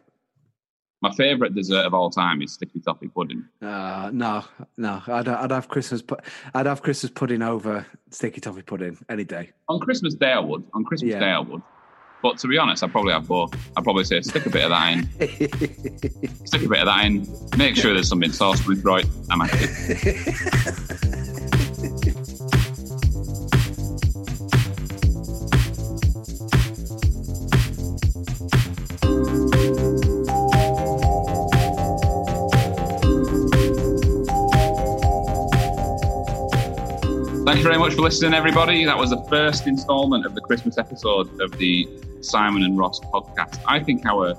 My 1.09 1.15
favourite 1.15 1.55
dessert 1.55 1.87
of 1.87 1.95
all 1.95 2.11
time 2.11 2.43
is 2.43 2.53
sticky 2.53 2.81
toffee 2.81 3.07
pudding. 3.07 3.45
Uh, 3.63 4.11
no, 4.13 4.45
no. 4.77 5.01
I'd 5.07 5.29
I'd 5.29 5.53
have 5.53 5.69
Christmas. 5.69 6.03
pu- 6.03 6.17
I'd 6.53 6.67
have 6.67 6.83
Christmas 6.83 7.13
pudding 7.13 7.43
over 7.43 7.87
sticky 8.11 8.41
toffee 8.41 8.63
pudding 8.63 8.99
any 9.09 9.23
day. 9.23 9.51
On 9.69 9.79
Christmas 9.79 10.15
Day, 10.15 10.33
I 10.33 10.41
would. 10.41 10.65
On 10.75 10.83
Christmas 10.85 11.13
Yeah. 11.13 11.21
Day, 11.21 11.31
I 11.31 11.39
would. 11.39 11.63
But 12.23 12.39
to 12.39 12.49
be 12.49 12.59
honest, 12.59 12.83
I'd 12.83 12.91
probably 12.91 13.13
have 13.13 13.29
both. 13.29 13.55
I'd 13.77 13.85
probably 13.85 14.03
say 14.03 14.21
stick 14.23 14.47
a 14.47 14.51
bit 14.51 14.65
of 14.65 14.71
that 14.71 14.95
in, 14.95 15.05
stick 16.47 16.65
a 16.65 16.69
bit 16.69 16.81
of 16.81 16.87
that 16.87 17.05
in, 17.05 17.25
make 17.57 17.77
sure 17.77 17.95
there's 17.95 18.09
something 18.09 18.33
sauce 18.33 18.67
with 18.67 18.85
right. 18.85 19.07
I'm 19.31 19.39
happy. 19.39 21.23
Thank 37.47 37.59
you 37.59 37.63
very 37.63 37.79
much 37.79 37.95
for 37.95 38.03
listening, 38.03 38.35
everybody. 38.35 38.85
That 38.85 38.99
was 38.99 39.11
the 39.11 39.23
first 39.31 39.69
instalment 39.69 40.27
of 40.27 40.35
the 40.35 40.41
Christmas 40.41 40.79
episode 40.79 41.41
of 41.41 41.57
the 41.59 41.87
Simon 42.21 42.65
and 42.65 42.77
Ross 42.77 42.99
podcast. 42.99 43.63
I 43.69 43.79
think 43.79 44.05
our 44.05 44.35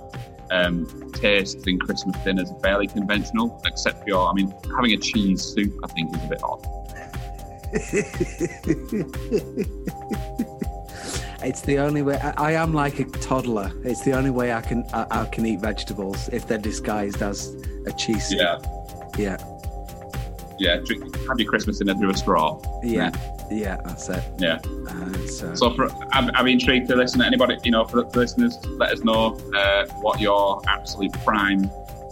um, 0.51 1.10
tastes 1.14 1.66
in 1.68 1.80
Christmas 1.80 2.22
dinners 2.26 2.51
are 2.51 2.60
fairly 2.60 2.86
conventional, 2.86 3.62
except 3.66 4.03
for 4.03 4.10
your, 4.10 4.28
I 4.28 4.34
mean, 4.34 4.53
having 4.76 4.91
a 4.91 4.97
cheese 4.97 5.41
soup, 5.41 5.74
I 5.86 5.88
think, 5.88 6.14
is 6.18 6.22
a 6.22 6.28
bit 6.28 6.43
odd. 6.43 6.68
it's 11.47 11.62
the 11.62 11.78
only 11.80 12.01
way. 12.01 12.18
I, 12.18 12.49
I 12.49 12.51
am 12.62 12.74
like 12.74 12.99
a 12.99 13.05
toddler. 13.05 13.72
It's 13.86 14.03
the 14.03 14.18
only 14.18 14.32
way 14.32 14.51
I 14.51 14.60
can 14.60 14.84
I, 14.91 15.22
I 15.22 15.26
can 15.28 15.45
eat 15.45 15.62
vegetables 15.62 16.28
if 16.34 16.45
they're 16.45 16.58
disguised 16.58 17.22
as 17.22 17.55
a 17.86 17.93
cheese. 17.93 18.28
soup. 18.28 18.39
Yeah, 18.41 18.60
Yeah. 19.18 19.57
Yeah. 20.60 20.78
Drink, 20.86 21.16
have 21.28 21.39
your 21.39 21.49
Christmas 21.49 21.78
dinner 21.80 21.95
through 21.95 22.12
a 22.12 22.18
straw. 22.18 22.60
Yeah. 22.84 23.12
Yeah. 23.51 23.78
That's 23.86 24.10
it. 24.10 24.24
Yeah. 24.39 24.60
Uh, 24.89 25.14
so, 25.28 25.55
So, 25.55 25.74
for, 25.74 25.89
I'm, 26.12 26.30
I'm 26.36 26.47
intrigued 26.47 26.88
to 26.89 26.95
listen. 26.95 27.20
To 27.20 27.26
anybody, 27.26 27.58
you 27.64 27.72
know, 27.72 27.86
for 27.86 28.03
the 28.03 28.20
listeners, 28.20 28.58
let 28.78 28.91
us 28.91 29.03
know 29.03 29.38
uh, 29.55 29.86
what 30.01 30.20
your 30.20 30.62
absolute 30.68 31.14
prime 31.24 31.70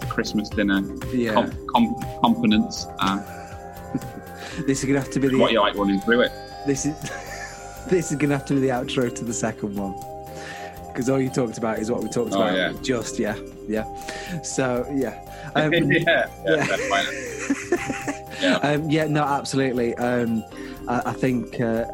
Christmas 0.09 0.49
dinner 0.49 0.81
yeah. 1.13 1.33
com- 1.33 1.67
com- 1.73 1.95
components 2.23 2.85
are. 2.99 3.19
this 4.67 4.79
is 4.79 4.85
gonna 4.85 4.99
have 4.99 5.11
to 5.11 5.19
be 5.19 5.27
the 5.27 5.37
What 5.37 5.51
you 5.51 5.59
like 5.59 5.75
running 5.75 5.99
through 5.99 6.21
it. 6.21 6.31
This 6.65 6.85
is 6.85 6.95
this 7.89 8.11
is 8.11 8.17
gonna 8.17 8.37
have 8.37 8.45
to 8.47 8.53
be 8.53 8.61
the 8.61 8.69
outro 8.69 9.13
to 9.13 9.25
the 9.25 9.33
second 9.33 9.75
one 9.75 9.93
because 10.87 11.09
all 11.09 11.19
you 11.19 11.29
talked 11.29 11.57
about 11.57 11.79
is 11.79 11.91
what 11.91 12.01
we 12.01 12.07
talked 12.09 12.31
Oh, 12.33 12.41
about. 12.41 12.55
yeah. 12.55 12.71
Just 12.81 13.19
yeah, 13.19 13.35
yeah. 13.67 13.83
So 14.43 14.85
yeah, 14.95 15.21
um, 15.55 15.73
yeah, 15.91 16.29
yeah, 16.45 16.77
yeah. 16.77 18.24
Yeah. 18.41 18.55
um, 18.57 18.89
yeah. 18.89 19.05
No, 19.07 19.23
absolutely. 19.23 19.95
Um, 19.95 20.43
I, 20.87 21.01
I 21.07 21.13
think 21.13 21.59
uh, 21.61 21.85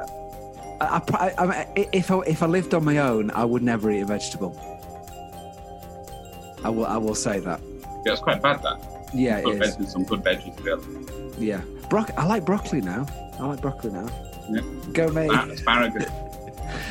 I, 0.82 1.02
I, 1.14 1.34
I, 1.38 1.68
if 1.94 2.12
I 2.12 2.20
if 2.22 2.42
I 2.44 2.46
lived 2.48 2.74
on 2.74 2.84
my 2.86 2.98
own, 3.00 3.32
I 3.32 3.46
would 3.46 3.64
never 3.64 3.92
eat 3.92 4.02
a 4.02 4.06
vegetable. 4.06 4.56
I 6.64 6.70
will. 6.70 6.86
I 6.86 6.98
will 6.98 7.16
say 7.16 7.39
that. 7.39 7.60
Yeah, 8.06 8.14
it's 8.14 8.22
quite 8.22 8.42
bad 8.42 8.62
that. 8.64 9.10
Yeah, 9.14 9.39
it 9.39 9.44
Good 9.46 9.62
is. 9.62 9.92
some 9.92 10.04
good 10.06 10.24
veggies 10.24 10.56
together. 10.56 10.84
Yeah, 11.38 11.62
Broc- 11.89 12.18
I 12.18 12.26
like 12.26 12.46
broccoli 12.46 12.82
now. 12.82 13.06
I 13.39 13.46
like 13.48 13.62
broccoli 13.62 13.92
now. 13.92 14.08
Yeah. 14.50 14.62
Go. 14.94 15.12
Ah, 15.32 15.48
asparagus. 15.50 16.06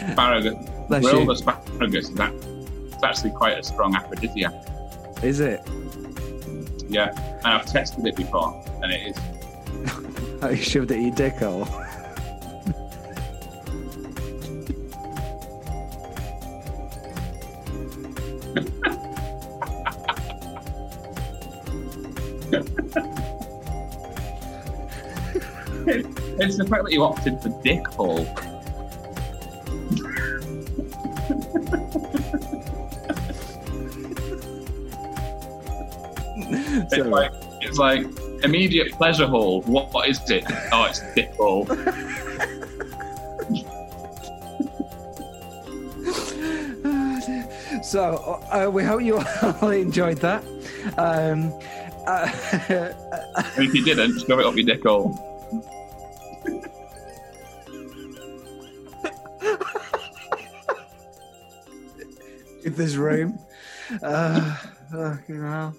Asparagus. 0.03 0.55
Bless 0.89 1.05
Grilled 1.05 1.25
you. 1.27 1.33
asparagus 1.33 2.09
is 2.09 2.15
that 2.17 2.33
it's 2.93 3.03
actually 3.05 3.31
quite 3.31 3.59
a 3.59 3.63
strong 3.63 3.95
aphrodisiac. 3.95 4.53
Is 5.23 5.41
it? 5.41 5.61
Yeah. 6.89 7.13
And 7.39 7.47
I've 7.47 7.67
tested 7.67 8.07
it 8.07 8.17
before 8.17 8.63
and 8.83 8.93
it 8.93 9.17
is 9.17 9.17
I 10.43 10.57
shoved 10.57 10.91
it 10.91 10.97
in 10.97 11.03
your 11.09 11.15
dick 11.15 11.35
hole. 11.35 11.65
it's 26.39 26.57
the 26.57 26.65
fact 26.67 26.85
that 26.85 26.93
you 26.93 27.05
opted 27.05 27.43
for 27.43 27.51
dick 27.63 27.87
hole. 27.89 28.27
It's 36.93 37.07
like 37.07 37.33
it's 37.61 37.79
like 37.79 38.07
immediate 38.43 38.93
pleasure 38.93 39.27
hall. 39.27 39.63
What, 39.63 39.93
what 39.93 40.09
is 40.09 40.21
it? 40.31 40.45
Oh, 40.73 40.85
it's 40.85 41.01
dick 41.15 41.35
hole. 41.35 41.67
So 47.83 48.45
uh, 48.53 48.71
we 48.71 48.85
hope 48.85 49.03
you 49.03 49.17
all 49.63 49.71
enjoyed 49.71 50.19
that. 50.19 50.45
Um, 50.97 51.53
uh, 52.07 52.31
if 53.57 53.75
you 53.75 53.85
didn't, 53.85 54.21
shove 54.21 54.39
it 54.39 54.47
up 54.47 54.55
your 54.55 54.67
dick 54.67 54.83
hole. 54.83 55.27
if 62.63 62.77
there's 62.77 62.97
room. 62.97 63.39
Uh, 64.03 64.55
fucking 64.93 65.43
hell. 65.43 65.75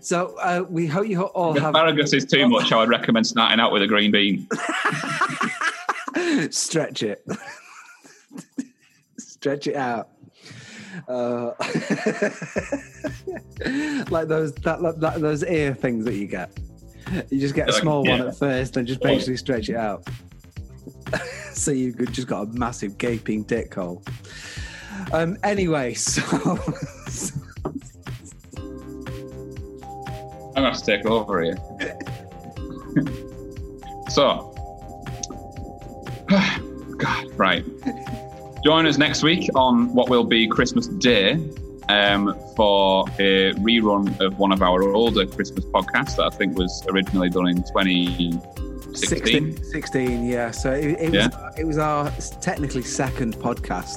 So 0.00 0.36
uh, 0.40 0.64
we 0.68 0.86
hope 0.86 1.08
you 1.08 1.22
all 1.22 1.56
If 1.56 1.62
have 1.62 1.74
asparagus 1.74 2.12
is 2.12 2.24
too 2.24 2.48
much, 2.48 2.72
I 2.72 2.78
would 2.78 2.88
recommend 2.88 3.26
starting 3.26 3.60
out 3.60 3.72
with 3.72 3.82
a 3.82 3.86
green 3.86 4.10
bean. 4.10 4.48
stretch 6.50 7.02
it, 7.02 7.26
stretch 9.18 9.66
it 9.66 9.76
out. 9.76 10.08
Uh, 11.08 11.52
like 14.10 14.28
those 14.28 14.52
that, 14.54 14.94
that 14.98 15.20
those 15.20 15.44
ear 15.44 15.74
things 15.74 16.04
that 16.04 16.14
you 16.14 16.26
get. 16.26 16.50
You 17.30 17.40
just 17.40 17.54
get 17.54 17.68
a 17.68 17.72
Like, 17.72 17.82
small 17.82 18.04
one 18.04 18.20
at 18.20 18.36
first 18.36 18.76
and 18.76 18.86
just 18.86 19.00
basically 19.00 19.36
stretch 19.36 19.68
it 19.68 19.76
out. 19.76 20.06
so 21.52 21.72
you've 21.72 21.96
just 22.12 22.28
got 22.28 22.42
a 22.42 22.46
massive 22.46 22.98
gaping 22.98 23.42
dick 23.44 23.74
hole. 23.74 24.02
Um, 25.12 25.36
anyway, 25.42 25.94
so. 25.94 26.58
I'm 30.60 30.72
going 30.72 30.74
to 30.74 30.84
take 30.84 31.06
over 31.06 31.42
here. 31.42 31.56
so, 34.10 34.54
God, 36.98 37.26
right. 37.38 37.64
Join 38.64 38.86
us 38.86 38.98
next 38.98 39.22
week 39.22 39.48
on 39.54 39.94
what 39.94 40.10
will 40.10 40.24
be 40.24 40.46
Christmas 40.46 40.86
Day 40.86 41.32
um, 41.88 42.36
for 42.56 43.08
a 43.18 43.52
rerun 43.54 44.20
of 44.20 44.38
one 44.38 44.52
of 44.52 44.60
our 44.62 44.82
older 44.92 45.26
Christmas 45.26 45.64
podcasts 45.66 46.16
that 46.16 46.24
I 46.24 46.36
think 46.36 46.58
was 46.58 46.84
originally 46.90 47.30
done 47.30 47.48
in 47.48 47.56
2016. 47.62 49.56
16, 49.56 49.64
16 49.64 50.24
yeah. 50.26 50.50
So 50.50 50.72
it, 50.72 51.00
it 51.00 51.14
Yeah. 51.14 51.28
was 51.28 51.58
it 51.58 51.64
was 51.64 51.78
our 51.78 52.10
technically 52.42 52.82
second 52.82 53.36
podcast 53.36 53.96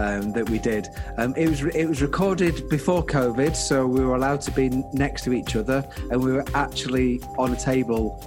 um, 0.00 0.32
that 0.32 0.48
we 0.48 0.58
did. 0.58 0.88
Um, 1.18 1.34
it 1.36 1.48
was 1.48 1.62
it 1.62 1.86
was 1.86 2.00
recorded 2.02 2.68
before 2.68 3.04
COVID, 3.04 3.54
so 3.54 3.86
we 3.86 4.04
were 4.04 4.16
allowed 4.16 4.40
to 4.42 4.50
be 4.50 4.68
next 4.92 5.24
to 5.24 5.32
each 5.32 5.56
other, 5.56 5.86
and 6.10 6.22
we 6.22 6.32
were 6.32 6.44
actually 6.54 7.20
on 7.38 7.52
a 7.52 7.56
table 7.56 8.18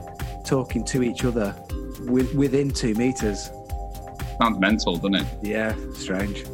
talking 0.46 0.84
to 0.86 1.04
each 1.04 1.26
other 1.26 1.56
with, 2.02 2.34
within 2.36 2.70
two 2.70 2.94
meters. 2.96 3.50
Sounds 4.40 4.60
mental, 4.60 4.96
doesn't 4.96 5.16
it? 5.16 5.28
Yeah, 5.42 5.76
strange. 5.94 6.46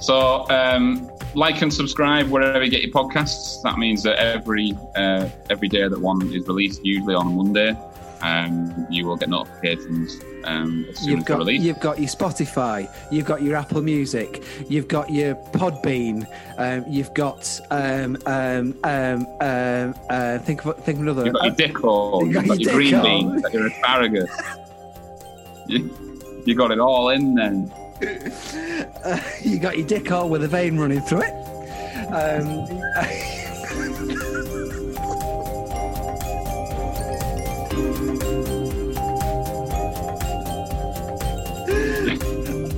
So, 0.00 0.48
um, 0.50 1.10
like 1.34 1.62
and 1.62 1.72
subscribe 1.72 2.28
wherever 2.28 2.62
you 2.62 2.70
get 2.70 2.82
your 2.82 2.92
podcasts. 2.92 3.62
That 3.62 3.78
means 3.78 4.02
that 4.04 4.18
every 4.18 4.76
uh, 4.94 5.28
every 5.50 5.68
day 5.68 5.88
that 5.88 6.00
one 6.00 6.22
is 6.32 6.46
released, 6.46 6.84
usually 6.84 7.14
on 7.14 7.26
a 7.26 7.30
Monday, 7.30 7.76
um, 8.22 8.86
you 8.88 9.06
will 9.06 9.16
get 9.16 9.30
notifications 9.30 10.20
um, 10.44 10.86
as 10.88 10.98
soon 10.98 11.16
You've 11.16 11.24
got 11.24 11.46
you've 11.46 11.80
got 11.80 11.98
your 11.98 12.08
Spotify, 12.08 12.88
you've 13.10 13.26
got 13.26 13.42
your 13.42 13.56
Apple 13.56 13.82
Music, 13.82 14.42
you've 14.68 14.88
got 14.88 15.10
your 15.10 15.34
Podbean, 15.52 16.26
um, 16.58 16.84
you've 16.88 17.12
got 17.14 17.60
um, 17.70 18.16
um, 18.26 18.78
um, 18.84 19.26
um, 19.40 19.94
uh, 20.10 20.38
think 20.38 20.64
of 20.64 20.76
think 20.84 20.96
of 20.96 21.02
another. 21.02 21.24
You've 21.24 21.34
got 21.34 21.44
your 21.44 21.54
dick 21.54 21.78
hole, 21.78 22.20
You 22.22 22.32
you've 22.32 22.34
got 22.34 22.46
got 22.46 22.60
your 22.60 22.70
your 22.70 22.78
green 22.80 23.02
beans, 23.02 23.32
you've 23.32 23.42
got 23.42 23.52
your 23.54 23.66
asparagus. 23.66 24.30
you, 25.68 26.42
you 26.44 26.54
got 26.54 26.70
it 26.70 26.78
all 26.78 27.10
in 27.10 27.34
then. 27.34 27.72
Uh, 29.04 29.20
you 29.42 29.58
got 29.58 29.76
your 29.78 29.86
dick 29.86 30.06
hole 30.08 30.28
with 30.28 30.42
a 30.44 30.48
vein 30.48 30.78
running 30.78 31.00
through 31.02 31.22
it. 31.22 31.32
Um, 32.12 32.66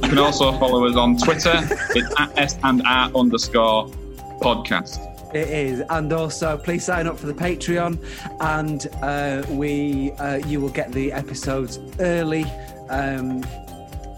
You 0.07 0.11
can 0.11 0.19
also 0.21 0.53
follow 0.53 0.87
us 0.87 0.95
on 0.95 1.17
Twitter. 1.17 1.69
It's 1.97 2.15
at 2.17 2.39
S 2.39 2.57
and 2.63 2.81
R 2.87 3.11
underscore 3.13 3.89
podcast. 4.41 5.01
It 5.35 5.49
is, 5.49 5.83
and 5.91 6.13
also 6.13 6.57
please 6.57 6.85
sign 6.85 7.09
up 7.09 7.19
for 7.19 7.27
the 7.27 7.35
Patreon, 7.35 7.99
and 8.39 8.87
uh, 9.03 9.45
we 9.53 10.13
uh, 10.13 10.37
you 10.47 10.61
will 10.61 10.69
get 10.69 10.93
the 10.93 11.11
episodes 11.11 11.81
early 11.99 12.45
um, 12.89 13.45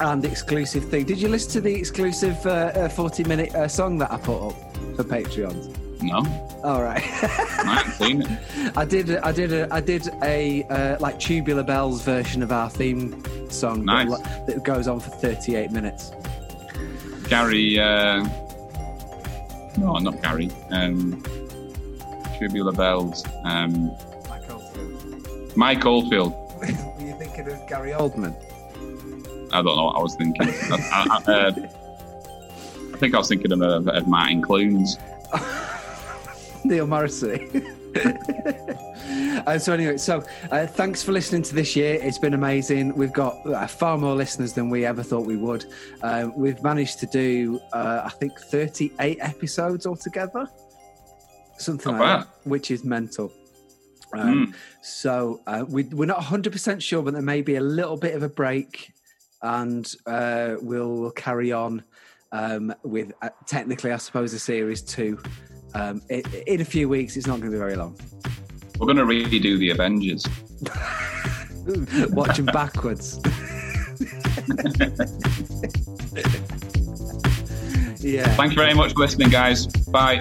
and 0.01 0.27
exclusive 0.27 0.85
thing. 0.91 1.07
Did 1.07 1.23
you 1.23 1.29
listen 1.31 1.53
to 1.53 1.61
the 1.63 1.75
exclusive 1.75 2.37
uh, 2.45 2.51
uh, 2.51 2.89
forty 2.91 3.25
minute 3.25 3.55
uh, 3.55 3.67
song 3.67 3.97
that 3.97 4.13
I 4.13 4.19
put 4.19 4.47
up 4.47 4.77
for 4.95 5.05
Patreons? 5.05 5.75
No, 6.03 6.19
All 6.65 6.83
right, 6.83 7.03
I 7.03 7.83
haven't 7.83 7.93
seen 7.95 8.23
it. 8.23 8.77
I 8.77 8.85
did. 8.85 9.11
I 9.11 9.33
did. 9.33 9.53
A, 9.55 9.75
I 9.75 9.81
did 9.81 10.07
a 10.23 10.65
uh, 10.65 10.99
like 11.01 11.19
tubular 11.19 11.63
bells 11.63 12.03
version 12.03 12.43
of 12.43 12.53
our 12.53 12.69
theme 12.69 13.23
song 13.53 13.85
Nice. 13.85 14.11
that, 14.11 14.47
that 14.47 14.63
goes 14.65 14.89
on 14.89 15.01
for 15.01 15.11
thirty 15.11 15.57
eight 15.57 15.71
minutes. 15.71 16.13
Gary, 17.29 17.79
uh, 17.79 18.25
no, 19.77 19.97
not 19.99 20.23
Gary. 20.23 20.51
Um, 20.71 21.23
Tubular 22.39 22.73
Bells. 22.73 23.25
Um, 23.45 23.91
Mike 25.57 25.85
Oldfield. 25.85 26.33
Were 26.61 26.67
you 27.05 27.15
thinking 27.19 27.51
of 27.51 27.67
Gary 27.69 27.91
Oldman? 27.93 28.35
I 29.53 29.63
don't 29.63 29.77
know 29.77 29.87
what 29.87 29.97
I 29.97 30.03
was 30.03 30.15
thinking. 30.15 30.49
I, 30.49 31.21
I, 31.27 31.33
uh, 31.33 31.53
I 32.95 32.97
think 32.99 33.15
I 33.15 33.19
was 33.19 33.29
thinking 33.29 33.53
of, 33.53 33.61
of, 33.63 33.89
of 33.89 34.07
Martin 34.07 34.43
Clunes. 34.43 34.97
Neil 36.65 36.87
Morrissey. 36.87 37.51
uh, 39.47 39.59
so 39.59 39.73
anyway, 39.73 39.97
so 39.97 40.25
uh, 40.51 40.67
thanks 40.67 41.03
for 41.03 41.13
listening 41.13 41.43
to 41.43 41.55
this 41.55 41.75
year. 41.75 41.99
It's 42.03 42.19
been 42.19 42.35
amazing. 42.35 42.95
We've 42.95 43.13
got 43.13 43.45
uh, 43.47 43.67
far 43.67 43.99
more 43.99 44.15
listeners 44.15 44.53
than 44.53 44.71
we 44.71 44.85
ever 44.85 45.03
thought 45.03 45.27
we 45.27 45.37
would. 45.37 45.67
Um, 46.03 46.37
we've 46.37 46.63
managed 46.63 46.99
to 47.01 47.07
do, 47.07 47.61
uh, 47.73 48.03
I 48.05 48.11
think, 48.11 48.39
38 48.39 49.19
episodes 49.21 49.87
altogether, 49.87 50.49
something 51.59 51.93
Not 51.93 52.01
like 52.01 52.09
bad. 52.09 52.27
that, 52.27 52.49
which 52.49 52.71
is 52.71 52.85
mental. 52.85 53.33
Um, 54.13 54.47
Mm. 54.49 54.55
So 54.83 55.41
uh, 55.47 55.65
we, 55.69 55.85
we're 55.85 56.07
not 56.07 56.21
100% 56.21 56.81
sure, 56.81 57.03
but 57.03 57.13
there 57.13 57.23
may 57.23 57.43
be 57.43 57.57
a 57.57 57.61
little 57.61 57.97
bit 57.97 58.15
of 58.15 58.23
a 58.23 58.29
break, 58.29 58.93
and 59.43 59.91
uh, 60.07 60.57
we'll, 60.63 60.95
we'll 60.95 61.11
carry 61.11 61.53
on 61.53 61.85
um, 62.33 62.75
with 62.83 63.13
uh, 63.23 63.29
technically, 63.47 63.93
I 63.93 63.99
suppose, 63.99 64.33
a 64.33 64.39
series 64.39 64.83
two. 64.83 65.19
Um, 65.79 66.03
in 66.09 66.61
a 66.61 66.65
few 66.65 66.89
weeks, 66.89 67.17
it's 67.17 67.29
not 67.29 67.41
going 67.41 67.53
to 67.53 67.57
be 67.57 67.59
very 67.59 67.77
long. 67.77 67.97
We're 68.79 68.93
going 68.93 68.97
to 68.97 69.05
redo 69.05 69.59
the 69.59 69.71
Avengers. 69.71 70.27
Watching 72.13 72.47
backwards. 72.47 73.21
yeah. 78.01 78.29
Thank 78.35 78.53
you 78.53 78.57
very 78.57 78.75
much 78.75 78.93
for 78.95 79.01
listening, 79.01 79.31
guys. 79.31 79.67
Bye. 79.67 80.21